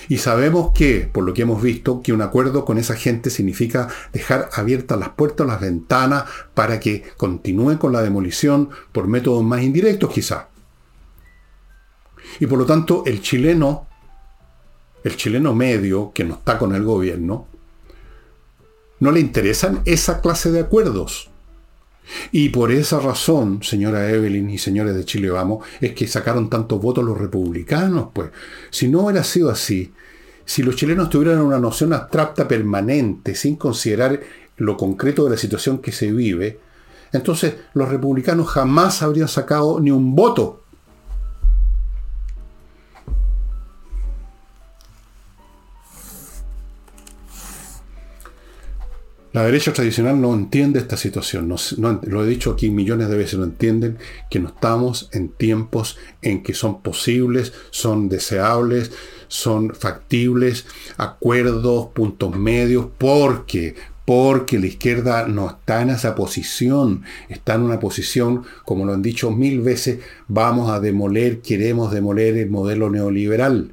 Y 0.09 0.19
sabemos 0.19 0.73
que, 0.73 1.09
por 1.13 1.23
lo 1.23 1.33
que 1.33 1.43
hemos 1.43 1.63
visto, 1.63 2.03
que 2.03 2.13
un 2.13 2.23
acuerdo 2.23 2.65
con 2.65 2.79
esa 2.79 2.97
gente 2.97 3.31
significa 3.31 3.87
dejar 4.13 4.51
abiertas 4.53 4.99
las 4.99 5.11
puertas, 5.11 5.47
las 5.47 5.61
ventanas, 5.61 6.25
para 6.55 6.81
que 6.81 7.05
continúen 7.17 7.79
con 7.79 7.93
la 7.93 8.03
demolición 8.03 8.71
por 8.91 9.07
métodos 9.07 9.45
más 9.45 9.63
indirectos 9.63 10.11
quizá. 10.11 10.49
Y 12.41 12.47
por 12.47 12.59
lo 12.59 12.67
tanto, 12.67 13.03
el 13.07 13.21
chileno 13.21 13.87
el 15.05 15.17
chileno 15.17 15.55
medio, 15.55 16.13
que 16.15 16.25
no 16.25 16.35
está 16.35 16.59
con 16.59 16.75
el 16.75 16.85
gobierno, 16.85 17.47
no 19.01 19.11
le 19.11 19.21
interesan 19.21 19.81
esa 19.85 20.21
clase 20.21 20.51
de 20.53 20.61
acuerdos. 20.61 21.29
Y 22.31 22.51
por 22.51 22.73
esa 22.73 23.01
razón, 23.01 23.63
señora 23.63 24.11
Evelyn 24.11 24.51
y 24.51 24.59
señores 24.59 24.95
de 24.95 25.05
Chile 25.05 25.31
Vamos, 25.31 25.67
es 25.81 25.93
que 25.93 26.07
sacaron 26.07 26.51
tantos 26.51 26.81
votos 26.81 27.05
los 27.05 27.19
republicanos, 27.19 28.09
pues. 28.13 28.31
Si 28.71 28.89
no 28.89 29.03
hubiera 29.03 29.25
sido 29.25 29.51
así, 29.51 29.93
si 30.45 30.63
los 30.63 30.77
chilenos 30.77 31.11
tuvieran 31.11 31.41
una 31.41 31.59
noción 31.59 31.93
abstracta 31.93 32.47
permanente, 32.47 33.35
sin 33.35 33.57
considerar 33.57 34.21
lo 34.57 34.77
concreto 34.77 35.25
de 35.25 35.31
la 35.31 35.37
situación 35.37 35.79
que 35.79 35.93
se 35.93 36.13
vive, 36.13 36.61
entonces 37.13 37.55
los 37.75 37.89
republicanos 37.89 38.49
jamás 38.49 39.03
habrían 39.03 39.29
sacado 39.29 39.81
ni 39.81 39.91
un 39.91 40.15
voto 40.15 40.62
La 49.33 49.45
derecha 49.45 49.73
tradicional 49.73 50.21
no 50.21 50.35
entiende 50.35 50.79
esta 50.79 50.99
situación, 50.99 51.55
lo 51.79 52.25
he 52.25 52.29
dicho 52.29 52.51
aquí 52.51 52.71
millones 52.71 53.09
de 53.09 53.17
veces, 53.17 53.39
no 53.39 53.45
entienden 53.45 53.97
que 54.29 54.39
no 54.41 54.49
estamos 54.49 55.09
en 55.13 55.31
tiempos 55.31 55.97
en 56.21 56.43
que 56.43 56.53
son 56.53 56.83
posibles, 56.83 57.55
son 57.71 58.11
deseables, 58.11 58.93
son 59.29 59.75
factibles, 59.75 60.67
acuerdos, 60.99 61.89
puntos 61.95 62.37
medios, 62.37 62.89
porque 62.99 63.75
porque 64.05 64.59
la 64.59 64.67
izquierda 64.67 65.27
no 65.29 65.49
está 65.49 65.81
en 65.81 65.91
esa 65.91 66.15
posición, 66.15 67.05
está 67.31 67.55
en 67.55 67.63
una 67.63 67.81
posición, 67.81 68.43
como 68.67 68.85
lo 68.85 68.93
han 68.93 69.01
dicho 69.01 69.31
mil 69.31 69.61
veces, 69.61 70.01
vamos 70.29 70.71
a 70.71 70.81
demoler, 70.81 71.41
queremos 71.41 71.91
demoler 71.93 72.37
el 72.37 72.51
modelo 72.51 72.91
neoliberal 72.91 73.71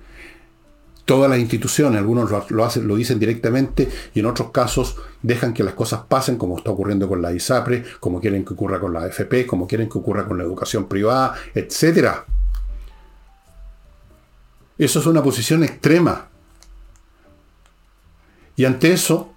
todas 1.09 1.27
las 1.27 1.39
instituciones, 1.39 1.97
algunos 1.97 2.29
lo, 2.51 2.63
hacen, 2.63 2.87
lo 2.87 2.95
dicen 2.95 3.17
directamente 3.17 3.89
y 4.13 4.19
en 4.19 4.27
otros 4.27 4.51
casos 4.51 4.95
dejan 5.23 5.55
que 5.55 5.63
las 5.63 5.73
cosas 5.73 6.01
pasen 6.07 6.37
como 6.37 6.55
está 6.55 6.69
ocurriendo 6.69 7.07
con 7.07 7.19
la 7.19 7.33
ISAPRE, 7.33 7.83
como 7.99 8.21
quieren 8.21 8.45
que 8.45 8.53
ocurra 8.53 8.79
con 8.79 8.93
la 8.93 9.05
AFP, 9.05 9.47
como 9.47 9.65
quieren 9.65 9.89
que 9.89 9.97
ocurra 9.97 10.27
con 10.27 10.37
la 10.37 10.43
educación 10.43 10.87
privada, 10.87 11.33
etc. 11.55 12.09
Eso 14.77 14.99
es 14.99 15.05
una 15.07 15.23
posición 15.23 15.63
extrema. 15.63 16.27
Y 18.55 18.65
ante 18.65 18.93
eso 18.93 19.33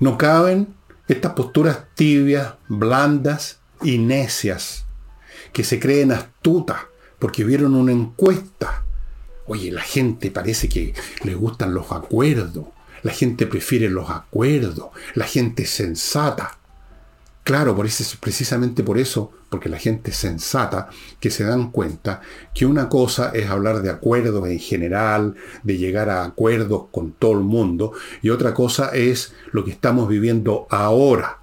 no 0.00 0.18
caben 0.18 0.74
estas 1.08 1.32
posturas 1.32 1.86
tibias, 1.94 2.52
blandas 2.68 3.60
y 3.82 3.96
necias, 3.96 4.84
que 5.54 5.64
se 5.64 5.80
creen 5.80 6.12
astutas 6.12 6.80
porque 7.18 7.44
vieron 7.44 7.74
una 7.76 7.92
encuesta 7.92 8.84
Oye, 9.48 9.72
la 9.72 9.80
gente 9.80 10.30
parece 10.30 10.68
que 10.68 10.94
le 11.24 11.34
gustan 11.34 11.74
los 11.74 11.90
acuerdos. 11.90 12.66
La 13.02 13.12
gente 13.12 13.46
prefiere 13.46 13.88
los 13.88 14.10
acuerdos. 14.10 14.88
La 15.14 15.24
gente 15.24 15.64
sensata. 15.66 16.58
Claro, 17.44 17.74
por 17.74 17.86
eso, 17.86 18.04
precisamente 18.20 18.82
por 18.82 18.98
eso, 18.98 19.32
porque 19.48 19.70
la 19.70 19.78
gente 19.78 20.12
sensata, 20.12 20.90
que 21.18 21.30
se 21.30 21.44
dan 21.44 21.70
cuenta 21.70 22.20
que 22.54 22.66
una 22.66 22.90
cosa 22.90 23.30
es 23.30 23.48
hablar 23.48 23.80
de 23.80 23.88
acuerdos 23.88 24.46
en 24.46 24.58
general, 24.58 25.34
de 25.62 25.78
llegar 25.78 26.10
a 26.10 26.24
acuerdos 26.24 26.88
con 26.90 27.12
todo 27.12 27.32
el 27.32 27.40
mundo, 27.40 27.94
y 28.20 28.28
otra 28.28 28.52
cosa 28.52 28.90
es 28.90 29.32
lo 29.50 29.64
que 29.64 29.70
estamos 29.70 30.10
viviendo 30.10 30.66
ahora. 30.68 31.38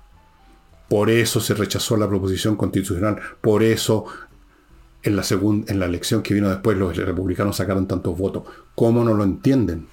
Por 0.87 1.09
eso 1.09 1.39
se 1.39 1.55
rechazó 1.55 1.97
la 1.97 2.07
proposición 2.07 2.55
constitucional, 2.55 3.19
por 3.41 3.63
eso 3.63 4.05
en 5.05 5.15
la, 5.15 5.23
segunda, 5.23 5.71
en 5.71 5.79
la 5.79 5.85
elección 5.85 6.23
que 6.23 6.33
vino 6.33 6.49
después 6.49 6.77
los 6.77 6.97
republicanos 6.97 7.55
sacaron 7.55 7.87
tantos 7.87 8.17
votos. 8.17 8.43
¿Cómo 8.73 9.03
no 9.03 9.13
lo 9.13 9.23
entienden? 9.23 9.87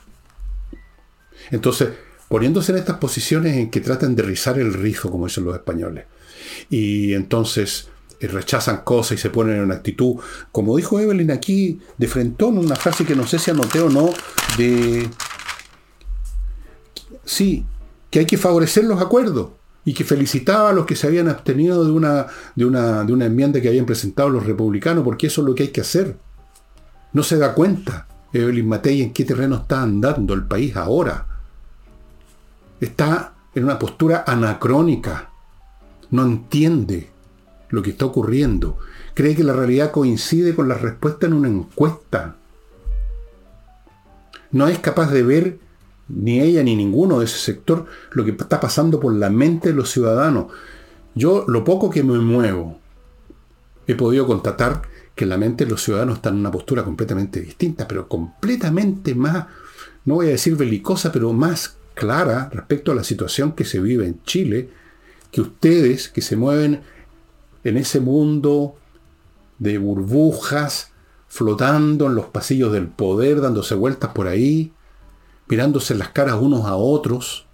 Entonces, 1.51 1.90
poniéndose 2.29 2.72
en 2.72 2.79
estas 2.79 2.96
posiciones 2.96 3.59
en 3.59 3.70
que 3.70 3.83
tratan 3.83 4.16
de 4.16 4.22
rizar 4.22 4.59
el 4.59 4.72
rizo, 4.72 5.11
como 5.11 5.27
dicen 5.27 5.44
los 5.44 5.55
españoles, 5.55 6.07
y 6.70 7.12
entonces 7.12 7.88
eh, 8.20 8.27
rechazan 8.27 8.79
cosas 8.85 9.18
y 9.18 9.20
se 9.20 9.29
ponen 9.29 9.57
en 9.57 9.64
una 9.64 9.75
actitud, 9.75 10.16
como 10.51 10.79
dijo 10.79 10.98
Evelyn 10.98 11.31
aquí, 11.31 11.79
de 11.98 12.09
frentón, 12.09 12.57
una 12.57 12.77
frase 12.77 13.05
que 13.05 13.14
no 13.14 13.27
sé 13.27 13.38
si 13.38 13.51
anoté 13.51 13.81
o 13.81 13.90
no, 13.90 14.14
de... 14.57 15.09
Sí, 17.25 17.66
que 18.11 18.20
hay 18.20 18.27
que 18.27 18.38
favorecer 18.38 18.85
los 18.85 19.01
acuerdos 19.01 19.51
y 19.84 19.94
que 19.94 20.04
felicitaba 20.04 20.70
a 20.70 20.72
los 20.72 20.86
que 20.86 20.96
se 20.96 21.06
habían 21.06 21.28
abstenido 21.28 21.84
de 21.84 21.90
una, 21.90 22.26
de 22.54 22.64
una, 22.64 23.04
de 23.04 23.12
una 23.12 23.26
enmienda 23.26 23.60
que 23.60 23.68
habían 23.68 23.86
presentado 23.86 24.28
los 24.28 24.46
republicanos, 24.46 25.04
porque 25.04 25.26
eso 25.26 25.40
es 25.40 25.46
lo 25.46 25.54
que 25.54 25.64
hay 25.64 25.68
que 25.70 25.80
hacer. 25.80 26.16
No 27.12 27.22
se 27.22 27.36
da 27.36 27.54
cuenta, 27.54 28.06
Evelyn 28.32 28.68
Matei, 28.68 29.02
en 29.02 29.12
qué 29.12 29.24
terreno 29.24 29.56
está 29.56 29.82
andando 29.82 30.34
el 30.34 30.44
país 30.44 30.76
ahora. 30.76 31.26
Está 32.80 33.34
en 33.54 33.64
una 33.64 33.78
postura 33.78 34.24
anacrónica. 34.26 35.30
No 36.10 36.24
entiende 36.24 37.10
lo 37.70 37.82
que 37.82 37.90
está 37.90 38.06
ocurriendo. 38.06 38.78
Cree 39.14 39.34
que 39.34 39.44
la 39.44 39.52
realidad 39.52 39.90
coincide 39.90 40.54
con 40.54 40.68
la 40.68 40.74
respuesta 40.74 41.26
en 41.26 41.32
una 41.32 41.48
encuesta. 41.48 42.36
No 44.52 44.68
es 44.68 44.78
capaz 44.78 45.10
de 45.10 45.22
ver 45.22 45.58
ni 46.08 46.40
ella 46.40 46.62
ni 46.62 46.76
ninguno 46.76 47.18
de 47.18 47.24
ese 47.24 47.38
sector, 47.38 47.86
lo 48.12 48.24
que 48.24 48.32
está 48.32 48.60
pasando 48.60 49.00
por 49.00 49.14
la 49.14 49.30
mente 49.30 49.68
de 49.68 49.74
los 49.74 49.90
ciudadanos. 49.90 50.46
Yo, 51.14 51.44
lo 51.48 51.64
poco 51.64 51.90
que 51.90 52.02
me 52.02 52.18
muevo, 52.18 52.78
he 53.86 53.94
podido 53.94 54.26
constatar 54.26 54.82
que 55.14 55.26
la 55.26 55.36
mente 55.36 55.64
de 55.64 55.70
los 55.70 55.82
ciudadanos 55.82 56.16
está 56.16 56.30
en 56.30 56.36
una 56.36 56.50
postura 56.50 56.84
completamente 56.84 57.40
distinta, 57.40 57.86
pero 57.86 58.08
completamente 58.08 59.14
más, 59.14 59.46
no 60.04 60.16
voy 60.16 60.28
a 60.28 60.30
decir 60.30 60.56
belicosa, 60.56 61.12
pero 61.12 61.32
más 61.32 61.76
clara 61.94 62.48
respecto 62.52 62.92
a 62.92 62.94
la 62.94 63.04
situación 63.04 63.52
que 63.52 63.64
se 63.64 63.80
vive 63.80 64.06
en 64.06 64.22
Chile, 64.24 64.70
que 65.30 65.40
ustedes 65.40 66.08
que 66.08 66.22
se 66.22 66.36
mueven 66.36 66.82
en 67.64 67.76
ese 67.76 68.00
mundo 68.00 68.76
de 69.58 69.78
burbujas, 69.78 70.92
flotando 71.28 72.06
en 72.06 72.14
los 72.14 72.26
pasillos 72.26 72.72
del 72.72 72.88
poder, 72.88 73.40
dándose 73.40 73.74
vueltas 73.74 74.10
por 74.12 74.26
ahí, 74.26 74.72
mirándose 75.48 75.94
las 75.94 76.11
caras 76.11 76.37
unos 76.40 76.64
a 76.66 76.76
otros. 76.76 77.46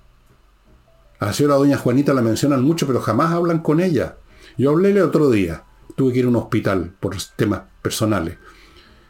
A 1.19 1.27
la 1.27 1.33
señora 1.33 1.57
doña 1.57 1.79
Juanita 1.79 2.15
la 2.15 2.23
mencionan 2.23 2.63
mucho, 2.63 2.87
pero 2.87 3.01
jamás 3.01 3.33
hablan 3.33 3.61
con 3.61 3.81
ella. 3.81 4.17
Yo 4.57 4.71
hablé 4.71 4.91
el 4.91 5.03
otro 5.03 5.31
día, 5.31 5.65
tuve 5.97 6.13
que 6.13 6.21
ir 6.21 6.25
a 6.27 6.29
un 6.29 6.37
hospital 6.37 6.95
por 7.01 7.17
temas 7.37 7.63
personales. 7.83 8.39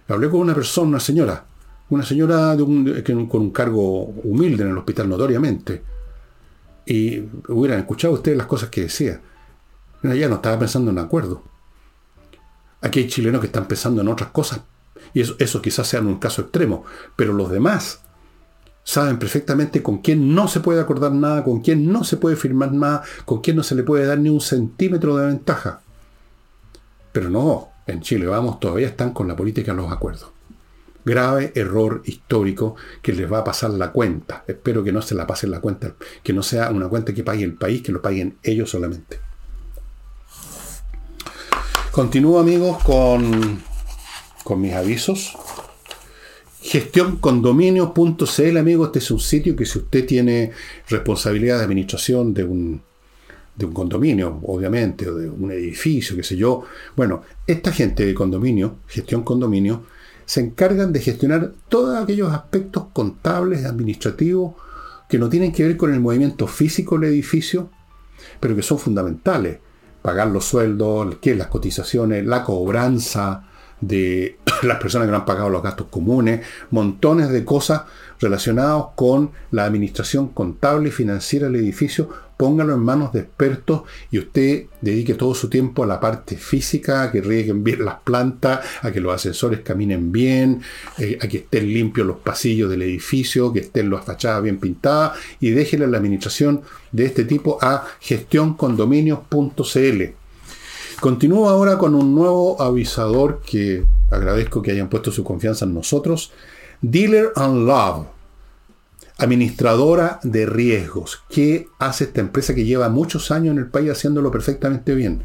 Hablé 0.08 0.30
con 0.30 0.40
una 0.40 0.54
persona, 0.54 0.88
una 0.88 1.00
señora, 1.00 1.44
una 1.90 2.04
señora 2.04 2.56
de 2.56 2.62
un, 2.62 3.28
con 3.28 3.42
un 3.42 3.50
cargo 3.50 4.04
humilde 4.24 4.64
en 4.64 4.70
el 4.70 4.78
hospital, 4.78 5.08
notoriamente. 5.08 5.82
Y 6.86 7.20
hubieran 7.48 7.80
escuchado 7.80 8.14
ustedes 8.14 8.38
las 8.38 8.46
cosas 8.46 8.70
que 8.70 8.82
decía. 8.82 9.20
Ella 10.02 10.28
no 10.28 10.36
estaba 10.36 10.58
pensando 10.58 10.90
en 10.90 10.98
acuerdo. 10.98 11.42
Aquí 12.80 13.00
hay 13.00 13.08
chilenos 13.08 13.40
que 13.40 13.48
están 13.48 13.66
pensando 13.66 14.00
en 14.00 14.08
otras 14.08 14.30
cosas. 14.30 14.60
Y 15.12 15.20
eso, 15.20 15.36
eso 15.38 15.60
quizás 15.60 15.86
sea 15.86 16.00
en 16.00 16.06
un 16.06 16.18
caso 16.18 16.42
extremo. 16.42 16.84
Pero 17.16 17.34
los 17.34 17.50
demás 17.50 18.00
saben 18.88 19.18
perfectamente 19.18 19.82
con 19.82 19.98
quién 19.98 20.34
no 20.34 20.48
se 20.48 20.60
puede 20.60 20.80
acordar 20.80 21.12
nada, 21.12 21.44
con 21.44 21.60
quién 21.60 21.92
no 21.92 22.04
se 22.04 22.16
puede 22.16 22.36
firmar 22.36 22.72
nada, 22.72 23.02
con 23.26 23.42
quién 23.42 23.54
no 23.54 23.62
se 23.62 23.74
le 23.74 23.82
puede 23.82 24.06
dar 24.06 24.18
ni 24.18 24.30
un 24.30 24.40
centímetro 24.40 25.14
de 25.18 25.26
ventaja. 25.26 25.82
Pero 27.12 27.28
no, 27.28 27.68
en 27.86 28.00
Chile, 28.00 28.24
vamos, 28.24 28.58
todavía 28.58 28.86
están 28.86 29.12
con 29.12 29.28
la 29.28 29.36
política 29.36 29.72
de 29.72 29.76
los 29.76 29.92
acuerdos. 29.92 30.30
Grave 31.04 31.52
error 31.54 32.00
histórico 32.06 32.76
que 33.02 33.12
les 33.12 33.30
va 33.30 33.40
a 33.40 33.44
pasar 33.44 33.72
la 33.72 33.92
cuenta. 33.92 34.42
Espero 34.46 34.82
que 34.82 34.92
no 34.92 35.02
se 35.02 35.14
la 35.14 35.26
pasen 35.26 35.50
la 35.50 35.60
cuenta, 35.60 35.94
que 36.22 36.32
no 36.32 36.42
sea 36.42 36.70
una 36.70 36.88
cuenta 36.88 37.12
que 37.12 37.22
pague 37.22 37.44
el 37.44 37.56
país, 37.56 37.82
que 37.82 37.92
lo 37.92 38.00
paguen 38.00 38.38
ellos 38.42 38.70
solamente. 38.70 39.20
Continúo 41.92 42.40
amigos 42.40 42.82
con, 42.82 43.62
con 44.44 44.62
mis 44.62 44.72
avisos. 44.72 45.36
Gestioncondominios.cl, 46.68 48.56
amigos, 48.58 48.88
este 48.88 48.98
es 48.98 49.10
un 49.10 49.20
sitio 49.20 49.56
que 49.56 49.64
si 49.64 49.78
usted 49.78 50.04
tiene 50.04 50.52
responsabilidad 50.90 51.56
de 51.56 51.64
administración 51.64 52.34
de 52.34 52.44
un, 52.44 52.82
de 53.56 53.64
un 53.64 53.72
condominio, 53.72 54.38
obviamente, 54.42 55.08
o 55.08 55.14
de 55.14 55.30
un 55.30 55.50
edificio, 55.50 56.14
qué 56.14 56.22
sé 56.22 56.36
yo. 56.36 56.64
Bueno, 56.94 57.22
esta 57.46 57.72
gente 57.72 58.04
de 58.04 58.12
condominio, 58.12 58.80
gestión 58.86 59.22
condominio, 59.22 59.84
se 60.26 60.40
encargan 60.40 60.92
de 60.92 61.00
gestionar 61.00 61.52
todos 61.70 61.96
aquellos 61.96 62.30
aspectos 62.34 62.84
contables, 62.92 63.64
administrativos, 63.64 64.52
que 65.08 65.18
no 65.18 65.30
tienen 65.30 65.52
que 65.52 65.66
ver 65.66 65.78
con 65.78 65.94
el 65.94 66.00
movimiento 66.00 66.46
físico 66.46 66.98
del 66.98 67.08
edificio, 67.08 67.70
pero 68.40 68.54
que 68.54 68.62
son 68.62 68.78
fundamentales. 68.78 69.58
Pagar 70.02 70.28
los 70.28 70.44
sueldos, 70.44 71.16
las 71.24 71.46
cotizaciones, 71.46 72.26
la 72.26 72.44
cobranza, 72.44 73.48
de 73.80 74.38
las 74.62 74.78
personas 74.78 75.06
que 75.06 75.12
no 75.12 75.18
han 75.18 75.24
pagado 75.24 75.50
los 75.50 75.62
gastos 75.62 75.86
comunes, 75.90 76.40
montones 76.70 77.30
de 77.30 77.44
cosas 77.44 77.82
relacionadas 78.20 78.86
con 78.96 79.30
la 79.50 79.64
administración 79.64 80.28
contable 80.28 80.88
y 80.88 80.92
financiera 80.92 81.46
del 81.46 81.56
edificio, 81.56 82.08
póngalo 82.38 82.74
en 82.74 82.80
manos 82.80 83.12
de 83.12 83.20
expertos 83.20 83.82
y 84.10 84.18
usted 84.18 84.64
dedique 84.80 85.14
todo 85.14 85.34
su 85.34 85.50
tiempo 85.50 85.82
a 85.82 85.86
la 85.86 86.00
parte 86.00 86.36
física, 86.36 87.02
a 87.02 87.12
que 87.12 87.20
rieguen 87.20 87.64
bien 87.64 87.84
las 87.84 87.96
plantas, 87.96 88.60
a 88.80 88.92
que 88.92 89.00
los 89.00 89.14
ascensores 89.14 89.60
caminen 89.60 90.12
bien, 90.12 90.62
eh, 90.98 91.18
a 91.20 91.26
que 91.26 91.38
estén 91.38 91.66
limpios 91.66 92.06
los 92.06 92.18
pasillos 92.18 92.70
del 92.70 92.82
edificio, 92.82 93.52
que 93.52 93.58
estén 93.60 93.90
las 93.90 94.04
fachadas 94.04 94.42
bien 94.42 94.58
pintadas 94.58 95.18
y 95.40 95.50
déjele 95.50 95.88
la 95.88 95.98
administración 95.98 96.62
de 96.92 97.06
este 97.06 97.24
tipo 97.24 97.58
a 97.60 97.84
gestioncondominios.cl. 98.00 100.17
Continúo 101.00 101.48
ahora 101.48 101.78
con 101.78 101.94
un 101.94 102.12
nuevo 102.12 102.60
avisador 102.60 103.40
que 103.46 103.86
agradezco 104.10 104.62
que 104.62 104.72
hayan 104.72 104.88
puesto 104.88 105.12
su 105.12 105.22
confianza 105.22 105.64
en 105.64 105.72
nosotros. 105.72 106.32
Dealer 106.82 107.30
and 107.36 107.68
Love, 107.68 108.06
administradora 109.18 110.18
de 110.24 110.44
riesgos. 110.46 111.22
¿Qué 111.30 111.68
hace 111.78 112.04
esta 112.04 112.20
empresa 112.20 112.52
que 112.52 112.64
lleva 112.64 112.88
muchos 112.88 113.30
años 113.30 113.52
en 113.52 113.58
el 113.58 113.68
país 113.68 113.92
haciéndolo 113.92 114.32
perfectamente 114.32 114.96
bien? 114.96 115.22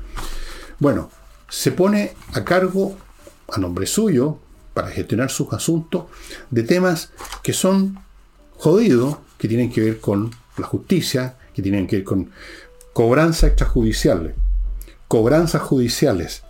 Bueno, 0.78 1.10
se 1.50 1.72
pone 1.72 2.14
a 2.34 2.44
cargo, 2.44 2.96
a 3.52 3.60
nombre 3.60 3.88
suyo, 3.88 4.38
para 4.76 4.90
gestionar 4.90 5.32
sus 5.32 5.54
asuntos, 5.54 6.06
de 6.52 6.62
temas 6.62 7.12
que 7.42 7.54
son 7.54 7.98
jodidos, 8.58 9.18
que 9.40 9.48
tienen 9.48 9.72
que 9.72 9.82
ver 9.82 10.00
con 10.00 10.30
la 10.56 10.68
justicia, 10.68 11.36
que 11.52 11.64
tienen 11.64 11.88
que 11.88 11.96
ver 11.96 12.06
con 12.06 12.30
cobranza 12.94 13.48
extrajudiciales 13.48 14.36
cobranzas 15.14 15.62
judiciales, 15.62 16.42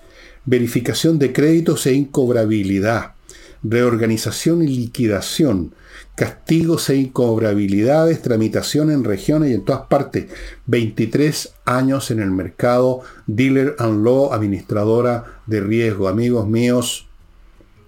verificación 0.46 1.20
de 1.20 1.34
créditos 1.34 1.86
e 1.86 1.92
incobrabilidad, 1.96 3.16
reorganización 3.62 4.62
y 4.62 4.68
liquidación, 4.68 5.76
castigos 6.16 6.90
e 6.90 6.96
incobrabilidades, 6.96 8.22
tramitación 8.22 8.90
en 8.90 9.04
regiones 9.04 9.52
y 9.52 9.56
en 9.56 9.66
todas 9.66 9.88
partes. 9.88 10.28
23 10.68 11.56
años 11.66 12.10
en 12.10 12.22
el 12.22 12.32
mercado, 12.32 13.02
dealer 13.28 13.76
and 13.80 14.02
law, 14.02 14.32
administradora 14.32 15.42
de 15.46 15.60
riesgo. 15.60 16.08
Amigos 16.08 16.48
míos, 16.48 17.10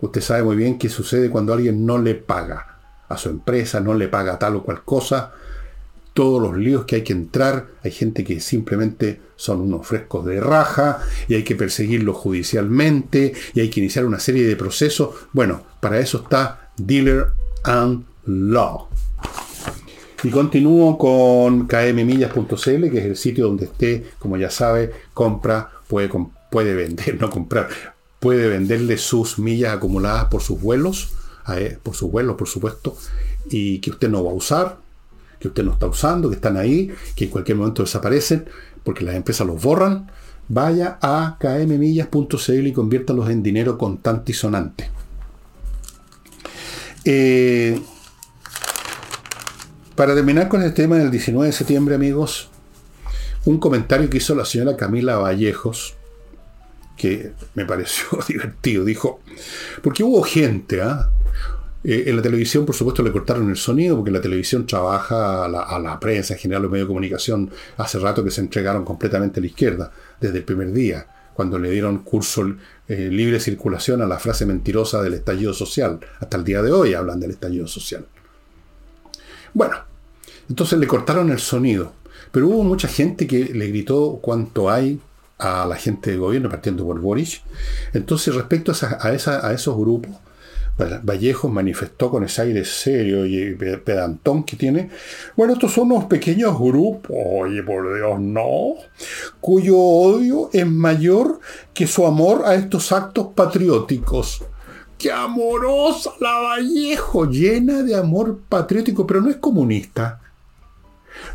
usted 0.01 0.19
sabe 0.19 0.43
muy 0.43 0.57
bien 0.57 0.77
qué 0.77 0.89
sucede 0.89 1.29
cuando 1.29 1.53
alguien 1.53 1.85
no 1.85 1.99
le 1.99 2.15
paga 2.15 2.79
a 3.07 3.15
su 3.15 3.29
empresa, 3.29 3.79
no 3.79 3.93
le 3.93 4.09
paga 4.09 4.37
tal 4.37 4.57
o 4.57 4.63
cual 4.63 4.83
cosa 4.83 5.31
todos 6.15 6.41
los 6.41 6.57
líos 6.57 6.85
que 6.85 6.95
hay 6.95 7.01
que 7.03 7.11
entrar, 7.11 7.67
hay 7.83 7.91
gente 7.91 8.23
que 8.23 8.39
simplemente 8.39 9.19
son 9.35 9.59
unos 9.59 9.85
frescos 9.85 10.25
de 10.25 10.39
raja 10.39 11.01
y 11.27 11.35
hay 11.35 11.43
que 11.43 11.57
perseguirlos 11.57 12.15
judicialmente 12.15 13.33
y 13.53 13.59
hay 13.59 13.69
que 13.69 13.81
iniciar 13.81 14.05
una 14.05 14.19
serie 14.19 14.47
de 14.47 14.55
procesos. 14.55 15.09
Bueno, 15.33 15.61
para 15.81 15.99
eso 15.99 16.19
está 16.19 16.71
Dealer 16.77 17.33
and 17.65 18.05
Law. 18.27 18.87
Y 20.23 20.29
continúo 20.29 20.97
con 20.97 21.67
kmmillas.cl, 21.67 22.89
que 22.89 22.97
es 22.97 23.05
el 23.05 23.17
sitio 23.17 23.47
donde 23.47 23.65
usted, 23.65 24.03
como 24.17 24.37
ya 24.37 24.49
sabe, 24.49 24.93
compra, 25.13 25.69
puede, 25.89 26.09
puede 26.49 26.75
vender, 26.75 27.17
no 27.19 27.29
comprar, 27.29 27.67
puede 28.21 28.47
venderle 28.47 28.97
sus 28.97 29.37
millas 29.37 29.75
acumuladas 29.75 30.25
por 30.25 30.41
sus 30.41 30.61
vuelos, 30.61 31.11
por 31.83 31.93
sus 31.93 32.09
vuelos, 32.09 32.37
por 32.37 32.47
supuesto, 32.47 32.97
y 33.49 33.79
que 33.79 33.89
usted 33.89 34.07
no 34.07 34.23
va 34.23 34.31
a 34.31 34.35
usar, 34.35 34.84
que 35.39 35.47
usted 35.49 35.63
no 35.63 35.73
está 35.73 35.87
usando, 35.87 36.29
que 36.29 36.35
están 36.35 36.57
ahí, 36.57 36.91
que 37.15 37.25
en 37.25 37.31
cualquier 37.31 37.57
momento 37.57 37.83
desaparecen, 37.83 38.45
porque 38.83 39.03
las 39.03 39.15
empresas 39.15 39.45
los 39.47 39.61
borran, 39.61 40.11
vaya 40.47 40.97
a 41.01 41.37
kmmillas.cl 41.39 42.67
y 42.67 42.73
conviértalos 42.73 43.29
en 43.29 43.43
dinero 43.43 43.77
contante 43.77 44.31
y 44.31 44.35
sonante. 44.35 44.89
Eh, 47.03 47.79
para 49.95 50.13
terminar 50.13 50.49
con 50.49 50.61
el 50.61 50.73
tema 50.73 50.97
del 50.97 51.11
19 51.11 51.47
de 51.47 51.53
septiembre, 51.53 51.95
amigos, 51.95 52.49
un 53.45 53.59
comentario 53.59 54.09
que 54.09 54.17
hizo 54.17 54.35
la 54.35 54.43
señora 54.43 54.75
Camila 54.75 55.17
Vallejos, 55.17 55.95
que 56.97 57.31
me 57.53 57.65
pareció 57.65 58.07
divertido. 58.27 58.83
Dijo, 58.83 59.21
porque 59.81 60.03
hubo 60.03 60.21
gente, 60.23 60.81
¿ah? 60.81 61.09
En 61.87 62.15
la 62.15 62.21
televisión, 62.23 62.65
por 62.65 62.73
supuesto, 62.73 63.03
le 63.03 63.11
cortaron 63.11 63.47
el 63.47 63.57
sonido, 63.57 63.95
porque 63.95 64.09
la 64.09 64.21
televisión 64.21 64.65
trabaja 64.65 65.45
a 65.45 65.79
la, 65.79 65.99
prensa, 65.99 66.33
en 66.33 66.39
general 66.39 66.63
los 66.63 66.71
medios 66.71 66.87
de 66.87 66.89
comunicación, 66.89 67.51
hace 67.77 67.99
rato 67.99 68.23
que 68.23 68.31
se 68.31 68.41
entregaron 68.41 68.83
completamente 68.83 69.39
a 69.39 69.41
la 69.41 69.47
izquierda, 69.47 69.91
desde 70.19 70.39
el 70.39 70.43
primer 70.43 70.71
día, 70.71 71.05
cuando 71.35 71.59
le 71.59 71.69
dieron 71.69 71.99
curso 71.99 72.55
eh, 72.87 73.09
libre 73.11 73.39
circulación 73.39 74.01
a 74.01 74.07
la 74.07 74.17
frase 74.17 74.47
mentirosa 74.47 75.03
del 75.03 75.13
estallido 75.13 75.53
social. 75.53 75.99
Hasta 76.19 76.37
el 76.37 76.43
día 76.43 76.63
de 76.63 76.71
hoy 76.71 76.95
hablan 76.95 77.19
del 77.19 77.31
estallido 77.31 77.67
social. 77.67 78.05
Bueno, 79.53 79.77
entonces 80.49 80.79
le 80.79 80.87
cortaron 80.87 81.29
el 81.29 81.39
sonido, 81.39 81.93
pero 82.31 82.47
hubo 82.47 82.63
mucha 82.63 82.87
gente 82.87 83.27
que 83.27 83.45
le 83.53 83.67
gritó 83.67 84.17
cuánto 84.23 84.71
hay 84.71 84.99
a 85.37 85.67
la 85.67 85.75
gente 85.75 86.09
de 86.11 86.17
gobierno 86.17 86.49
partiendo 86.49 86.83
por 86.83 86.99
Boris. 86.99 87.41
Entonces, 87.93 88.33
respecto 88.33 88.71
a 88.71 89.53
esos 89.53 89.77
grupos, 89.77 90.15
Vallejo 90.77 91.47
manifestó 91.47 92.09
con 92.09 92.25
ese 92.25 92.41
aire 92.41 92.65
serio 92.65 93.25
y 93.25 93.55
pedantón 93.55 94.43
que 94.43 94.57
tiene. 94.57 94.89
Bueno, 95.35 95.53
estos 95.53 95.71
son 95.71 95.91
unos 95.91 96.05
pequeños 96.05 96.59
grupos, 96.59 97.15
oye, 97.15 97.63
por 97.63 97.95
Dios, 97.95 98.19
no, 98.19 98.75
cuyo 99.39 99.77
odio 99.77 100.49
es 100.51 100.67
mayor 100.67 101.39
que 101.73 101.87
su 101.87 102.05
amor 102.05 102.43
a 102.45 102.55
estos 102.55 102.91
actos 102.91 103.27
patrióticos. 103.33 104.43
¡Qué 104.97 105.11
amorosa 105.11 106.11
la 106.19 106.39
Vallejo! 106.39 107.25
Llena 107.25 107.83
de 107.83 107.95
amor 107.95 108.39
patriótico, 108.49 109.05
pero 109.05 109.21
no 109.21 109.29
es 109.29 109.37
comunista. 109.37 110.21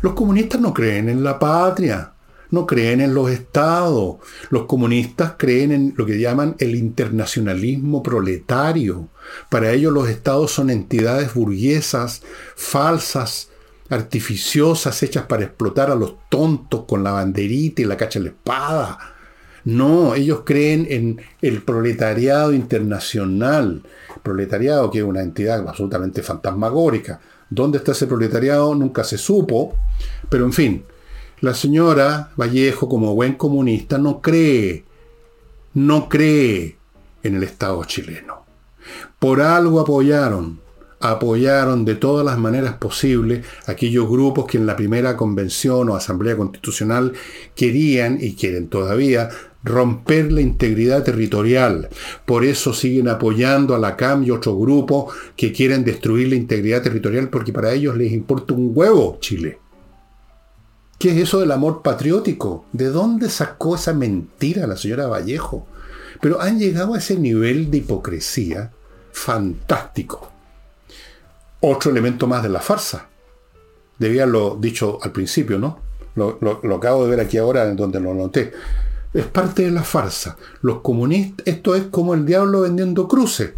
Los 0.01 0.13
comunistas 0.13 0.61
no 0.61 0.73
creen 0.73 1.09
en 1.09 1.23
la 1.23 1.39
patria 1.39 2.10
no 2.51 2.67
creen 2.67 3.01
en 3.01 3.13
los 3.13 3.31
estados. 3.31 4.17
Los 4.49 4.65
comunistas 4.65 5.33
creen 5.37 5.71
en 5.71 5.93
lo 5.97 6.05
que 6.05 6.19
llaman 6.19 6.55
el 6.59 6.75
internacionalismo 6.75 8.03
proletario. 8.03 9.07
Para 9.49 9.71
ellos 9.71 9.91
los 9.91 10.09
estados 10.09 10.51
son 10.51 10.69
entidades 10.69 11.33
burguesas, 11.33 12.21
falsas, 12.55 13.49
artificiosas, 13.89 15.01
hechas 15.03 15.25
para 15.25 15.43
explotar 15.43 15.89
a 15.89 15.95
los 15.95 16.15
tontos 16.29 16.83
con 16.87 17.03
la 17.03 17.11
banderita 17.11 17.81
y 17.81 17.85
la 17.85 17.97
cacha 17.97 18.19
de 18.19 18.25
la 18.25 18.31
espada. 18.31 19.15
No, 19.63 20.15
ellos 20.15 20.41
creen 20.45 20.87
en 20.89 21.21
el 21.41 21.61
proletariado 21.61 22.53
internacional. 22.53 23.83
Proletariado 24.23 24.89
que 24.89 24.99
es 24.99 25.03
una 25.03 25.21
entidad 25.21 25.67
absolutamente 25.67 26.23
fantasmagórica. 26.23 27.19
¿Dónde 27.49 27.77
está 27.77 27.91
ese 27.91 28.07
proletariado? 28.07 28.73
Nunca 28.75 29.03
se 29.03 29.17
supo. 29.17 29.75
Pero 30.29 30.45
en 30.45 30.53
fin, 30.53 30.85
la 31.41 31.55
señora 31.55 32.31
Vallejo, 32.39 32.87
como 32.87 33.15
buen 33.15 33.33
comunista, 33.33 33.97
no 33.97 34.21
cree, 34.21 34.85
no 35.73 36.07
cree 36.07 36.77
en 37.23 37.35
el 37.35 37.43
Estado 37.43 37.83
chileno. 37.83 38.45
Por 39.17 39.41
algo 39.41 39.79
apoyaron, 39.79 40.59
apoyaron 40.99 41.83
de 41.83 41.95
todas 41.95 42.23
las 42.23 42.37
maneras 42.37 42.75
posibles 42.75 43.45
aquellos 43.65 44.07
grupos 44.07 44.45
que 44.45 44.59
en 44.59 44.67
la 44.67 44.75
primera 44.75 45.17
convención 45.17 45.89
o 45.89 45.95
asamblea 45.95 46.37
constitucional 46.37 47.13
querían 47.55 48.19
y 48.21 48.35
quieren 48.35 48.67
todavía 48.67 49.29
romper 49.63 50.31
la 50.31 50.41
integridad 50.41 51.03
territorial. 51.03 51.89
Por 52.25 52.45
eso 52.45 52.73
siguen 52.73 53.07
apoyando 53.07 53.73
a 53.73 53.79
la 53.79 53.95
CAM 53.95 54.23
y 54.23 54.31
otros 54.31 54.57
grupos 54.59 55.13
que 55.35 55.51
quieren 55.51 55.83
destruir 55.83 56.29
la 56.29 56.35
integridad 56.35 56.83
territorial 56.83 57.29
porque 57.29 57.51
para 57.51 57.73
ellos 57.73 57.97
les 57.97 58.11
importa 58.11 58.53
un 58.53 58.71
huevo 58.73 59.17
Chile. 59.21 59.57
¿Qué 61.01 61.09
es 61.09 61.17
eso 61.17 61.39
del 61.39 61.49
amor 61.49 61.81
patriótico? 61.81 62.65
¿De 62.73 62.89
dónde 62.89 63.31
sacó 63.31 63.73
esa 63.73 63.91
mentira 63.91 64.67
la 64.67 64.77
señora 64.77 65.07
Vallejo? 65.07 65.65
Pero 66.21 66.39
han 66.39 66.59
llegado 66.59 66.93
a 66.93 66.99
ese 66.99 67.17
nivel 67.17 67.71
de 67.71 67.77
hipocresía 67.77 68.71
fantástico. 69.11 70.31
Otro 71.59 71.89
elemento 71.89 72.27
más 72.27 72.43
de 72.43 72.49
la 72.49 72.59
farsa. 72.59 73.07
Debía 73.97 74.27
lo 74.27 74.55
dicho 74.61 74.99
al 75.01 75.11
principio, 75.11 75.57
¿no? 75.57 75.79
Lo, 76.13 76.37
lo 76.39 76.75
acabo 76.75 77.05
de 77.05 77.09
ver 77.09 77.25
aquí 77.25 77.39
ahora 77.39 77.67
en 77.67 77.77
donde 77.77 77.99
lo 77.99 78.13
noté 78.13 78.53
es 79.11 79.25
parte 79.25 79.63
de 79.63 79.71
la 79.71 79.81
farsa. 79.81 80.37
Los 80.61 80.81
comunistas, 80.81 81.47
esto 81.47 81.73
es 81.73 81.85
como 81.85 82.13
el 82.13 82.27
diablo 82.27 82.61
vendiendo 82.61 83.07
cruces. 83.07 83.53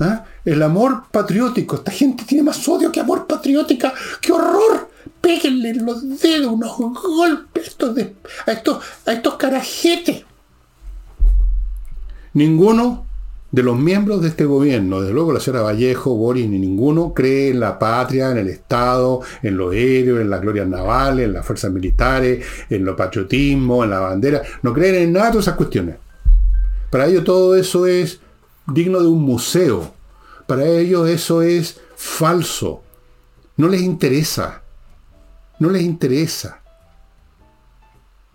¿Ah? 0.00 0.24
El 0.46 0.62
amor 0.62 1.04
patriótico. 1.10 1.76
Esta 1.76 1.92
gente 1.92 2.24
tiene 2.24 2.42
más 2.42 2.66
odio 2.66 2.90
que 2.90 3.00
amor 3.00 3.26
patriótica. 3.26 3.92
¡Qué 4.22 4.32
horror! 4.32 4.93
Péguenle 5.24 5.72
los 5.72 6.20
dedos, 6.20 6.52
unos 6.52 6.76
golpes 6.76 7.76
a, 8.46 8.52
estos, 8.52 8.84
a 9.06 9.12
estos 9.14 9.34
carajetes. 9.36 10.22
Ninguno 12.34 13.06
de 13.50 13.62
los 13.62 13.78
miembros 13.78 14.20
de 14.20 14.28
este 14.28 14.44
gobierno, 14.44 15.00
desde 15.00 15.14
luego 15.14 15.32
la 15.32 15.40
señora 15.40 15.62
Vallejo, 15.62 16.14
Boris, 16.14 16.46
ni 16.46 16.58
ninguno, 16.58 17.14
cree 17.14 17.48
en 17.48 17.60
la 17.60 17.78
patria, 17.78 18.32
en 18.32 18.36
el 18.36 18.48
Estado, 18.48 19.22
en 19.42 19.56
los 19.56 19.72
héroes, 19.72 20.20
en 20.20 20.28
las 20.28 20.42
glorias 20.42 20.68
navales, 20.68 21.24
en 21.24 21.32
las 21.32 21.46
fuerzas 21.46 21.72
militares, 21.72 22.44
en 22.68 22.84
lo 22.84 22.94
patriotismo, 22.94 23.82
en 23.82 23.90
la 23.90 24.00
bandera. 24.00 24.42
No 24.62 24.74
creen 24.74 24.96
en 24.96 25.12
nada 25.14 25.30
de 25.30 25.38
esas 25.38 25.54
cuestiones. 25.54 25.96
Para 26.90 27.06
ellos 27.06 27.24
todo 27.24 27.56
eso 27.56 27.86
es 27.86 28.20
digno 28.66 29.00
de 29.00 29.06
un 29.06 29.22
museo. 29.22 29.94
Para 30.46 30.66
ellos 30.66 31.08
eso 31.08 31.40
es 31.40 31.80
falso. 31.96 32.82
No 33.56 33.68
les 33.68 33.80
interesa. 33.80 34.63
No 35.58 35.70
les 35.70 35.82
interesa. 35.82 36.60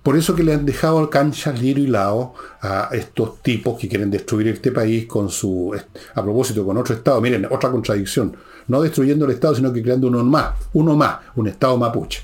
Por 0.03 0.15
eso 0.17 0.33
que 0.35 0.43
le 0.43 0.53
han 0.53 0.65
dejado 0.65 1.09
cancha 1.09 1.51
Liro 1.51 1.81
y 1.81 1.87
Lao 1.87 2.33
a 2.61 2.89
estos 2.93 3.43
tipos 3.43 3.77
que 3.77 3.89
quieren 3.89 4.09
destruir 4.09 4.47
este 4.47 4.71
país 4.71 5.05
con 5.05 5.29
su. 5.29 5.77
a 6.15 6.23
propósito, 6.23 6.65
con 6.65 6.77
otro 6.77 6.95
Estado. 6.95 7.19
Miren, 7.19 7.45
otra 7.49 7.69
contradicción. 7.69 8.35
No 8.67 8.81
destruyendo 8.81 9.25
el 9.25 9.31
Estado, 9.31 9.55
sino 9.55 9.73
que 9.73 9.83
creando 9.83 10.07
uno 10.07 10.23
más. 10.23 10.53
Uno 10.73 10.95
más. 10.95 11.19
Un 11.35 11.47
Estado 11.47 11.77
mapuche. 11.77 12.23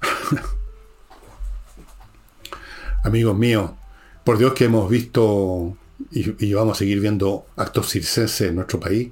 Amigos 3.04 3.36
míos, 3.36 3.70
por 4.24 4.38
Dios 4.38 4.54
que 4.54 4.64
hemos 4.64 4.90
visto 4.90 5.76
y, 6.10 6.46
y, 6.46 6.54
vamos 6.54 6.76
a 6.76 6.78
seguir 6.78 7.00
viendo 7.00 7.46
actos 7.56 7.90
circenses 7.90 8.48
en 8.48 8.56
nuestro 8.56 8.78
país, 8.80 9.10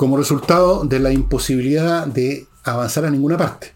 como 0.00 0.16
resultado 0.16 0.86
de 0.86 0.98
la 0.98 1.12
imposibilidad 1.12 2.06
de 2.06 2.46
avanzar 2.64 3.04
a 3.04 3.10
ninguna 3.10 3.36
parte. 3.36 3.74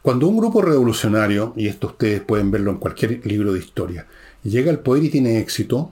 Cuando 0.00 0.28
un 0.28 0.36
grupo 0.36 0.62
revolucionario, 0.62 1.52
y 1.56 1.66
esto 1.66 1.88
ustedes 1.88 2.20
pueden 2.20 2.52
verlo 2.52 2.70
en 2.70 2.76
cualquier 2.76 3.26
libro 3.26 3.52
de 3.52 3.58
historia, 3.58 4.06
llega 4.44 4.70
al 4.70 4.78
poder 4.78 5.02
y 5.02 5.08
tiene 5.08 5.40
éxito, 5.40 5.90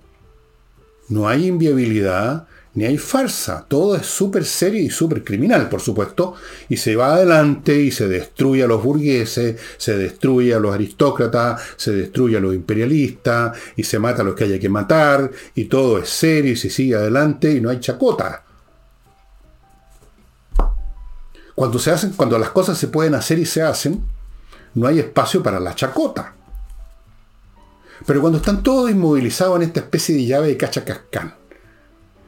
no 1.09 1.29
hay 1.29 1.49
inviabilidad, 1.49 2.47
ni 2.75 2.85
hay 2.85 2.97
farsa. 2.97 3.67
Todo 3.67 3.97
es 3.97 4.07
súper 4.07 4.45
serio 4.45 4.81
y 4.81 4.89
súper 4.89 5.25
criminal, 5.25 5.69
por 5.69 5.81
supuesto. 5.81 6.35
Y 6.69 6.77
se 6.77 6.95
va 6.95 7.15
adelante 7.15 7.77
y 7.77 7.91
se 7.91 8.07
destruye 8.07 8.63
a 8.63 8.69
los 8.69 8.85
burgueses, 8.85 9.59
se 9.79 9.99
destruye 9.99 10.55
a 10.55 10.61
los 10.61 10.73
aristócratas, 10.73 11.61
se 11.77 11.91
destruye 11.91 12.37
a 12.37 12.41
los 12.41 12.55
imperialistas, 12.55 13.59
y 13.75 13.83
se 13.83 13.99
mata 13.99 14.23
a 14.23 14.25
los 14.25 14.37
que 14.37 14.45
haya 14.45 14.61
que 14.61 14.69
matar, 14.69 15.29
y 15.57 15.65
todo 15.65 15.99
es 15.99 16.09
serio 16.09 16.53
y 16.53 16.57
se 16.57 16.71
sigue 16.71 16.95
adelante 16.95 17.53
y 17.53 17.61
no 17.61 17.69
hay 17.69 17.81
chacota. 17.81 18.45
Cuando, 21.61 21.79
se 21.79 21.91
hacen, 21.91 22.13
cuando 22.17 22.39
las 22.39 22.49
cosas 22.49 22.79
se 22.79 22.89
pueden 22.89 23.15
hacer 23.15 23.39
y 23.39 23.45
se 23.45 23.61
hacen, 23.61 24.03
no 24.73 24.87
hay 24.87 24.99
espacio 24.99 25.43
para 25.43 25.61
la 25.61 25.75
chacota. 25.75 26.33
Pero 28.07 28.23
cuando 28.23 28.39
están 28.39 28.63
todos 28.63 28.91
inmovilizados 28.91 29.57
en 29.57 29.65
esta 29.65 29.81
especie 29.81 30.15
de 30.15 30.25
llave 30.25 30.49
de 30.49 30.57
cachacascán, 30.57 31.35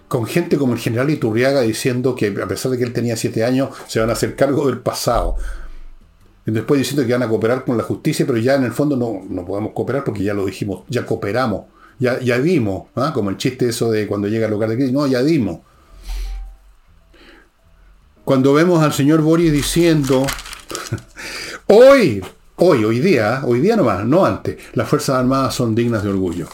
con 0.06 0.26
gente 0.26 0.58
como 0.58 0.74
el 0.74 0.78
general 0.78 1.08
Iturriaga 1.08 1.62
diciendo 1.62 2.14
que 2.14 2.26
a 2.42 2.46
pesar 2.46 2.72
de 2.72 2.76
que 2.76 2.84
él 2.84 2.92
tenía 2.92 3.16
siete 3.16 3.42
años, 3.42 3.70
se 3.86 4.00
van 4.00 4.10
a 4.10 4.12
hacer 4.12 4.36
cargo 4.36 4.66
del 4.66 4.80
pasado. 4.80 5.36
Y 6.44 6.50
después 6.50 6.78
diciendo 6.78 7.06
que 7.06 7.14
van 7.14 7.22
a 7.22 7.28
cooperar 7.30 7.64
con 7.64 7.78
la 7.78 7.84
justicia, 7.84 8.26
pero 8.26 8.36
ya 8.36 8.56
en 8.56 8.64
el 8.64 8.72
fondo 8.72 8.98
no, 8.98 9.22
no 9.26 9.46
podemos 9.46 9.72
cooperar 9.72 10.04
porque 10.04 10.22
ya 10.22 10.34
lo 10.34 10.44
dijimos, 10.44 10.84
ya 10.90 11.06
cooperamos, 11.06 11.68
ya, 11.98 12.20
ya 12.20 12.38
dimos, 12.38 12.88
¿ah? 12.96 13.12
como 13.14 13.30
el 13.30 13.38
chiste 13.38 13.66
eso 13.66 13.90
de 13.90 14.06
cuando 14.06 14.28
llega 14.28 14.44
al 14.44 14.52
lugar 14.52 14.68
de 14.68 14.76
crisis, 14.76 14.92
no, 14.92 15.06
ya 15.06 15.22
dimos. 15.22 15.60
Cuando 18.32 18.54
vemos 18.54 18.82
al 18.82 18.94
señor 18.94 19.20
Boris 19.20 19.52
diciendo, 19.52 20.26
hoy, 21.66 22.24
hoy, 22.56 22.82
hoy 22.82 22.98
día, 22.98 23.42
hoy 23.44 23.60
día 23.60 23.76
nomás, 23.76 24.06
no 24.06 24.24
antes, 24.24 24.56
las 24.72 24.88
Fuerzas 24.88 25.16
Armadas 25.16 25.54
son 25.54 25.74
dignas 25.74 26.02
de 26.02 26.08
orgullo. 26.08 26.48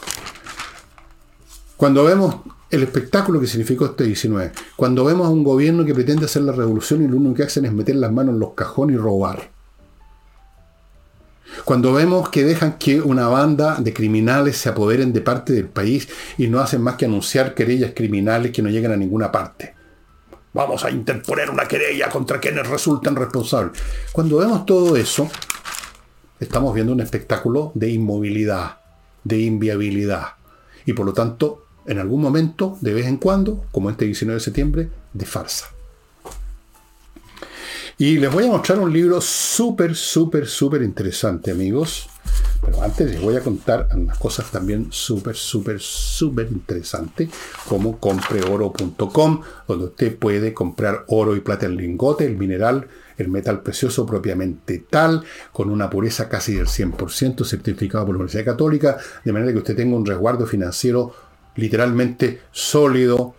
Cuando 1.77 2.03
vemos 2.03 2.35
el 2.69 2.83
espectáculo 2.83 3.39
que 3.39 3.47
significó 3.47 3.85
este 3.85 4.03
19, 4.03 4.51
cuando 4.75 5.05
vemos 5.05 5.27
a 5.27 5.29
un 5.29 5.41
gobierno 5.41 5.85
que 5.85 5.93
pretende 5.93 6.25
hacer 6.25 6.41
la 6.41 6.51
revolución 6.51 7.01
y 7.01 7.07
lo 7.07 7.15
único 7.15 7.35
que 7.35 7.43
hacen 7.43 7.63
es 7.63 7.71
meter 7.71 7.95
las 7.95 8.11
manos 8.11 8.33
en 8.33 8.41
los 8.41 8.55
cajones 8.55 8.97
y 8.97 8.99
robar. 8.99 9.49
Cuando 11.63 11.93
vemos 11.93 12.27
que 12.27 12.43
dejan 12.43 12.77
que 12.77 12.99
una 12.99 13.29
banda 13.29 13.77
de 13.79 13.93
criminales 13.93 14.57
se 14.57 14.67
apoderen 14.67 15.13
de 15.13 15.21
parte 15.21 15.53
del 15.53 15.69
país 15.69 16.09
y 16.37 16.47
no 16.47 16.59
hacen 16.59 16.81
más 16.81 16.95
que 16.95 17.05
anunciar 17.05 17.55
querellas 17.55 17.93
criminales 17.95 18.51
que 18.51 18.61
no 18.61 18.69
llegan 18.69 18.91
a 18.91 18.97
ninguna 18.97 19.31
parte. 19.31 19.78
Vamos 20.53 20.83
a 20.83 20.91
interponer 20.91 21.49
una 21.49 21.67
querella 21.67 22.09
contra 22.09 22.39
quienes 22.39 22.67
resulten 22.67 23.15
responsables. 23.15 23.79
Cuando 24.11 24.37
vemos 24.37 24.65
todo 24.65 24.97
eso, 24.97 25.29
estamos 26.39 26.73
viendo 26.73 26.93
un 26.93 27.01
espectáculo 27.01 27.71
de 27.75 27.91
inmovilidad, 27.91 28.79
de 29.23 29.39
inviabilidad. 29.41 30.33
Y 30.85 30.93
por 30.93 31.05
lo 31.05 31.13
tanto, 31.13 31.65
en 31.85 31.99
algún 31.99 32.21
momento, 32.21 32.77
de 32.81 32.93
vez 32.93 33.05
en 33.05 33.17
cuando, 33.17 33.65
como 33.71 33.89
este 33.89 34.05
19 34.05 34.39
de 34.39 34.43
septiembre, 34.43 34.89
de 35.13 35.25
farsa. 35.25 35.67
Y 38.01 38.17
les 38.17 38.31
voy 38.31 38.45
a 38.45 38.47
mostrar 38.47 38.79
un 38.79 38.93
libro 38.93 39.19
súper, 39.19 39.93
súper, 39.93 40.47
súper 40.47 40.83
interesante, 40.83 41.51
amigos. 41.51 42.07
Pero 42.61 42.81
antes 42.81 43.11
les 43.11 43.21
voy 43.21 43.35
a 43.35 43.41
contar 43.41 43.89
unas 43.93 44.17
cosas 44.17 44.49
también 44.49 44.87
súper, 44.89 45.35
súper, 45.35 45.81
súper 45.81 46.47
interesantes, 46.49 47.29
como 47.67 47.99
compreoro.com, 47.99 49.41
donde 49.67 49.85
usted 49.85 50.17
puede 50.17 50.53
comprar 50.53 51.03
oro 51.07 51.35
y 51.35 51.41
plata 51.41 51.65
en 51.65 51.75
lingote, 51.75 52.25
el 52.25 52.37
mineral, 52.37 52.87
el 53.17 53.27
metal 53.27 53.63
precioso 53.63 54.05
propiamente 54.05 54.81
tal, 54.89 55.25
con 55.51 55.69
una 55.69 55.89
pureza 55.89 56.29
casi 56.29 56.53
del 56.53 56.67
100%, 56.67 57.43
certificado 57.43 58.05
por 58.05 58.15
la 58.15 58.19
Universidad 58.19 58.45
Católica, 58.45 58.97
de 59.25 59.33
manera 59.33 59.51
que 59.51 59.57
usted 59.57 59.75
tenga 59.75 59.97
un 59.97 60.05
resguardo 60.05 60.45
financiero 60.45 61.13
literalmente 61.57 62.43
sólido, 62.53 63.35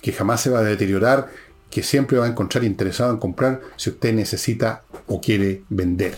que 0.00 0.12
jamás 0.12 0.40
se 0.40 0.50
va 0.50 0.60
a 0.60 0.62
deteriorar, 0.62 1.30
que 1.70 1.82
siempre 1.82 2.18
va 2.18 2.26
a 2.26 2.28
encontrar 2.28 2.64
interesado 2.64 3.10
en 3.10 3.18
comprar 3.18 3.60
si 3.76 3.90
usted 3.90 4.14
necesita 4.14 4.82
o 5.06 5.20
quiere 5.20 5.62
vender 5.68 6.16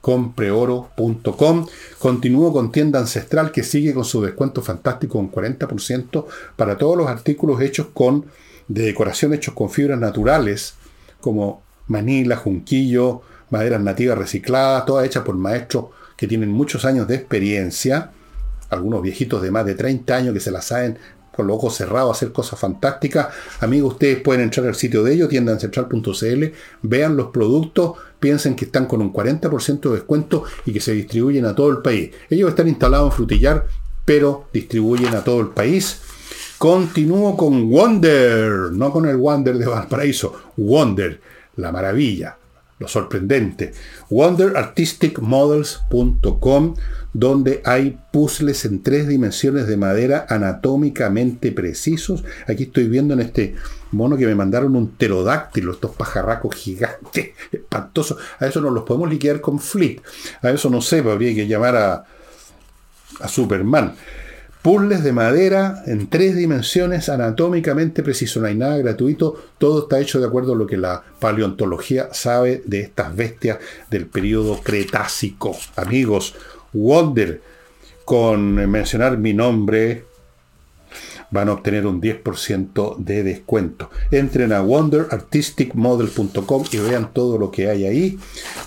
compreoro.com. 0.00 1.66
Continúo 1.98 2.52
con 2.52 2.72
tienda 2.72 2.98
ancestral 2.98 3.52
que 3.52 3.62
sigue 3.62 3.94
con 3.94 4.04
su 4.04 4.22
descuento 4.22 4.62
fantástico 4.62 5.18
un 5.18 5.30
40% 5.30 6.26
para 6.56 6.78
todos 6.78 6.96
los 6.96 7.08
artículos 7.08 7.60
hechos 7.60 7.88
con 7.92 8.26
de 8.68 8.82
decoración 8.82 9.34
hechos 9.34 9.54
con 9.54 9.68
fibras 9.68 9.98
naturales 9.98 10.74
como 11.20 11.62
manila, 11.88 12.36
junquillo, 12.36 13.22
maderas 13.50 13.80
nativas 13.80 14.16
recicladas, 14.16 14.86
todas 14.86 15.06
hechas 15.06 15.24
por 15.24 15.34
maestros 15.34 15.86
que 16.16 16.28
tienen 16.28 16.50
muchos 16.50 16.84
años 16.84 17.08
de 17.08 17.16
experiencia, 17.16 18.12
algunos 18.68 19.02
viejitos 19.02 19.42
de 19.42 19.50
más 19.50 19.66
de 19.66 19.74
30 19.74 20.14
años 20.14 20.34
que 20.34 20.40
se 20.40 20.50
las 20.50 20.66
saben 20.66 20.98
con 21.40 21.46
los 21.46 21.56
ojos 21.56 21.74
cerrados 21.74 22.18
hacer 22.18 22.32
cosas 22.32 22.58
fantásticas. 22.58 23.28
Amigos, 23.60 23.94
ustedes 23.94 24.20
pueden 24.20 24.42
entrar 24.42 24.66
al 24.66 24.74
sitio 24.74 25.02
de 25.02 25.14
ellos, 25.14 25.30
tiendancentral.cl, 25.30 26.44
vean 26.82 27.16
los 27.16 27.28
productos, 27.28 27.92
piensen 28.18 28.54
que 28.54 28.66
están 28.66 28.84
con 28.84 29.00
un 29.00 29.10
40% 29.10 29.80
de 29.80 29.94
descuento 29.94 30.44
y 30.66 30.74
que 30.74 30.80
se 30.80 30.92
distribuyen 30.92 31.46
a 31.46 31.54
todo 31.54 31.70
el 31.70 31.78
país. 31.78 32.10
Ellos 32.28 32.50
están 32.50 32.68
instalados 32.68 33.10
en 33.10 33.16
Frutillar, 33.16 33.66
pero 34.04 34.48
distribuyen 34.52 35.14
a 35.14 35.24
todo 35.24 35.40
el 35.40 35.48
país. 35.48 36.02
Continúo 36.58 37.38
con 37.38 37.70
Wonder, 37.70 38.70
no 38.72 38.92
con 38.92 39.06
el 39.06 39.16
Wonder 39.16 39.56
de 39.56 39.64
Valparaíso, 39.64 40.52
Wonder, 40.58 41.22
la 41.56 41.72
maravilla. 41.72 42.36
Lo 42.80 42.88
sorprendente. 42.88 43.72
wonderartisticmodels.com 44.08 46.74
donde 47.12 47.60
hay 47.64 47.98
puzzles 48.12 48.64
en 48.64 48.82
tres 48.82 49.08
dimensiones 49.08 49.66
de 49.66 49.76
madera 49.76 50.26
anatómicamente 50.28 51.52
precisos. 51.52 52.24
Aquí 52.46 52.64
estoy 52.64 52.88
viendo 52.88 53.14
en 53.14 53.20
este 53.20 53.54
mono 53.92 54.16
que 54.16 54.26
me 54.26 54.34
mandaron 54.34 54.76
un 54.76 54.92
pterodáctilo, 54.92 55.72
estos 55.72 55.94
pajarracos 55.94 56.54
gigantes, 56.54 57.30
espantosos. 57.52 58.18
A 58.38 58.46
eso 58.46 58.60
no 58.60 58.70
los 58.70 58.84
podemos 58.84 59.10
liquidar 59.10 59.40
con 59.40 59.60
Fleet. 59.60 60.00
A 60.42 60.50
eso 60.50 60.70
no 60.70 60.80
sé, 60.80 60.98
habría 60.98 61.34
que 61.34 61.46
llamar 61.46 61.76
a, 61.76 62.04
a 63.20 63.28
Superman. 63.28 63.94
Puzzles 64.62 65.02
de 65.02 65.12
madera 65.12 65.82
en 65.86 66.08
tres 66.08 66.36
dimensiones, 66.36 67.08
anatómicamente 67.08 68.02
preciso, 68.02 68.40
no 68.40 68.46
hay 68.46 68.54
nada 68.54 68.76
gratuito, 68.76 69.42
todo 69.56 69.84
está 69.84 70.00
hecho 70.00 70.20
de 70.20 70.26
acuerdo 70.26 70.52
a 70.52 70.56
lo 70.56 70.66
que 70.66 70.76
la 70.76 71.02
paleontología 71.18 72.12
sabe 72.12 72.62
de 72.66 72.80
estas 72.80 73.16
bestias 73.16 73.58
del 73.90 74.06
periodo 74.06 74.60
Cretácico. 74.62 75.56
Amigos, 75.76 76.34
Wonder, 76.74 77.40
con 78.04 78.54
mencionar 78.70 79.16
mi 79.16 79.32
nombre, 79.32 80.04
van 81.30 81.48
a 81.48 81.52
obtener 81.52 81.86
un 81.86 82.02
10% 82.02 82.96
de 82.98 83.22
descuento. 83.22 83.88
Entren 84.10 84.52
a 84.52 84.62
wonderartisticmodel.com 84.62 86.64
y 86.70 86.76
vean 86.78 87.14
todo 87.14 87.38
lo 87.38 87.50
que 87.50 87.70
hay 87.70 87.86
ahí. 87.86 88.18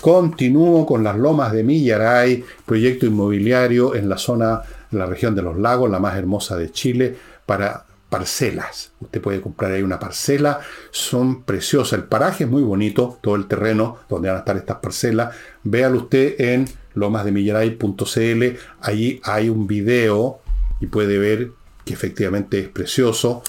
Continúo 0.01 0.85
con 0.85 1.03
las 1.03 1.17
lomas 1.17 1.51
de 1.51 1.63
Millaray, 1.63 2.45
proyecto 2.65 3.05
inmobiliario 3.05 3.95
en 3.95 4.07
la 4.09 4.17
zona 4.17 4.61
la 4.93 5.05
región 5.05 5.35
de 5.35 5.41
los 5.41 5.57
lagos, 5.57 5.89
la 5.89 5.99
más 5.99 6.17
hermosa 6.17 6.57
de 6.57 6.71
Chile, 6.71 7.15
para 7.45 7.85
parcelas. 8.09 8.91
Usted 8.99 9.21
puede 9.21 9.41
comprar 9.41 9.71
ahí 9.71 9.81
una 9.81 9.99
parcela, 9.99 10.59
son 10.91 11.43
preciosas. 11.43 11.93
El 11.93 12.05
paraje 12.05 12.43
es 12.43 12.49
muy 12.49 12.61
bonito, 12.61 13.17
todo 13.21 13.35
el 13.35 13.47
terreno 13.47 13.97
donde 14.07 14.29
van 14.29 14.37
a 14.37 14.39
estar 14.39 14.55
estas 14.55 14.77
parcelas. 14.77 15.35
Véalo 15.63 15.97
usted 15.97 16.39
en 16.39 16.67
lomasdemillaray.cl, 16.93 18.43
allí 18.81 19.19
hay 19.23 19.49
un 19.49 19.65
video 19.65 20.41
y 20.79 20.85
puede 20.85 21.17
ver 21.17 21.51
que 21.85 21.93
efectivamente 21.93 22.59
es 22.59 22.67
precioso. 22.69 23.41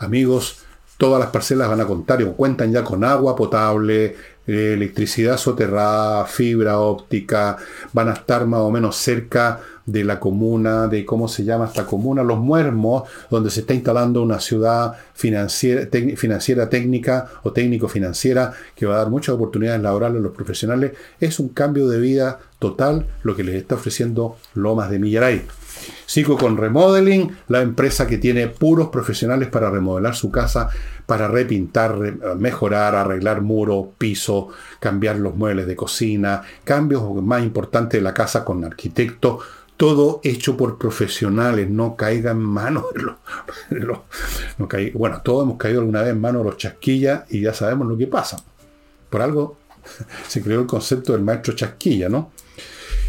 Amigos, 0.00 0.64
todas 0.96 1.20
las 1.20 1.30
parcelas 1.30 1.68
van 1.68 1.80
a 1.80 1.86
contar 1.86 2.22
o 2.24 2.34
cuentan 2.34 2.72
ya 2.72 2.82
con 2.82 3.04
agua 3.04 3.36
potable, 3.36 4.16
electricidad 4.50 5.36
soterrada, 5.36 6.24
fibra 6.26 6.78
óptica, 6.78 7.56
van 7.92 8.08
a 8.08 8.12
estar 8.14 8.46
más 8.46 8.60
o 8.60 8.70
menos 8.70 8.96
cerca 8.96 9.60
de 9.86 10.04
la 10.04 10.20
comuna, 10.20 10.86
de 10.86 11.04
cómo 11.04 11.26
se 11.26 11.44
llama 11.44 11.66
esta 11.66 11.84
comuna, 11.84 12.22
Los 12.22 12.38
Muermos, 12.38 13.08
donde 13.28 13.50
se 13.50 13.60
está 13.60 13.74
instalando 13.74 14.22
una 14.22 14.38
ciudad 14.38 14.94
financiera, 15.14 15.88
financiera 16.16 16.68
técnica 16.68 17.28
o 17.42 17.52
técnico-financiera 17.52 18.52
que 18.76 18.86
va 18.86 18.94
a 18.94 18.98
dar 18.98 19.10
muchas 19.10 19.34
oportunidades 19.34 19.82
laborales 19.82 20.18
a 20.18 20.22
los 20.22 20.32
profesionales. 20.32 20.92
Es 21.18 21.40
un 21.40 21.48
cambio 21.48 21.88
de 21.88 21.98
vida 21.98 22.38
total 22.58 23.06
lo 23.22 23.34
que 23.34 23.44
les 23.44 23.56
está 23.56 23.74
ofreciendo 23.74 24.36
Lomas 24.54 24.90
de 24.90 24.98
Millaray. 24.98 25.42
Sigo 26.06 26.36
con 26.36 26.56
Remodeling, 26.56 27.36
la 27.48 27.62
empresa 27.62 28.06
que 28.06 28.18
tiene 28.18 28.48
puros 28.48 28.88
profesionales 28.88 29.48
para 29.48 29.70
remodelar 29.70 30.14
su 30.14 30.30
casa, 30.30 30.68
para 31.06 31.28
repintar, 31.28 31.96
mejorar, 32.36 32.94
arreglar 32.94 33.42
muro, 33.42 33.92
piso, 33.96 34.48
cambiar 34.78 35.16
los 35.16 35.34
muebles 35.36 35.66
de 35.66 35.76
cocina, 35.76 36.42
cambios 36.64 37.02
más 37.22 37.42
importantes 37.42 37.98
de 37.98 38.02
la 38.02 38.14
casa 38.14 38.44
con 38.44 38.64
arquitecto, 38.64 39.40
todo 39.76 40.20
hecho 40.24 40.58
por 40.58 40.76
profesionales, 40.76 41.70
no 41.70 41.96
caiga 41.96 42.32
en 42.32 42.40
manos 42.40 42.84
de 43.70 43.80
los... 43.80 44.00
bueno, 44.92 45.22
todos 45.22 45.44
hemos 45.44 45.56
caído 45.56 45.80
alguna 45.80 46.02
vez 46.02 46.10
en 46.10 46.20
manos 46.20 46.44
de 46.44 46.50
los 46.50 46.58
chasquillas 46.58 47.22
y 47.30 47.40
ya 47.40 47.54
sabemos 47.54 47.88
lo 47.88 47.96
que 47.96 48.06
pasa. 48.06 48.36
Por 49.08 49.22
algo 49.22 49.56
se 50.28 50.42
creó 50.42 50.60
el 50.60 50.66
concepto 50.66 51.12
del 51.12 51.22
maestro 51.22 51.54
chasquilla, 51.54 52.10
¿no? 52.10 52.30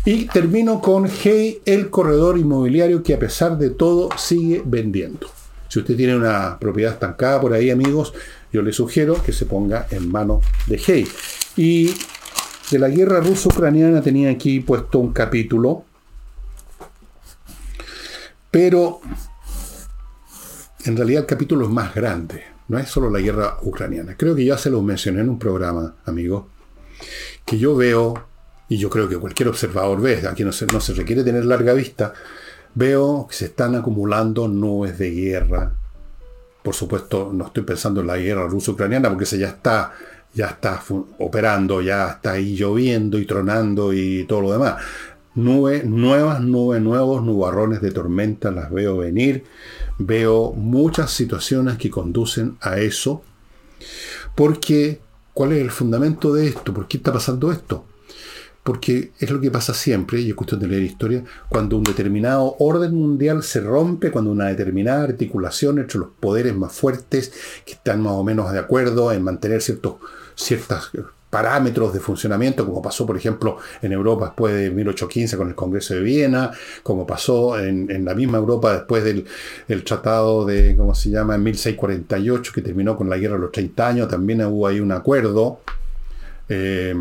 Y 0.04 0.26
termino 0.26 0.82
con 0.82 1.08
Hey, 1.08 1.62
el 1.66 1.90
corredor 1.90 2.38
inmobiliario 2.38 3.04
que 3.04 3.14
a 3.14 3.20
pesar 3.20 3.58
de 3.58 3.70
todo 3.70 4.10
sigue 4.18 4.64
vendiendo. 4.66 5.28
Si 5.68 5.80
usted 5.80 5.96
tiene 5.96 6.16
una 6.16 6.58
propiedad 6.60 6.94
estancada 6.94 7.40
por 7.40 7.54
ahí, 7.54 7.70
amigos, 7.70 8.14
yo 8.52 8.62
le 8.62 8.74
sugiero 8.74 9.22
que 9.24 9.32
se 9.32 9.46
ponga 9.46 9.88
en 9.92 10.12
manos 10.12 10.44
de 10.68 10.82
Hey. 10.84 11.08
Y 11.56 11.94
de 12.72 12.80
la 12.80 12.90
guerra 12.90 13.20
ruso-ucraniana 13.20 14.02
tenía 14.02 14.32
aquí 14.32 14.60
puesto 14.60 15.00
un 15.00 15.14
capítulo 15.14 15.86
pero 18.52 19.00
en 20.84 20.98
realidad 20.98 21.22
el 21.22 21.28
capítulo 21.28 21.66
es 21.66 21.72
más 21.72 21.96
grande. 21.96 22.44
No 22.68 22.78
es 22.78 22.90
solo 22.90 23.10
la 23.10 23.20
guerra 23.20 23.58
ucraniana. 23.64 24.16
Creo 24.18 24.36
que 24.36 24.46
ya 24.46 24.58
se 24.58 24.70
lo 24.70 24.82
mencioné 24.82 25.22
en 25.22 25.30
un 25.30 25.40
programa, 25.40 25.96
amigo, 26.06 26.50
que 27.46 27.58
yo 27.58 27.76
veo, 27.76 28.28
y 28.72 28.78
yo 28.78 28.90
creo 28.90 29.10
que 29.10 29.18
cualquier 29.18 29.50
observador 29.50 30.00
ve, 30.00 30.26
aquí 30.26 30.46
no 30.46 30.54
se, 30.54 30.66
no 30.68 30.80
se 30.80 30.94
requiere 30.94 31.26
tener 31.26 31.44
larga 31.44 31.74
vista, 31.74 32.14
veo 32.74 33.28
que 33.30 33.36
se 33.36 33.46
están 33.48 33.76
acumulando 33.76 34.48
nubes 34.48 34.98
de 34.98 35.12
guerra. 35.12 35.74
Por 36.64 36.74
supuesto, 36.74 37.32
no 37.34 37.48
estoy 37.48 37.64
pensando 37.64 38.00
en 38.00 38.08
la 38.08 38.16
guerra 38.16 38.48
ruso-ucraniana, 38.48 39.10
porque 39.10 39.26
se 39.26 39.38
ya 39.38 39.50
está, 39.50 39.92
ya 40.34 40.46
está 40.46 40.82
operando, 41.20 41.82
ya 41.82 42.12
está 42.12 42.32
ahí 42.32 42.56
lloviendo 42.56 43.20
y 43.20 43.26
tronando 43.26 43.92
y 43.92 44.24
todo 44.24 44.40
lo 44.40 44.54
demás 44.54 44.82
nubes, 45.36 45.84
nuevas 45.84 46.40
nubes, 46.40 46.82
nuevos 46.82 47.24
nubarrones 47.24 47.82
de 47.82 47.92
tormenta, 47.92 48.52
las 48.52 48.72
veo 48.72 48.98
venir. 48.98 49.44
Veo 49.98 50.54
muchas 50.54 51.12
situaciones 51.12 51.78
que 51.78 51.90
conducen 51.90 52.56
a 52.62 52.80
eso. 52.80 53.22
Porque, 54.34 55.02
¿cuál 55.34 55.52
es 55.52 55.62
el 55.62 55.72
fundamento 55.72 56.34
de 56.34 56.48
esto? 56.48 56.74
¿Por 56.74 56.88
qué 56.88 56.98
está 56.98 57.12
pasando 57.12 57.52
esto? 57.52 57.86
Porque 58.64 59.12
es 59.20 59.32
lo 59.32 59.42
que 59.42 59.50
pasa 59.50 59.74
siempre, 59.74 60.22
y 60.22 60.30
es 60.30 60.36
cuestión 60.36 60.60
de 60.60 60.68
leer 60.68 60.84
historia, 60.84 61.24
cuando 61.50 61.78
un 61.78 61.84
determinado 61.84 62.56
orden 62.60 62.94
mundial 62.94 63.42
se 63.42 63.60
rompe, 63.60 64.12
cuando 64.12 64.32
una 64.32 64.48
determinada 64.48 65.04
articulación 65.04 65.80
entre 65.80 66.00
los 66.00 66.10
poderes 66.20 66.56
más 66.56 66.72
fuertes, 66.72 67.34
que 67.66 67.74
están 67.74 68.02
más 68.02 68.14
o 68.14 68.24
menos 68.24 68.52
de 68.52 68.60
acuerdo 68.60 69.12
en 69.12 69.24
mantener 69.24 69.62
ciertos, 69.62 69.96
ciertas 70.36 70.92
parámetros 71.32 71.94
de 71.94 72.00
funcionamiento, 72.02 72.66
como 72.66 72.82
pasó, 72.82 73.08
por 73.08 73.18
ejemplo, 73.18 73.58
en 73.82 73.94
Europa 73.94 74.26
después 74.26 74.54
de 74.54 74.70
1815 74.70 75.38
con 75.38 75.48
el 75.48 75.56
Congreso 75.56 75.96
de 75.96 76.02
Viena, 76.02 76.52
como 76.84 77.08
pasó 77.08 77.58
en, 77.58 78.06
la 78.06 78.14
misma 78.14 78.38
Europa 78.38 78.74
después 78.74 79.04
del 79.04 79.26
tratado 79.84 80.46
de, 80.46 80.76
¿cómo 80.76 80.94
se 80.94 81.10
llama?, 81.10 81.36
en 81.36 81.44
1648, 81.44 82.52
que 82.54 82.62
terminó 82.62 82.98
con 82.98 83.10
la 83.10 83.18
guerra 83.18 83.36
de 83.36 83.42
los 83.42 83.52
30 83.52 83.88
años, 83.88 84.08
también 84.10 84.44
hubo 84.44 84.68
ahí 84.68 84.82
un 84.82 84.92
acuerdo, 84.92 85.62
eh, 86.50 86.94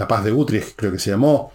la 0.00 0.08
paz 0.08 0.24
de 0.24 0.32
Utrecht 0.32 0.76
creo 0.76 0.92
que 0.92 0.98
se 0.98 1.10
llamó, 1.10 1.52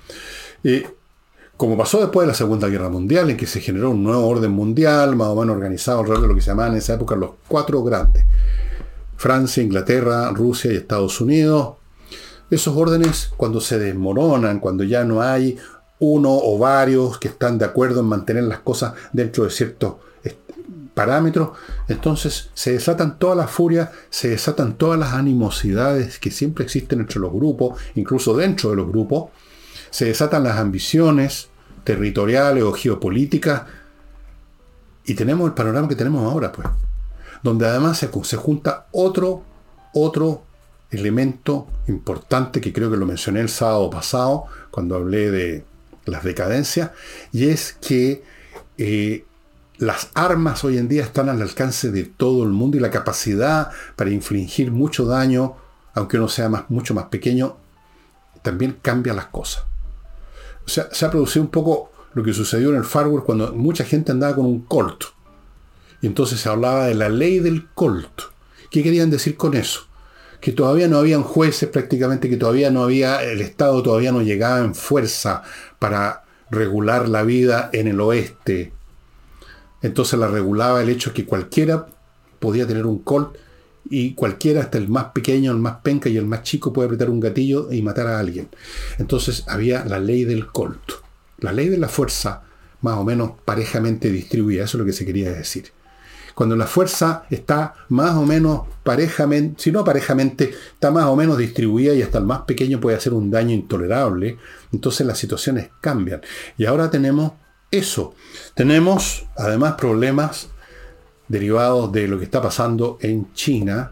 como 1.58 1.76
pasó 1.76 2.00
después 2.00 2.28
de 2.28 2.32
la 2.32 2.38
Segunda 2.38 2.68
Guerra 2.68 2.90
Mundial, 2.90 3.32
en 3.32 3.38
que 3.38 3.48
se 3.48 3.60
generó 3.60 3.90
un 3.90 4.04
nuevo 4.04 4.28
orden 4.28 4.52
mundial, 4.52 5.16
más 5.16 5.30
o 5.30 5.36
menos 5.36 5.56
organizado 5.56 6.02
alrededor 6.02 6.22
de 6.22 6.28
lo 6.28 6.36
que 6.36 6.42
se 6.42 6.52
llamaban 6.52 6.74
en 6.74 6.78
esa 6.78 6.94
época 6.94 7.16
los 7.16 7.32
cuatro 7.48 7.84
grandes. 7.84 8.24
Francia, 9.18 9.64
Inglaterra, 9.64 10.30
Rusia 10.30 10.72
y 10.72 10.76
Estados 10.76 11.20
Unidos, 11.22 11.78
esos 12.52 12.78
órdenes, 12.78 13.32
cuando 13.36 13.60
se 13.60 13.80
desmoronan, 13.80 14.60
cuando 14.60 14.84
ya 14.84 15.04
no 15.04 15.24
hay 15.24 15.58
uno 15.98 16.30
o 16.32 16.60
varios 16.60 17.18
que 17.18 17.30
están 17.30 17.58
de 17.58 17.66
acuerdo 17.66 18.02
en 18.02 18.06
mantener 18.06 18.44
las 18.44 18.60
cosas 18.60 18.94
dentro 19.12 19.46
de 19.46 19.50
ciertos 19.50 19.96
parámetros, 20.96 21.50
entonces 21.88 22.50
se 22.56 22.72
desatan 22.72 23.20
todas 23.20 23.38
las 23.38 23.52
furias, 23.52 23.90
se 24.10 24.30
desatan 24.30 24.78
todas 24.78 24.98
las 24.98 25.14
animosidades 25.14 26.18
que 26.18 26.32
siempre 26.32 26.64
existen 26.64 27.02
entre 27.02 27.20
los 27.20 27.32
grupos, 27.32 27.80
incluso 27.94 28.36
dentro 28.36 28.72
de 28.72 28.78
los 28.78 28.88
grupos, 28.88 29.30
se 29.92 30.06
desatan 30.06 30.44
las 30.44 30.58
ambiciones 30.58 31.50
territoriales 31.84 32.64
o 32.64 32.74
geopolíticas, 32.74 33.64
y 35.06 35.14
tenemos 35.14 35.46
el 35.48 35.54
panorama 35.54 35.88
que 35.88 35.96
tenemos 35.96 36.24
ahora, 36.32 36.52
pues, 36.52 36.68
donde 37.44 37.68
además 37.68 38.00
se, 38.00 38.10
se 38.24 38.38
junta 38.38 38.88
otro, 38.92 39.44
otro 39.94 40.44
elemento 40.90 41.68
importante 41.88 42.62
que 42.62 42.74
creo 42.74 42.90
que 42.90 42.98
lo 42.98 43.06
mencioné 43.06 43.42
el 43.42 43.50
sábado 43.50 43.90
pasado 43.90 44.46
cuando 44.72 44.96
hablé 44.96 45.30
de 45.30 45.66
las 46.06 46.24
decadencias, 46.24 46.92
y 47.32 47.50
es 47.50 47.74
que 47.74 48.24
eh, 48.78 49.26
las 49.78 50.10
armas 50.14 50.64
hoy 50.64 50.78
en 50.78 50.88
día 50.88 51.04
están 51.04 51.30
al 51.30 51.42
alcance 51.42 51.92
de 51.92 52.04
todo 52.04 52.44
el 52.44 52.50
mundo 52.50 52.78
y 52.78 52.80
la 52.80 52.92
capacidad 52.92 53.72
para 53.96 54.10
infligir 54.10 54.72
mucho 54.72 55.06
daño, 55.06 55.56
aunque 55.94 56.18
uno 56.18 56.30
sea 56.30 56.50
más, 56.50 56.70
mucho 56.70 56.94
más 56.94 57.06
pequeño, 57.06 57.58
también 58.42 58.78
cambia 58.82 59.14
las 59.14 59.28
cosas. 59.28 59.64
O 60.66 60.70
sea, 60.70 60.88
se 60.92 61.06
ha 61.06 61.12
producido 61.12 61.44
un 61.44 61.52
poco 61.52 61.92
lo 62.14 62.24
que 62.24 62.34
sucedió 62.34 62.70
en 62.70 62.78
el 62.78 62.86
Far 62.86 63.08
cuando 63.26 63.54
mucha 63.54 63.84
gente 63.84 64.12
andaba 64.12 64.36
con 64.36 64.46
un 64.46 64.62
Colt. 64.62 65.04
Y 66.02 66.08
entonces 66.08 66.40
se 66.40 66.50
hablaba 66.50 66.86
de 66.86 66.96
la 66.96 67.10
ley 67.10 67.40
del 67.40 67.68
Colt. 67.74 68.22
¿Qué 68.72 68.84
querían 68.84 69.10
decir 69.10 69.36
con 69.36 69.56
eso? 69.56 69.88
que 70.46 70.52
todavía 70.52 70.88
no 70.88 71.00
habían 71.00 71.24
jueces 71.24 71.68
prácticamente, 71.70 72.30
que 72.30 72.38
todavía 72.38 72.70
no 72.70 72.84
había, 72.84 73.24
el 73.24 73.42
Estado 73.42 73.82
todavía 73.82 74.12
no 74.12 74.22
llegaba 74.22 74.60
en 74.60 74.76
fuerza 74.76 75.42
para 75.80 76.24
regular 76.52 77.10
la 77.10 77.24
vida 77.24 77.72
en 77.74 77.88
el 77.88 78.00
oeste. 78.00 78.75
Entonces 79.86 80.18
la 80.18 80.28
regulaba 80.28 80.82
el 80.82 80.90
hecho 80.90 81.14
que 81.14 81.26
cualquiera 81.26 81.86
podía 82.40 82.66
tener 82.66 82.88
un 82.88 83.04
Colt 83.04 83.38
y 83.88 84.16
cualquiera, 84.16 84.62
hasta 84.62 84.80
el 84.80 84.90
más 84.90 85.12
pequeño, 85.14 85.52
el 85.52 85.60
más 85.60 85.76
penca 85.84 86.10
y 86.10 86.18
el 86.18 86.26
más 86.26 86.42
chico 86.42 86.74
puede 86.74 86.88
apretar 86.88 87.12
un 87.12 87.20
gatillo 87.20 87.72
y 87.72 87.84
matar 87.84 88.08
a 88.08 88.20
alguien. 88.20 88.50
Entonces 88.98 89.44
había 89.48 89.86
la 89.86 90.00
ley 90.00 90.24
del 90.24 90.48
colt, 90.48 90.92
la 91.38 91.52
ley 91.52 91.70
de 91.70 91.78
la 91.78 91.88
fuerza 91.88 92.42
más 92.82 92.98
o 92.98 93.04
menos 93.04 93.34
parejamente 93.46 94.10
distribuida, 94.10 94.64
eso 94.64 94.78
es 94.78 94.80
lo 94.80 94.86
que 94.86 94.94
se 94.94 95.06
quería 95.06 95.32
decir. 95.32 95.72
Cuando 96.34 96.56
la 96.56 96.66
fuerza 96.66 97.26
está 97.30 97.76
más 97.90 98.16
o 98.16 98.26
menos 98.26 98.62
parejamente, 98.84 99.62
si 99.62 99.72
no 99.72 99.84
parejamente, 99.84 100.52
está 100.74 100.90
más 100.90 101.06
o 101.06 101.16
menos 101.16 101.38
distribuida 101.38 101.94
y 101.94 102.02
hasta 102.02 102.18
el 102.18 102.26
más 102.26 102.42
pequeño 102.42 102.80
puede 102.80 102.98
hacer 102.98 103.14
un 103.14 103.30
daño 103.30 103.54
intolerable, 103.54 104.40
entonces 104.74 105.06
las 105.06 105.20
situaciones 105.20 105.70
cambian. 105.80 106.22
Y 106.58 106.66
ahora 106.66 106.90
tenemos 106.90 107.34
eso. 107.78 108.14
Tenemos 108.54 109.26
además 109.36 109.76
problemas 109.76 110.50
derivados 111.28 111.92
de 111.92 112.08
lo 112.08 112.18
que 112.18 112.26
está 112.26 112.42
pasando 112.42 112.98
en 113.02 113.34
China, 113.34 113.92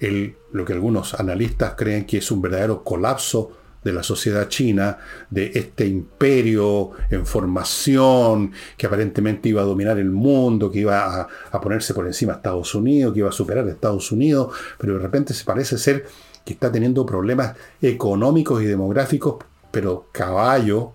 el, 0.00 0.36
lo 0.52 0.64
que 0.64 0.72
algunos 0.72 1.14
analistas 1.14 1.74
creen 1.76 2.06
que 2.06 2.18
es 2.18 2.30
un 2.30 2.42
verdadero 2.42 2.82
colapso 2.82 3.52
de 3.82 3.92
la 3.92 4.02
sociedad 4.02 4.48
china, 4.48 4.98
de 5.30 5.52
este 5.54 5.86
imperio 5.86 6.90
en 7.08 7.24
formación 7.24 8.50
que 8.76 8.86
aparentemente 8.86 9.48
iba 9.48 9.62
a 9.62 9.64
dominar 9.64 9.98
el 9.98 10.10
mundo, 10.10 10.70
que 10.72 10.80
iba 10.80 11.20
a, 11.20 11.28
a, 11.52 11.60
ponerse 11.60 11.94
por 11.94 12.04
encima 12.04 12.32
de 12.32 12.38
Estados 12.38 12.74
Unidos, 12.74 13.12
que 13.12 13.20
iba 13.20 13.28
a 13.28 13.32
superar 13.32 13.64
a 13.64 13.70
Estados 13.70 14.10
Unidos, 14.10 14.54
pero 14.76 14.94
de 14.94 14.98
repente 14.98 15.32
se 15.34 15.44
parece 15.44 15.78
ser 15.78 16.04
que 16.44 16.52
está 16.52 16.70
teniendo 16.72 17.06
problemas 17.06 17.54
económicos 17.80 18.60
y 18.62 18.66
demográficos, 18.66 19.44
pero 19.70 20.08
caballo. 20.12 20.92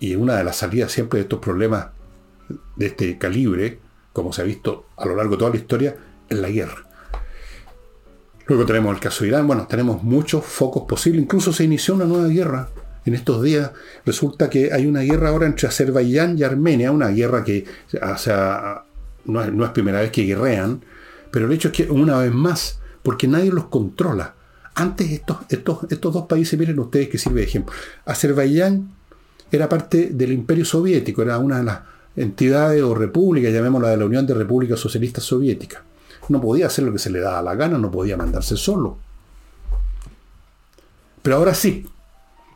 Y 0.00 0.16
una 0.16 0.36
de 0.36 0.44
las 0.44 0.56
salidas 0.56 0.90
siempre 0.90 1.18
de 1.18 1.22
estos 1.22 1.38
problemas 1.38 1.88
de 2.76 2.86
este 2.86 3.16
calibre 3.18 3.78
como 4.12 4.32
se 4.32 4.42
ha 4.42 4.44
visto 4.44 4.86
a 4.96 5.06
lo 5.06 5.16
largo 5.16 5.32
de 5.32 5.38
toda 5.38 5.50
la 5.50 5.56
historia, 5.56 5.96
en 6.28 6.42
la 6.42 6.48
guerra. 6.48 6.84
Luego 8.46 8.66
tenemos 8.66 8.94
el 8.94 9.00
caso 9.00 9.22
de 9.22 9.28
Irán, 9.28 9.46
bueno, 9.46 9.66
tenemos 9.66 10.02
muchos 10.02 10.44
focos 10.44 10.84
posibles, 10.88 11.22
incluso 11.22 11.52
se 11.52 11.64
inició 11.64 11.94
una 11.94 12.04
nueva 12.04 12.28
guerra. 12.28 12.68
En 13.06 13.14
estos 13.14 13.42
días 13.42 13.70
resulta 14.04 14.50
que 14.50 14.72
hay 14.72 14.86
una 14.86 15.00
guerra 15.00 15.30
ahora 15.30 15.46
entre 15.46 15.68
Azerbaiyán 15.68 16.36
y 16.36 16.42
Armenia, 16.42 16.90
una 16.90 17.08
guerra 17.08 17.44
que 17.44 17.64
o 17.94 18.18
sea, 18.18 18.84
no, 19.24 19.42
es, 19.42 19.52
no 19.52 19.64
es 19.64 19.70
primera 19.70 20.00
vez 20.00 20.10
que 20.10 20.24
guerrean, 20.24 20.84
pero 21.30 21.46
el 21.46 21.52
hecho 21.52 21.68
es 21.68 21.74
que 21.74 21.90
una 21.90 22.18
vez 22.18 22.32
más, 22.32 22.80
porque 23.02 23.28
nadie 23.28 23.52
los 23.52 23.66
controla. 23.66 24.34
Antes 24.74 25.10
estos, 25.10 25.38
estos, 25.48 25.86
estos 25.90 26.12
dos 26.12 26.26
países, 26.26 26.58
miren 26.58 26.78
ustedes 26.78 27.08
que 27.08 27.18
sirve 27.18 27.40
de 27.40 27.46
ejemplo. 27.46 27.74
Azerbaiyán 28.04 28.90
era 29.50 29.68
parte 29.68 30.10
del 30.12 30.32
imperio 30.32 30.64
soviético, 30.64 31.22
era 31.22 31.38
una 31.38 31.58
de 31.58 31.64
las 31.64 31.80
entidades 32.16 32.82
o 32.82 32.94
repúblicas, 32.94 33.52
llamémosla 33.52 33.90
de 33.90 33.96
la 33.96 34.04
Unión 34.04 34.26
de 34.26 34.34
Repúblicas 34.34 34.78
Socialistas 34.78 35.24
Soviéticas. 35.24 35.82
No 36.28 36.40
podía 36.40 36.66
hacer 36.66 36.84
lo 36.84 36.92
que 36.92 36.98
se 36.98 37.10
le 37.10 37.20
daba 37.20 37.42
la 37.42 37.54
gana, 37.54 37.78
no 37.78 37.90
podía 37.90 38.16
mandarse 38.16 38.56
solo. 38.56 38.98
Pero 41.22 41.36
ahora 41.36 41.54
sí. 41.54 41.86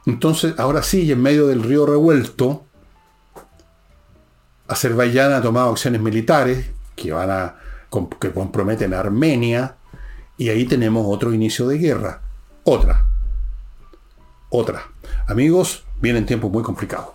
Entonces, 0.07 0.55
ahora 0.59 0.82
sí, 0.82 1.03
y 1.03 1.12
en 1.12 1.22
medio 1.22 1.47
del 1.47 1.62
río 1.62 1.86
revuelto, 1.86 2.64
Azerbaiyán 4.68 5.32
ha 5.32 5.42
tomado 5.42 5.70
acciones 5.70 6.01
militares 6.01 6.70
que 6.95 7.12
van 7.12 7.30
a 7.30 7.57
que 8.20 8.32
comprometen 8.32 8.92
a 8.92 9.01
Armenia 9.01 9.76
y 10.36 10.49
ahí 10.49 10.64
tenemos 10.64 11.07
otro 11.09 11.32
inicio 11.32 11.68
de 11.68 11.78
guerra. 11.78 12.22
Otra. 12.64 13.07
Otra. 14.51 14.82
Amigos, 15.28 15.84
vienen 16.01 16.26
tiempos 16.26 16.51
muy 16.51 16.62
complicados. 16.62 17.11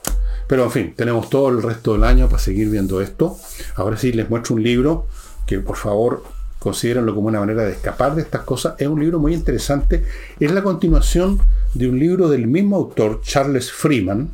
Pero 0.47 0.63
en 0.63 0.71
fin, 0.71 0.93
tenemos 0.95 1.29
todo 1.29 1.49
el 1.49 1.61
resto 1.61 1.93
del 1.93 2.03
año 2.03 2.27
para 2.27 2.39
seguir 2.39 2.69
viendo 2.69 3.01
esto. 3.01 3.37
Ahora 3.75 3.97
sí 3.97 4.11
les 4.11 4.29
muestro 4.29 4.55
un 4.55 4.63
libro 4.63 5.05
que 5.45 5.59
por 5.59 5.77
favor 5.77 6.23
considérenlo 6.57 7.15
como 7.15 7.27
una 7.27 7.39
manera 7.39 7.63
de 7.63 7.71
escapar 7.71 8.15
de 8.15 8.23
estas 8.23 8.41
cosas. 8.41 8.75
Es 8.77 8.87
un 8.87 8.99
libro 8.99 9.19
muy 9.19 9.33
interesante. 9.33 10.03
Es 10.39 10.51
la 10.51 10.63
continuación 10.63 11.39
de 11.73 11.87
un 11.87 11.99
libro 11.99 12.29
del 12.29 12.47
mismo 12.47 12.77
autor, 12.77 13.21
Charles 13.21 13.71
Freeman, 13.71 14.31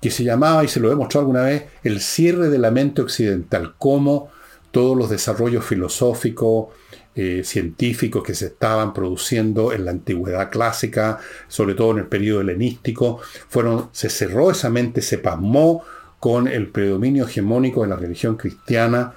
que 0.00 0.10
se 0.10 0.24
llamaba, 0.24 0.64
y 0.64 0.68
se 0.68 0.80
lo 0.80 0.90
he 0.90 0.96
mostrado 0.96 1.26
alguna 1.26 1.42
vez, 1.42 1.64
El 1.84 2.00
cierre 2.00 2.48
de 2.48 2.58
la 2.58 2.70
mente 2.70 3.02
occidental, 3.02 3.74
cómo 3.78 4.30
todos 4.70 4.96
los 4.96 5.10
desarrollos 5.10 5.64
filosóficos, 5.64 6.68
eh, 7.16 7.42
científicos 7.44 8.22
que 8.22 8.36
se 8.36 8.46
estaban 8.46 8.94
produciendo 8.94 9.72
en 9.72 9.84
la 9.84 9.90
antigüedad 9.90 10.48
clásica, 10.48 11.18
sobre 11.48 11.74
todo 11.74 11.90
en 11.90 11.98
el 11.98 12.06
periodo 12.06 12.40
helenístico, 12.40 13.18
fueron, 13.48 13.88
se 13.90 14.08
cerró 14.08 14.52
esa 14.52 14.70
mente, 14.70 15.02
se 15.02 15.18
pasmó 15.18 15.82
con 16.20 16.46
el 16.46 16.68
predominio 16.68 17.26
hegemónico 17.26 17.82
de 17.82 17.88
la 17.88 17.96
religión 17.96 18.36
cristiana. 18.36 19.14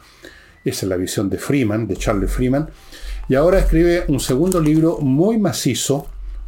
Esa 0.65 0.85
es 0.85 0.89
la 0.89 0.95
visión 0.95 1.29
de 1.29 1.37
Freeman, 1.37 1.87
de 1.87 1.95
Charles 1.95 2.31
Freeman. 2.31 2.67
Y 3.29 3.35
ahora 3.35 3.59
escribe 3.59 4.05
un 4.07 4.19
segundo 4.19 4.59
libro 4.59 4.97
muy 4.99 5.37
macizo, 5.37 6.07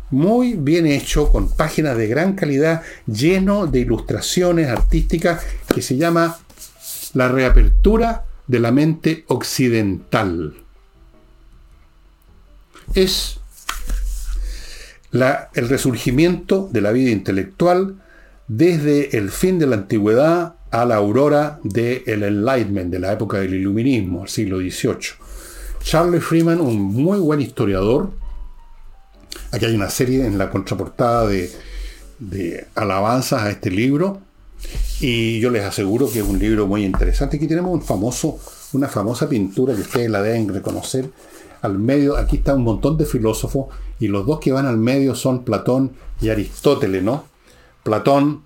muy 0.10 0.54
bien 0.54 0.88
hecho, 0.88 1.32
con 1.32 1.52
páginas 1.52 1.96
de 1.96 2.08
gran 2.08 2.34
calidad, 2.34 2.82
lleno 3.06 3.68
de 3.68 3.82
ilustraciones 3.82 4.68
artísticas, 4.68 5.46
que 5.72 5.84
se 5.84 5.96
llama 5.96 6.40
La 7.14 7.28
reapertura 7.28 8.26
de 8.48 8.60
la 8.60 8.72
mente 8.72 9.26
occidental 9.28 10.65
es 12.94 13.40
el 15.14 15.70
resurgimiento 15.70 16.70
de 16.72 16.82
la 16.82 16.92
vida 16.92 17.12
intelectual 17.12 17.96
desde 18.48 19.18
el 19.18 19.32
fin 19.32 19.60
de 19.60 19.68
la 19.68 19.78
antigüedad 19.78 20.56
a 20.72 20.86
la 20.86 20.96
aurora 20.96 21.60
del 21.64 22.24
Enlightenment, 22.24 22.92
de 22.92 23.00
la 23.00 23.14
época 23.14 23.38
del 23.38 23.54
Iluminismo, 23.54 24.24
el 24.24 24.30
siglo 24.30 24.60
XVIII. 24.60 25.18
Charles 25.82 26.24
Freeman, 26.24 26.60
un 26.60 26.82
muy 26.82 27.20
buen 27.20 27.40
historiador, 27.42 28.12
aquí 29.52 29.66
hay 29.66 29.76
una 29.76 29.90
serie 29.90 30.26
en 30.26 30.38
la 30.38 30.50
contraportada 30.50 31.28
de, 31.28 32.68
alabanzas 32.76 33.44
a 33.44 33.52
este 33.52 33.72
libro, 33.72 34.22
y 35.00 35.40
yo 35.40 35.50
les 35.50 35.64
aseguro 35.64 36.12
que 36.12 36.20
es 36.20 36.26
un 36.26 36.40
libro 36.40 36.68
muy 36.68 36.84
interesante. 36.84 37.38
Aquí 37.38 37.48
tenemos 37.48 37.88
una 38.74 38.88
famosa 38.88 39.30
pintura 39.30 39.76
que 39.76 39.82
ustedes 39.82 40.10
la 40.10 40.22
deben 40.22 40.50
reconocer, 40.50 41.10
al 41.66 41.80
medio, 41.80 42.18
aquí 42.18 42.38
está 42.38 42.56
un 42.56 42.64
montón 42.64 42.98
de 42.98 43.06
filósofos, 43.06 43.68
y 44.00 44.08
los 44.08 44.26
dos 44.26 44.40
que 44.40 44.52
van 44.52 44.66
al 44.66 44.78
medio 44.78 45.16
son 45.16 45.44
Platón 45.44 45.92
y 46.22 46.30
Aristóteles, 46.30 47.04
¿no? 47.04 47.26
Platón 47.84 48.44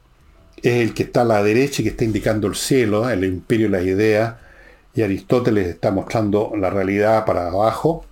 es 0.58 0.82
el 0.82 0.94
que 0.94 1.04
está 1.04 1.22
a 1.22 1.26
la 1.26 1.44
derecha 1.44 1.82
y 1.82 1.86
que 1.86 1.92
está 1.92 2.04
indicando 2.04 2.48
el 2.48 2.56
cielo, 2.56 3.10
el 3.10 3.24
imperio 3.24 3.68
y 3.68 3.70
las 3.70 3.84
ideas, 3.84 4.36
y 4.96 5.02
Aristóteles 5.02 5.68
está 5.68 5.92
mostrando 5.92 6.52
la 6.58 6.70
realidad 6.70 7.26
para 7.26 7.48
abajo. 7.48 8.06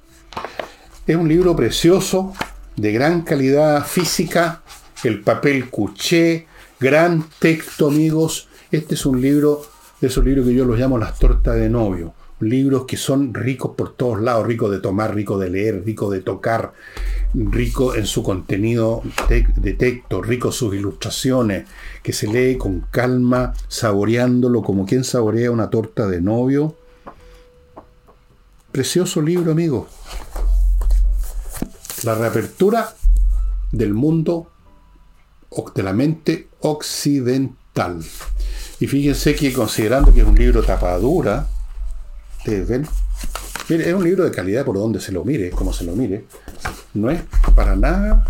Es 1.05 1.16
un 1.16 1.28
libro 1.28 1.55
precioso, 1.55 2.34
de 2.76 2.91
gran 2.91 3.24
calidad 3.24 3.86
física, 3.86 4.62
el 5.03 5.22
papel 5.22 5.70
cuché, 5.70 6.47
gran 6.80 7.26
texto, 7.39 7.88
amigos. 7.88 8.47
Este 8.72 8.95
es 8.95 9.05
un 9.05 9.22
libro, 9.22 9.64
de 9.99 10.08
esos 10.08 10.24
libros 10.24 10.45
que 10.45 10.53
yo 10.53 10.66
los 10.66 10.78
llamo 10.78 10.97
las 10.97 11.18
tortas 11.18 11.55
de 11.55 11.70
novio 11.70 12.14
libros 12.40 12.86
que 12.86 12.98
son 12.98 13.34
ricos 13.34 13.72
por 13.76 13.96
todos 13.96 14.22
lados, 14.22 14.46
ricos 14.46 14.72
de 14.72 14.80
tomar, 14.80 15.16
rico 15.16 15.38
de 15.38 15.50
leer, 15.50 15.84
rico 15.84 16.10
de 16.10 16.22
tocar, 16.22 16.74
rico 17.34 17.96
en 17.96 18.06
su 18.06 18.24
contenido 18.24 19.02
de 19.28 19.74
texto, 19.74 20.22
rico 20.22 20.52
sus 20.52 20.76
ilustraciones, 20.76 21.68
que 22.04 22.14
se 22.14 22.28
lee 22.28 22.58
con 22.58 22.82
calma, 22.92 23.54
saboreándolo 23.68 24.62
como 24.62 24.86
quien 24.86 25.04
saborea 25.04 25.52
una 25.52 25.70
torta 25.70 26.08
de 26.08 26.22
novio. 26.22 26.76
Precioso 28.72 29.22
libro, 29.22 29.52
amigo. 29.52 29.88
La 32.04 32.14
reapertura 32.16 32.94
del 33.72 33.94
mundo 33.94 34.52
de 35.74 35.84
la 35.84 35.94
mente 35.94 36.50
occidental. 36.60 38.04
Y 38.80 38.88
fíjense 38.88 39.36
que 39.36 39.54
considerando 39.54 40.14
que 40.14 40.22
es 40.22 40.28
un 40.28 40.36
libro 40.36 40.64
tapadura, 40.64 41.48
ven. 42.48 42.88
es 43.70 43.93
un 43.93 44.04
libro 44.04 44.24
de 44.24 44.32
calidad 44.32 44.66
por 44.66 44.78
donde 44.78 45.00
se 45.00 45.12
lo 45.12 45.24
mire, 45.24 45.50
como 45.52 45.74
se 45.74 45.84
lo 45.84 45.95
mire. 45.95 46.26
No 46.93 47.10
es 47.12 47.22
para 47.56 47.76
nada, 47.76 48.26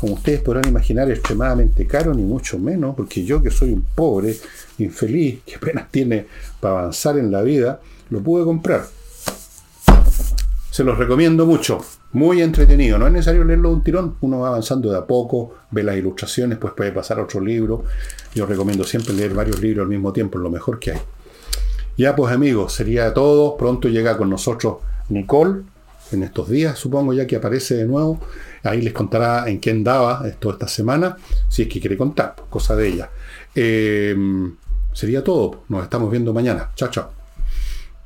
como 0.00 0.14
ustedes 0.14 0.40
podrán 0.40 0.68
imaginar, 0.68 1.10
extremadamente 1.10 1.86
caro, 1.86 2.12
ni 2.14 2.22
mucho 2.22 2.58
menos, 2.58 2.94
porque 2.94 3.24
yo 3.24 3.42
que 3.42 3.50
soy 3.50 3.72
un 3.72 3.86
pobre, 3.94 4.36
infeliz, 4.78 5.40
que 5.44 5.56
apenas 5.56 5.90
tiene 5.90 6.26
para 6.60 6.80
avanzar 6.80 7.18
en 7.18 7.30
la 7.32 7.42
vida, 7.42 7.80
lo 8.10 8.20
pude 8.20 8.44
comprar. 8.44 8.86
Se 10.70 10.82
los 10.82 10.98
recomiendo 10.98 11.46
mucho. 11.46 11.78
Muy 12.12 12.42
entretenido. 12.42 12.98
No 12.98 13.06
es 13.06 13.12
necesario 13.12 13.44
leerlo 13.44 13.68
de 13.70 13.74
un 13.76 13.84
tirón. 13.84 14.16
Uno 14.20 14.40
va 14.40 14.48
avanzando 14.48 14.90
de 14.90 14.98
a 14.98 15.06
poco, 15.06 15.54
ve 15.70 15.82
las 15.82 15.96
ilustraciones, 15.96 16.58
pues 16.58 16.74
puede 16.74 16.92
pasar 16.92 17.18
a 17.18 17.22
otro 17.22 17.40
libro. 17.40 17.84
Yo 18.34 18.44
recomiendo 18.44 18.84
siempre 18.84 19.14
leer 19.14 19.34
varios 19.34 19.60
libros 19.60 19.84
al 19.84 19.88
mismo 19.88 20.12
tiempo, 20.12 20.38
lo 20.38 20.50
mejor 20.50 20.78
que 20.78 20.92
hay. 20.92 21.00
Ya 21.96 22.16
pues 22.16 22.32
amigos, 22.32 22.72
sería 22.72 23.12
todo. 23.14 23.56
Pronto 23.56 23.88
llega 23.88 24.16
con 24.16 24.30
nosotros 24.30 24.76
Nicole, 25.08 25.62
en 26.12 26.22
estos 26.22 26.48
días 26.48 26.78
supongo 26.78 27.12
ya 27.12 27.26
que 27.26 27.36
aparece 27.36 27.76
de 27.76 27.86
nuevo. 27.86 28.20
Ahí 28.62 28.80
les 28.80 28.92
contará 28.92 29.48
en 29.48 29.60
qué 29.60 29.70
andaba 29.70 30.26
esto 30.26 30.50
esta 30.50 30.68
semana, 30.68 31.16
si 31.48 31.62
es 31.62 31.68
que 31.68 31.80
quiere 31.80 31.96
contar, 31.96 32.34
cosa 32.48 32.74
de 32.74 32.88
ella. 32.88 33.10
Eh, 33.54 34.16
sería 34.92 35.22
todo. 35.22 35.64
Nos 35.68 35.82
estamos 35.82 36.10
viendo 36.10 36.32
mañana. 36.32 36.70
Chao, 36.74 36.90
chao. 36.90 37.23